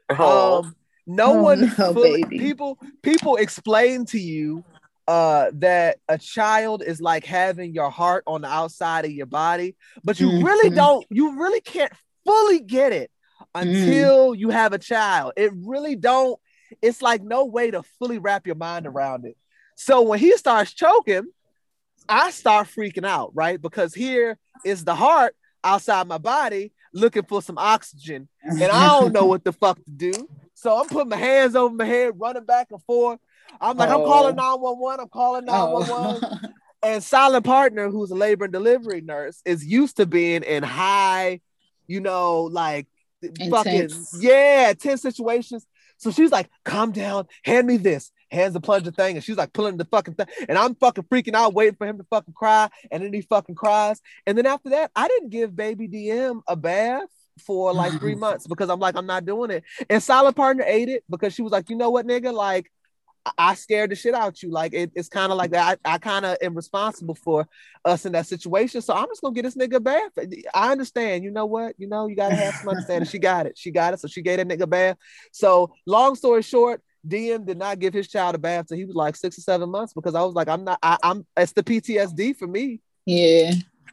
[0.09, 0.75] Oh, Um,
[1.07, 4.63] no Oh, one no, fully- people people explain to you
[5.07, 9.75] uh that a child is like having your heart on the outside of your body,
[10.03, 10.75] but you really Mhm.
[10.75, 11.91] don't you really can't
[12.23, 13.09] fully get it
[13.55, 15.33] until you have a child.
[15.35, 16.39] It really don't
[16.81, 19.35] it's like no way to fully wrap your mind around it.
[19.75, 21.23] So when he starts choking,
[22.07, 23.59] I start freaking out, right?
[23.61, 29.11] Because here is the heart outside my body looking for some oxygen and I don't
[29.13, 30.29] know what the fuck to do.
[30.61, 33.19] So I'm putting my hands over my head, running back and forth.
[33.59, 34.05] I'm like, I'm Oh.
[34.05, 34.99] calling 911.
[34.99, 36.21] I'm calling 911.
[36.23, 36.37] Oh.
[36.83, 41.41] And silent partner, who's a labor and delivery nurse, is used to being in high,
[41.85, 42.87] you know, like
[43.51, 43.89] fucking
[44.19, 45.67] yeah, tense situations.
[45.97, 48.11] So she's like, calm down, hand me this.
[48.31, 51.35] Hands the plunger thing, and she's like pulling the fucking thing, and I'm fucking freaking
[51.35, 54.01] out, waiting for him to fucking cry, and then he fucking cries.
[54.25, 57.09] And then after that, I didn't give baby DM a bath
[57.41, 59.63] for like three months because I'm like, I'm not doing it.
[59.89, 62.71] And silent partner ate it because she was like, you know what, nigga, like
[63.25, 64.49] I- I scared the shit out you.
[64.49, 65.77] Like it, it's kind of like that.
[65.85, 67.47] I, I kind of am responsible for
[67.85, 68.81] us in that situation.
[68.81, 70.11] So I'm just gonna get this nigga a bath.
[70.55, 71.23] I understand.
[71.23, 71.75] You know what?
[71.77, 73.07] You know, you gotta have some understanding.
[73.07, 73.57] She got it.
[73.57, 73.99] She got it.
[73.99, 74.97] So she gave that nigga a bath.
[75.31, 78.95] So long story short, DM did not give his child a bath till he was
[78.95, 80.79] like six or seven months because I was like, I'm not.
[80.81, 81.25] I, I'm.
[81.37, 82.79] It's the PTSD for me.
[83.05, 83.51] yeah.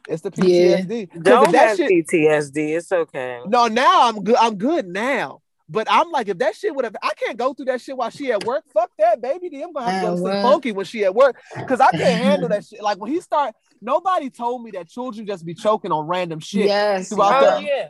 [0.09, 1.05] It's the Yeah.
[1.21, 2.75] Don't have shit, PTSD.
[2.77, 3.41] It's okay.
[3.45, 4.35] no, now I'm good.
[4.37, 5.41] I'm good now.
[5.71, 8.09] But I'm like, if that shit would have, I can't go through that shit while
[8.09, 8.63] she at work.
[8.73, 9.49] Fuck that, baby.
[9.49, 10.41] D, I'm gonna have to go Ah, sleep what?
[10.41, 12.81] funky when she at work because I can't handle that shit.
[12.81, 16.65] Like when he start, nobody told me that children just be choking on random shit.
[16.65, 17.09] Yes.
[17.09, 17.55] throughout yeah.
[17.55, 17.87] Oh yeah,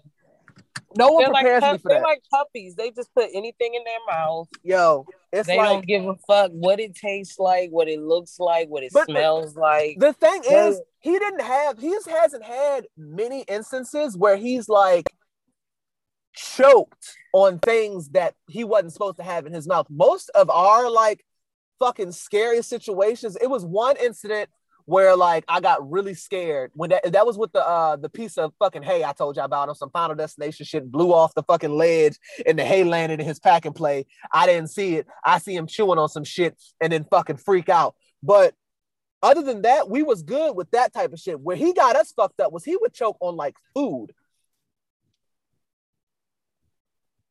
[0.97, 2.03] No one they're like prepares me pup- for they're that.
[2.05, 2.75] like puppies.
[2.75, 4.47] They just put anything in their mouth.
[4.63, 8.39] Yo, it's they like don't give a fuck what it tastes like, what it looks
[8.39, 9.97] like, what it But the- smells like.
[9.99, 10.67] the thing Yeah.
[10.69, 15.05] is, he didn't have, he just hasn't had many instances where he's like
[16.33, 19.87] choked on things that he wasn't supposed to have in his mouth.
[19.89, 21.23] Most of our like
[21.79, 24.49] fucking scary situations, it was one incident
[24.89, 28.39] where like I got really scared when that that was with the uh the piece
[28.39, 31.35] of fucking hay I told you all about on some final destination shit blew off
[31.35, 32.17] the fucking ledge
[32.47, 34.07] and the hay landed in his pack and play.
[34.33, 35.05] I didn't see it.
[35.23, 37.93] I see him chewing on some shit and then fucking freak out.
[38.23, 38.55] But
[39.21, 41.39] other than that, we was good with that type of shit.
[41.39, 44.07] Where he got us fucked up was he would choke on like food.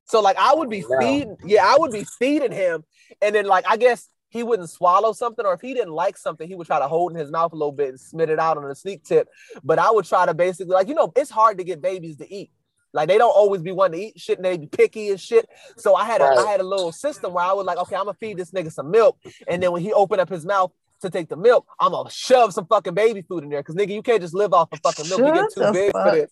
[0.05, 2.85] So like I would be Oh, feeding, yeah, I would be feeding him,
[3.21, 6.47] and then like I guess he wouldn't swallow something, or if he didn't like something,
[6.47, 8.59] he would try to hold in his mouth a little bit and spit it out
[8.59, 9.29] on a sneak tip.
[9.65, 12.33] But I would try to basically like you know it's hard to get babies to
[12.33, 12.51] eat.
[12.93, 15.49] Like they don't always be wanting to eat shit and they be picky and shit.
[15.77, 16.39] So I had a Right.
[16.39, 18.73] I had a little system where I was like, okay, I'm gonna feed this nigga
[18.73, 21.93] some milk, and then when he opened up his mouth to take the milk, I'm
[21.93, 23.63] gonna shove some fucking baby food in there.
[23.63, 25.21] Cause nigga, you can't just live off of fucking milk.
[25.21, 26.31] you get too the big for this.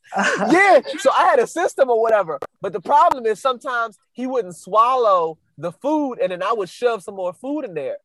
[0.52, 0.80] Yeah.
[0.98, 2.38] So I had a system or whatever.
[2.60, 7.02] But the problem is sometimes he wouldn't swallow the food, and then I would shove
[7.02, 7.98] some more food in there.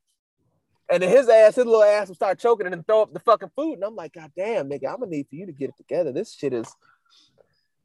[0.90, 3.20] And then his ass, his little ass would start choking and then throw up the
[3.20, 3.76] fucking food.
[3.76, 6.12] And I'm like, God damn, nigga, I'm gonna need for you to get it together.
[6.12, 6.68] This shit is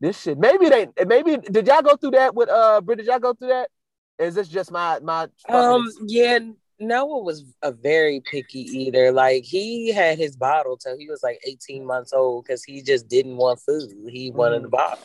[0.00, 0.38] this shit.
[0.38, 2.98] Maybe they maybe did y'all go through that with uh Britt?
[2.98, 3.70] Did y'all go through that?
[4.18, 6.38] Is this just my my Um, yeah,
[6.78, 9.12] Noah was a very picky eater.
[9.12, 13.08] Like he had his bottle till he was like 18 months old because he just
[13.08, 13.92] didn't want food.
[14.08, 15.04] He wanted the bottle.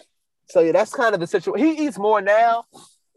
[0.49, 1.65] So yeah, that's kind of the situation.
[1.65, 2.65] He eats more now,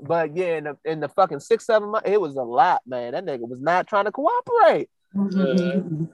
[0.01, 3.13] but yeah, in the in the fucking six seven months, it was a lot, man.
[3.13, 4.89] That nigga was not trying to cooperate.
[5.15, 6.09] Mhm.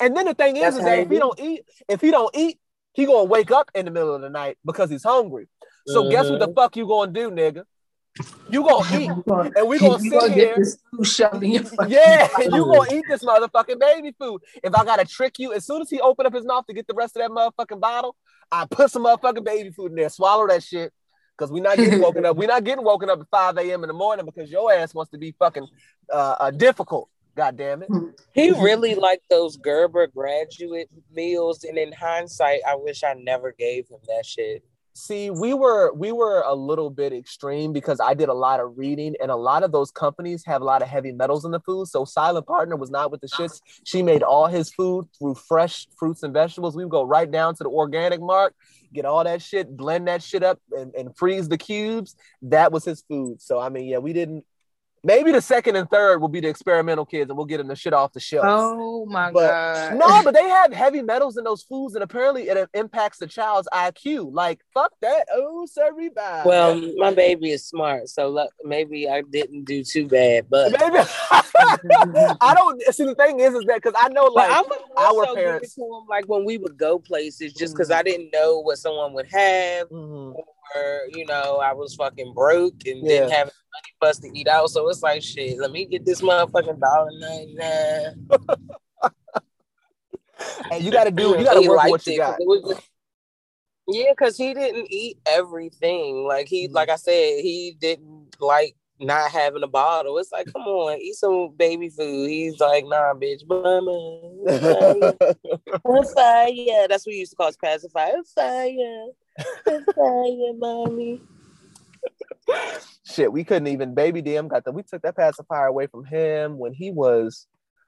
[0.00, 1.20] And then the thing is, That's is that if he do.
[1.20, 2.58] don't eat, if he don't eat,
[2.92, 5.48] he gonna wake up in the middle of the night because he's hungry.
[5.86, 7.64] So guess what the fuck you gonna do, nigga?
[8.48, 9.10] You gonna eat,
[9.56, 10.46] and we gonna You sit gonna here.
[10.46, 14.42] get this food shoved in your Yeah, you gonna eat this motherfucking baby food.
[14.62, 16.86] If I gotta trick you, as soon as he open up his mouth to get
[16.86, 18.16] the rest of that motherfucking bottle,
[18.50, 20.08] I put some motherfucking baby food in there.
[20.08, 20.92] Swallow that shit.
[21.36, 22.36] Cause we're not getting woken up.
[22.36, 23.82] We're not getting woken up at 5 a.m.
[23.82, 25.66] in the morning because your ass wants to be fucking
[26.12, 27.08] uh, uh difficult.
[27.36, 27.90] God damn it.
[28.32, 33.88] He really liked those Gerber graduate meals, and in hindsight, I wish I never gave
[33.88, 34.64] him that shit.
[34.96, 38.78] See, we were we were a little bit extreme because I did a lot of
[38.78, 41.58] reading, and a lot of those companies have a lot of heavy metals in the
[41.60, 41.88] food.
[41.88, 43.60] So Silent Partner was not with the shits.
[43.82, 46.76] She made all his food through fresh fruits and vegetables.
[46.76, 48.54] We would go right down to the organic mark,
[48.94, 52.16] get all that shit, blend that shit up, and, and freeze the cubes.
[52.42, 53.42] That was his food.
[53.42, 54.44] So I mean, yeah, we didn't.
[55.06, 57.76] Maybe the second and third will be the experimental kids, and we'll get them the
[57.76, 58.44] shit off the shelf.
[58.46, 59.96] Oh my But- god.
[59.96, 63.68] No, but they have heavy metals in those foods, and apparently it impacts the child's
[63.72, 64.32] IQ.
[64.32, 65.26] Like, fuck that.
[65.32, 66.42] Oh, sorry, bye.
[66.46, 70.46] Well, my baby is smart, so look, maybe I didn't do too bad.
[70.48, 70.98] But, Maybe
[72.40, 73.04] I don't see.
[73.04, 75.74] The thing is, is that because I know, like, I would our also give parents-
[75.74, 77.94] to him like when we would go places, just because Mhm.
[77.96, 80.34] I didn't know what someone would have, Mhm.
[81.14, 83.36] You know, I was fucking broke and didn't Yeah.
[83.36, 84.70] have money for us to eat out.
[84.70, 88.28] So it's like, shit, let me get this motherfucking dollar ninety nine.
[90.70, 92.38] and you got to do, you got to work with what you got.
[93.88, 96.26] yeah, because he didn't eat everything.
[96.26, 96.74] Like he, mm-hmm.
[96.74, 100.18] like I said, he didn't like not having a bottle.
[100.18, 102.28] It's like, come on, eat some baby food.
[102.28, 104.34] He's like, nah, bitch, mama.
[105.86, 106.88] I'm fire.
[106.88, 108.14] That's what we used to call his pacifier.
[108.16, 109.06] I'm fire.
[109.66, 111.20] I'm mommy.
[113.04, 114.72] Shit, we couldn't even baby DM got that.
[114.72, 117.46] We took that pacifier away from him when he was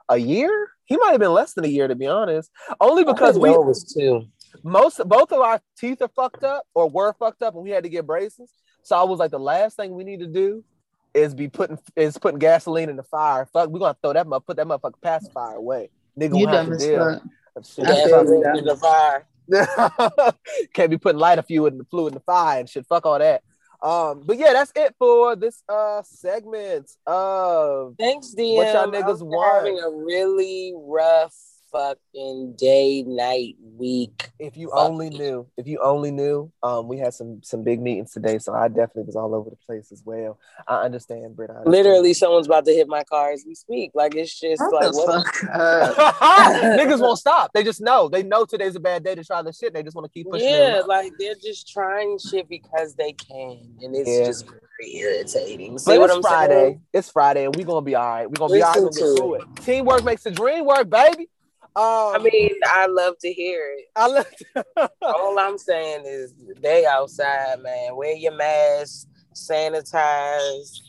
[0.08, 0.68] a year.
[0.84, 2.50] He might have been less than a year to be honest.
[2.80, 4.26] Only because we was two.
[4.62, 7.84] most both of our teeth are fucked up or were fucked up and we had
[7.84, 8.50] to get braces.
[8.82, 10.64] So I was like, the last thing we need to do
[11.12, 13.46] is be putting is putting gasoline in the fire.
[13.52, 15.90] Fuck, we're gonna throw that up, put that motherfucking pacifier away.
[16.18, 17.20] Nigga You won't have dumb to as deal.
[17.54, 17.66] fuck.
[17.66, 18.58] Shit, I feel it.
[18.58, 19.26] in the fire.
[20.74, 22.86] Can't be putting lighter fluid in the fluid in the fire and shit.
[22.86, 23.42] Fuck all that.
[23.82, 28.56] Um, but yeah, that's it for this uh segment of Thanks, DM.
[28.56, 29.66] What y'all niggas want?
[29.66, 31.34] Having a really rough
[31.76, 34.30] fucking day, night, week.
[34.38, 34.78] if you Fuck.
[34.78, 38.54] only knew, if you only knew, um, we had some some big meetings today, so
[38.54, 40.38] I definitely was all over the place as well.
[40.66, 41.50] I understand, Britt.
[41.50, 41.72] I understand.
[41.84, 43.90] Literally, someone's about to hit my car as we speak.
[43.94, 45.26] Like it's just Shut like the what?
[45.26, 45.34] fuck
[46.78, 47.52] niggas won't stop.
[47.52, 48.08] They just know.
[48.08, 49.74] They know today's a bad day to try this shit.
[49.74, 50.48] They just want to keep pushing.
[50.48, 54.26] Yeah, like they're just trying shit because they can, and it's Yeah.
[54.26, 55.78] just very irritating.
[55.78, 56.54] See But what it's I'm Friday.
[56.54, 56.80] saying?
[56.92, 58.26] It's Friday, and we're gonna be all right.
[58.30, 58.76] We're gonna be all right.
[58.82, 59.42] We're gonna get to through it.
[59.62, 61.28] Teamwork makes the dream work, baby.
[61.76, 63.84] Um, I mean, I love to hear it.
[63.94, 64.26] I love.
[65.02, 66.32] All I'm saying is
[66.62, 67.94] they outside, man.
[67.96, 70.80] Wear your mask, sanitize.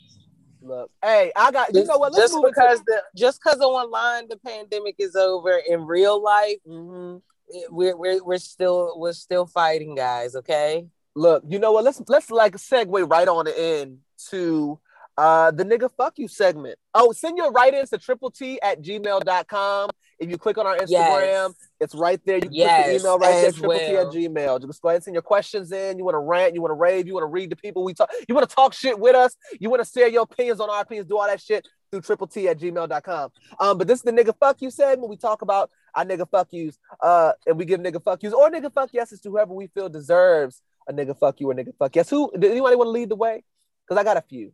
[0.62, 1.76] Look, hey, I got.
[1.76, 2.14] You know what?
[2.14, 7.18] Let's just because the just because online the pandemic is over, in real life, hmm
[7.50, 10.38] it- we're we're we're still we're still fighting, guys.
[10.38, 10.88] Okay.
[11.16, 11.84] Look, you know what?
[11.84, 14.00] Let's let's like segue right on in
[14.30, 14.80] to
[15.18, 16.78] uh the nigga fuck you segment.
[16.94, 19.90] Oh, send your write-ins to triple T at gmail.com.
[20.20, 21.54] If you click on our Instagram, Yes.
[21.80, 22.38] it's right there.
[22.38, 24.14] You can put Yes, the email right there, as triple T at well.
[24.14, 24.62] gmail.
[24.66, 25.98] Just go ahead and send your questions in.
[26.00, 27.94] You want to rant, you want to rave, you want to read the people we
[27.94, 30.70] talk, you want to talk shit with us, you want to share your opinions on
[30.72, 33.32] our opinions, do all that shit through triple T at gmail.com.
[33.60, 35.08] Um, but this is the nigga fuck you segment.
[35.10, 38.50] We talk about our nigga fuck yous, uh, and we give nigga fuck yous or
[38.50, 41.96] nigga fuck yeses to whoever we feel deserves a nigga fuck you or nigga fuck
[41.96, 42.10] yes.
[42.10, 43.44] Who do anybody want to lead the way?
[43.88, 44.52] Because I got a few.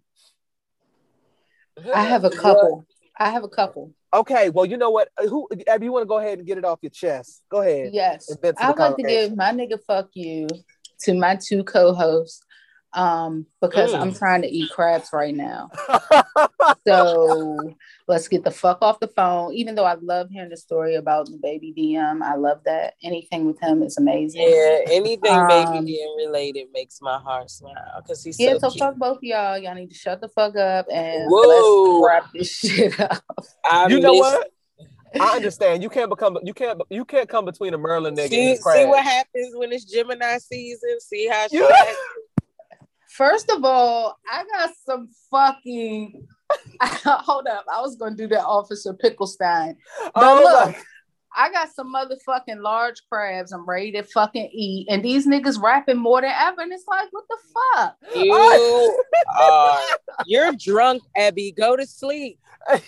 [1.93, 2.85] I have a couple.
[3.17, 3.93] I have a couple.
[4.13, 5.09] Okay, well, you know what?
[5.17, 7.43] Uh, Who Abby, you want to go ahead and get it off your chest?
[7.49, 7.91] Go ahead.
[7.93, 8.29] Yes.
[8.29, 10.47] And then to the I'd like to give my nigga fuck you
[11.01, 12.43] to my two co-hosts
[12.95, 13.99] um because Mm.
[14.01, 15.69] I'm trying to eat crabs right now.
[16.87, 17.75] So
[18.07, 19.53] let's get the fuck off the phone.
[19.53, 22.95] Even though I love hearing the story about the baby DM, I love that.
[23.03, 24.41] Anything with him is amazing.
[24.47, 28.69] Yeah, anything Um, baby DM related makes my heart smile because he's Yeah, so so
[28.71, 28.79] cute.
[28.79, 29.57] fuck both of y'all.
[29.57, 32.01] Y'all need to shut the fuck up and Whoa.
[32.01, 33.23] let's wrap this shit up.
[33.65, 34.49] I you know what?
[35.19, 35.83] I understand.
[35.83, 36.37] You can't become.
[36.43, 36.81] You can't.
[36.89, 40.37] You can't come between a Merlin nigga See, and see what happens when it's Gemini
[40.39, 40.99] season.
[40.99, 41.97] See how she You- acts?
[43.13, 46.27] First of all, I got some fucking
[46.81, 47.65] hold up.
[47.71, 49.75] I was gonna do that Officer Picklestein.
[50.15, 50.75] But Oh look,
[51.35, 53.51] I got some motherfucking large crabs.
[53.51, 54.87] I'm ready to fucking eat.
[54.89, 56.61] And these niggas rapping more than ever.
[56.61, 57.97] And it's like, what the fuck?
[58.15, 59.63] You are
[60.25, 61.51] you're drunk, Abby.
[61.51, 62.39] Go to sleep.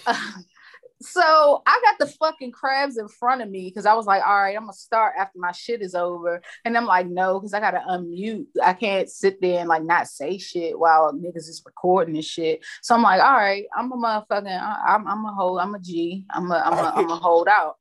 [1.01, 4.41] so I got the fucking crabs in front of me because I was like, all
[4.41, 6.41] right, I'm gonna start after my shit is over.
[6.63, 8.45] And I'm like, no, because I gotta unmute.
[8.63, 12.63] I can't sit there and like not say shit while niggas is recording and shit.
[12.81, 15.79] So I'm like, all right, I'm a motherfucking, I- I'm, I'm a hold, I'm a
[15.79, 17.75] G, I'm a, I'm a, I'm a hold out.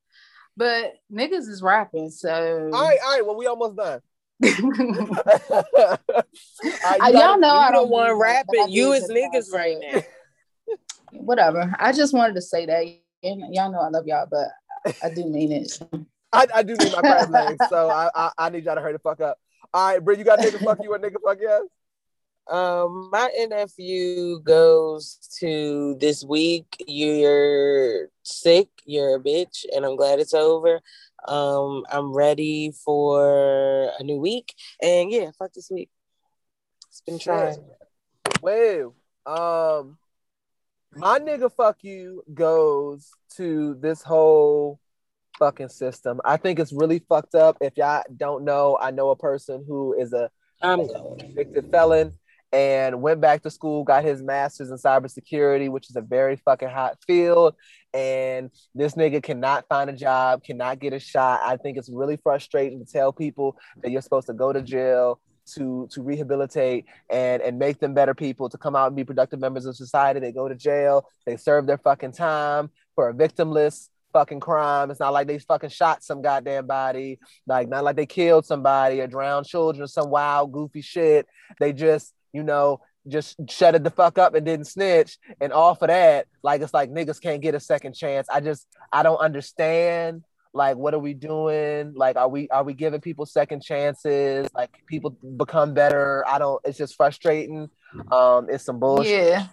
[0.57, 3.27] But niggas is rapping, so all right, all right.
[3.27, 4.01] Well, we almost done.
[4.45, 4.51] All
[6.83, 8.75] right, you Uh, y'all know I don't want do that, but rapping.
[8.75, 10.03] You is niggas right now.
[11.13, 11.75] Whatever.
[11.79, 12.85] I just wanted to say that.
[13.25, 14.49] And y'all know I love y'all, but
[15.03, 15.79] I do mean it.
[16.31, 18.93] I, I do need my crab legs, so I, I I need y'all to hurry
[18.93, 19.39] the fuck up.
[19.73, 21.63] All right, Britt, you got nigga fuck you or nigga fuck yes?
[22.51, 26.85] Um, my NFU goes to this week.
[26.87, 30.81] You're sick, you're a bitch, and I'm glad it's over.
[31.27, 35.89] Um, I'm ready for a new week, and yeah, fuck this week.
[36.91, 37.65] It's been trying.
[38.43, 38.95] Well,
[39.25, 39.97] um,
[40.97, 44.79] my nigga fuck you goes to this whole
[45.39, 46.21] fucking system.
[46.25, 47.57] I think it's really fucked up.
[47.61, 50.31] If y'all don't know, I know a person who is a
[50.63, 50.89] I'm
[51.19, 52.13] convicted felon
[52.53, 56.69] and went back to school, got his master's in cybersecurity, which is a very fucking
[56.69, 57.57] hot field.
[57.93, 61.41] And this nigga cannot find a job, cannot get a shot.
[61.43, 65.21] I think it's really frustrating to tell people that you're supposed to go to jail
[65.55, 69.41] to to rehabilitate and and make them better people to come out and be productive
[69.41, 70.21] members of society.
[70.21, 74.91] They go to jail, they serve their fucking time for a victimless fucking crime.
[74.91, 79.01] It's not like they fucking shot some goddamn body, like not like they killed somebody
[79.01, 81.27] or drowned children or some wild goofy shit.
[81.61, 85.19] They just, you know, just shut it the fuck up and didn't snitch.
[85.41, 88.27] And off of that, like it's like niggas can't get a second chance.
[88.33, 90.25] I just I don't understand
[90.55, 91.93] Like, what are we doing?
[91.97, 94.49] Like, are we are we giving people second chances?
[94.55, 96.25] Like, people become better.
[96.29, 96.61] I don't.
[96.65, 97.69] It's just frustrating.
[98.13, 99.29] Um, it's some bullshit.
[99.29, 99.47] Yeah,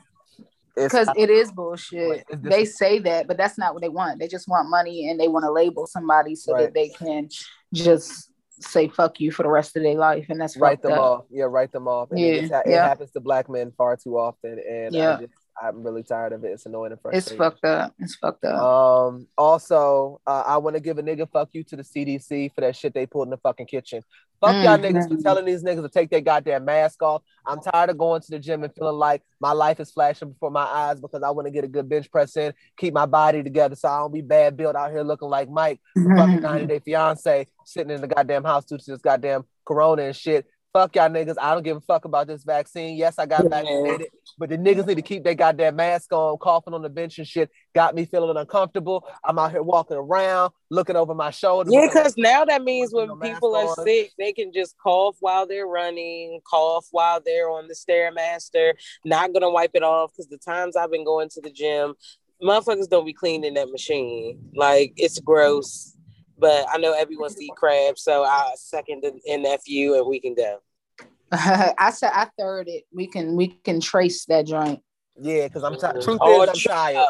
[0.75, 2.23] because it is bullshit.
[2.31, 4.19] They say that, but that's not what they want.
[4.19, 6.61] They just want money and they want to label somebody so Right.
[6.65, 7.29] that they can
[7.73, 8.29] just
[8.59, 10.99] say fuck you for the rest of their life, and that's write them up.
[10.99, 11.25] off.
[11.31, 12.11] Yeah, write them off.
[12.11, 12.87] And Yeah, it, just ha- it yeah.
[12.87, 15.17] happens to black men far too often, and Yeah.
[15.17, 16.47] I just, I'm really tired of it.
[16.49, 17.33] It's annoying and frustrating.
[17.33, 17.93] It's fucked up.
[17.99, 18.61] It's fucked up.
[18.61, 19.27] Um.
[19.37, 22.75] Also, uh, I want to give a nigga fuck you to the CDC for that
[22.75, 24.01] shit they pulled in the fucking kitchen.
[24.39, 25.23] Fuck y'all niggas for Mhm.
[25.23, 27.21] telling these niggas to take their goddamn mask off.
[27.45, 30.49] I'm tired of going to the gym and feeling like my life is flashing before
[30.49, 33.43] my eyes because I want to get a good bench press in, keep my body
[33.43, 36.79] together, so I don't be bad built out here looking like Mike, fucking 90 Day
[36.79, 40.47] Fiance, sitting in the goddamn house due to this goddamn corona and shit.
[40.73, 41.35] Fuck y'all niggas.
[41.39, 42.95] I don't give a fuck about this vaccine.
[42.95, 44.07] Yes, I got vaccinated,
[44.37, 47.27] but the niggas need to keep their goddamn mask on, coughing on the bench and
[47.27, 47.51] shit.
[47.75, 49.05] Got me feeling uncomfortable.
[49.25, 51.69] I'm out here walking around, looking over my shoulder.
[51.73, 53.85] Yeah, because now that means when people are on.
[53.85, 58.71] sick, they can just cough while they're running, cough while they're on the stairmaster.
[59.03, 61.95] Not gonna wipe it off because the times I've been going to the gym,
[62.41, 64.39] motherfuckers don't be cleaning that machine.
[64.55, 65.97] Like it's gross.
[66.41, 70.57] But I know everyone's eat crab, so I second the NFU and we can go.
[71.31, 72.83] I said I third it.
[72.91, 74.81] We can we can trace that joint.
[75.21, 76.01] Yeah, because I'm tired.
[76.01, 77.05] Truth Oh, is, I'm tr- tired.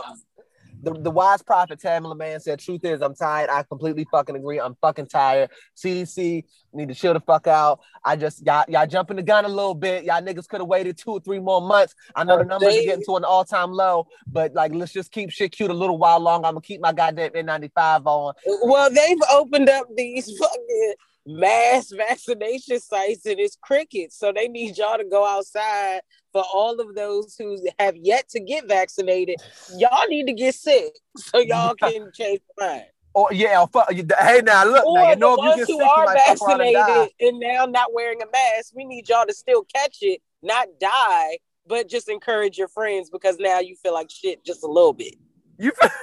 [0.81, 3.49] The, the wise prophet Tamela Mann said, "Truth is, I'm tired.
[3.49, 4.59] I completely fucking agree.
[4.59, 5.49] I'm fucking tired.
[5.75, 6.43] CDC
[6.73, 7.79] need to chill the fuck out.
[8.03, 10.03] I just y'all y'all jumping the gun a little bit.
[10.03, 11.93] Y'all niggas could have waited two or three more months.
[12.15, 15.11] I know the numbers are getting to an all time low, but like let's just
[15.11, 16.47] keep shit cute a little while longer.
[16.47, 18.33] I'm gonna keep my goddamn N95 on.
[18.63, 20.93] Well, they've opened up these fucking
[21.25, 24.17] mass vaccination sites and it's crickets.
[24.17, 26.01] So they need y'all to go outside
[26.31, 29.37] for all of those who have yet to get vaccinated.
[29.77, 32.85] Y'all need to get sick so y'all can change their mind.
[33.13, 35.67] Or yeah, fuck, hey now look, now Or you know the if you ones get
[35.67, 36.85] who sick, you are might fuck around and die.
[36.87, 40.67] vaccinated and now not wearing a mask, we need y'all to still catch it, not
[40.79, 41.37] die,
[41.67, 45.15] but just encourage your friends because now you feel like shit just a little bit.
[45.59, 45.89] You feel-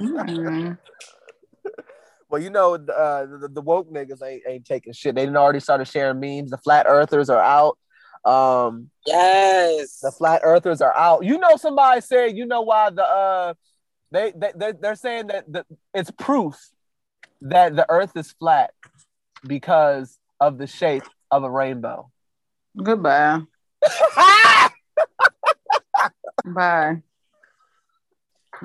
[0.00, 0.78] Mhm.
[2.30, 5.14] Well, you know, uh, the, the woke niggas ain't, ain't taking shit.
[5.14, 6.50] They didn't already started sharing memes.
[6.50, 7.78] The flat earthers are out.
[8.24, 10.00] Um, Yes.
[10.00, 11.24] the flat earthers are out.
[11.24, 13.54] You know, somebody said, you know why the uh,
[14.10, 16.56] they they they they're saying that the, it's proof
[17.42, 18.72] that the Earth is flat
[19.46, 22.10] because of the shape of a rainbow.
[22.82, 23.40] Goodbye.
[26.44, 27.02] Bye.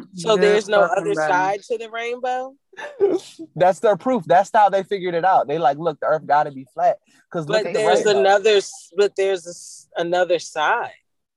[0.15, 2.55] so there's no other fucking side to the rainbow?
[3.55, 4.23] That's their proof.
[4.26, 5.47] That's how they figured it out.
[5.47, 6.97] They like, look, the Earth got to be flat
[7.31, 8.19] because look But at the there's rainbow.
[8.21, 8.59] another
[8.95, 10.91] but there's a s another side.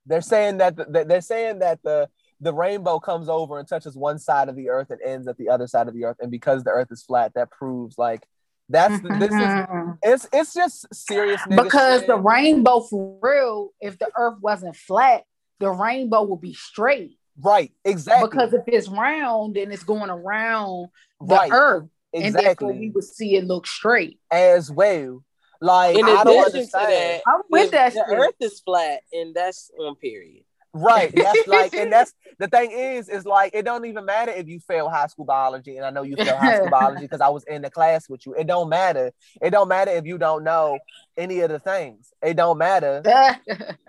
[0.07, 2.09] They're saying that the, they're saying that the
[2.41, 5.49] the rainbow comes over and touches one side of the earth and ends at the
[5.49, 8.27] other side of the earth, and because the earth is flat, that proves like
[8.69, 9.99] that's this is Mhm.
[10.03, 12.09] it's it's just serious because shit.
[12.09, 15.25] the rainbow for real, if the earth wasn't flat,
[15.61, 17.19] the rainbow would be straight.
[17.41, 20.89] Right exactly Because if it's round, then it's going around
[21.21, 21.89] the right earth.
[22.15, 24.19] And therefore we would see it look straight.
[24.31, 25.25] as well.
[25.61, 26.93] Like In I don't addition to understand.
[26.93, 28.19] that, I'm with that the shit.
[28.19, 30.45] earth is flat and that's on period.
[30.75, 31.13] Right.
[31.15, 34.59] That's like, and that's the thing is, is like it don't even matter if you
[34.59, 37.45] fail high school biology, and I know you fail high school biology because I was
[37.45, 38.35] in the class with you.
[38.35, 39.13] It don't matter.
[39.43, 40.79] It don't matter if you don't know
[41.17, 42.13] any of the things.
[42.23, 43.03] It don't matter.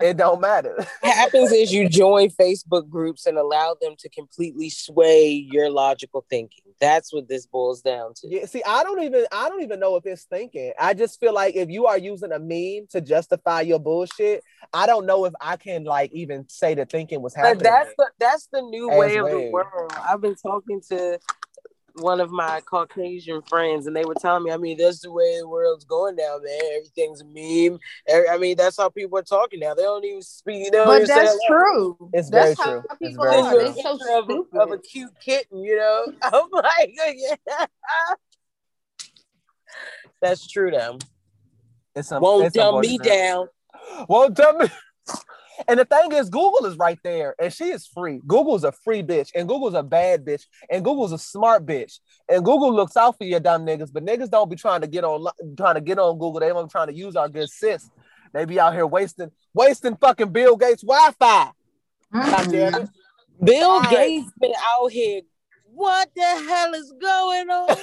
[0.00, 0.74] It don't matter.
[1.00, 6.26] What happens is you join Facebook groups and allow them to completely sway your logical
[6.28, 6.64] thinking.
[6.80, 8.28] That's what this boils down to.
[8.28, 10.72] Yeah, see, I don't even I don't even know if it's thinking.
[10.78, 14.42] I just feel like if you are using a meme to justify your bullshit,
[14.74, 17.58] I don't know if I can like even say the thinking was happening.
[17.58, 19.92] But that's the that's the new way of the world.
[19.96, 21.18] I've been talking to
[21.96, 25.38] one of my Caucasian friends, and they were telling me, I mean, that's the way
[25.38, 26.60] the world's going now, man.
[26.76, 27.78] Everything's a meme.
[28.08, 29.74] Every- I mean, that's how people are talking now.
[29.74, 30.64] They don't even speak.
[30.64, 31.94] They don't but even that's hello.
[31.96, 32.10] true.
[32.12, 32.82] It's that's very how true.
[32.90, 33.50] It's people very are.
[33.50, 33.58] true.
[33.58, 34.56] They're There's a so of, stupid.
[34.58, 36.06] a, of a cute kitten, you know.
[36.22, 37.66] I'm like, yeah.
[40.20, 40.98] That's true, though.
[41.94, 43.48] It's some, Won't it's dumb me down.
[44.08, 44.66] Won't dumb me.
[45.68, 48.20] And the thing is, Google is right there, and she is free.
[48.26, 52.44] Google's a free bitch, and Google's a bad bitch, and Google's a smart bitch, and
[52.44, 53.92] Google looks out for your dumb niggas.
[53.92, 55.26] But niggas don't be trying to get on,
[55.56, 56.40] trying to get on Google.
[56.40, 57.90] They don't be trying to use our good sis.
[58.32, 61.50] They be out here wasting, wasting fucking Bill Gates Wi-Fi.
[62.12, 62.82] God damn it.
[62.82, 63.44] Mm-hmm.
[63.44, 63.90] Bill All right.
[63.90, 65.22] Gates been out here.
[65.64, 67.68] What the hell is going on?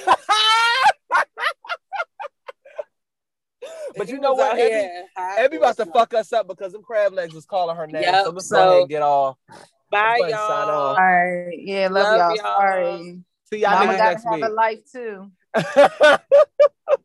[3.96, 4.52] but you know what?
[4.54, 7.44] out Every, here high Every about to fuck us up because them crab legs was
[7.44, 8.02] calling her name.
[8.02, 9.36] Yep, so let's so- go ahead and get off.
[9.90, 10.80] Bye, Let's go ahead and sign y'all.
[10.80, 10.98] off.
[10.98, 11.58] All right.
[11.58, 12.36] Yeah, love, Love y'all.
[12.36, 12.58] y'all.
[12.60, 13.20] Sorry.
[13.50, 15.30] See y'all Mama niggas gotta next have a life too.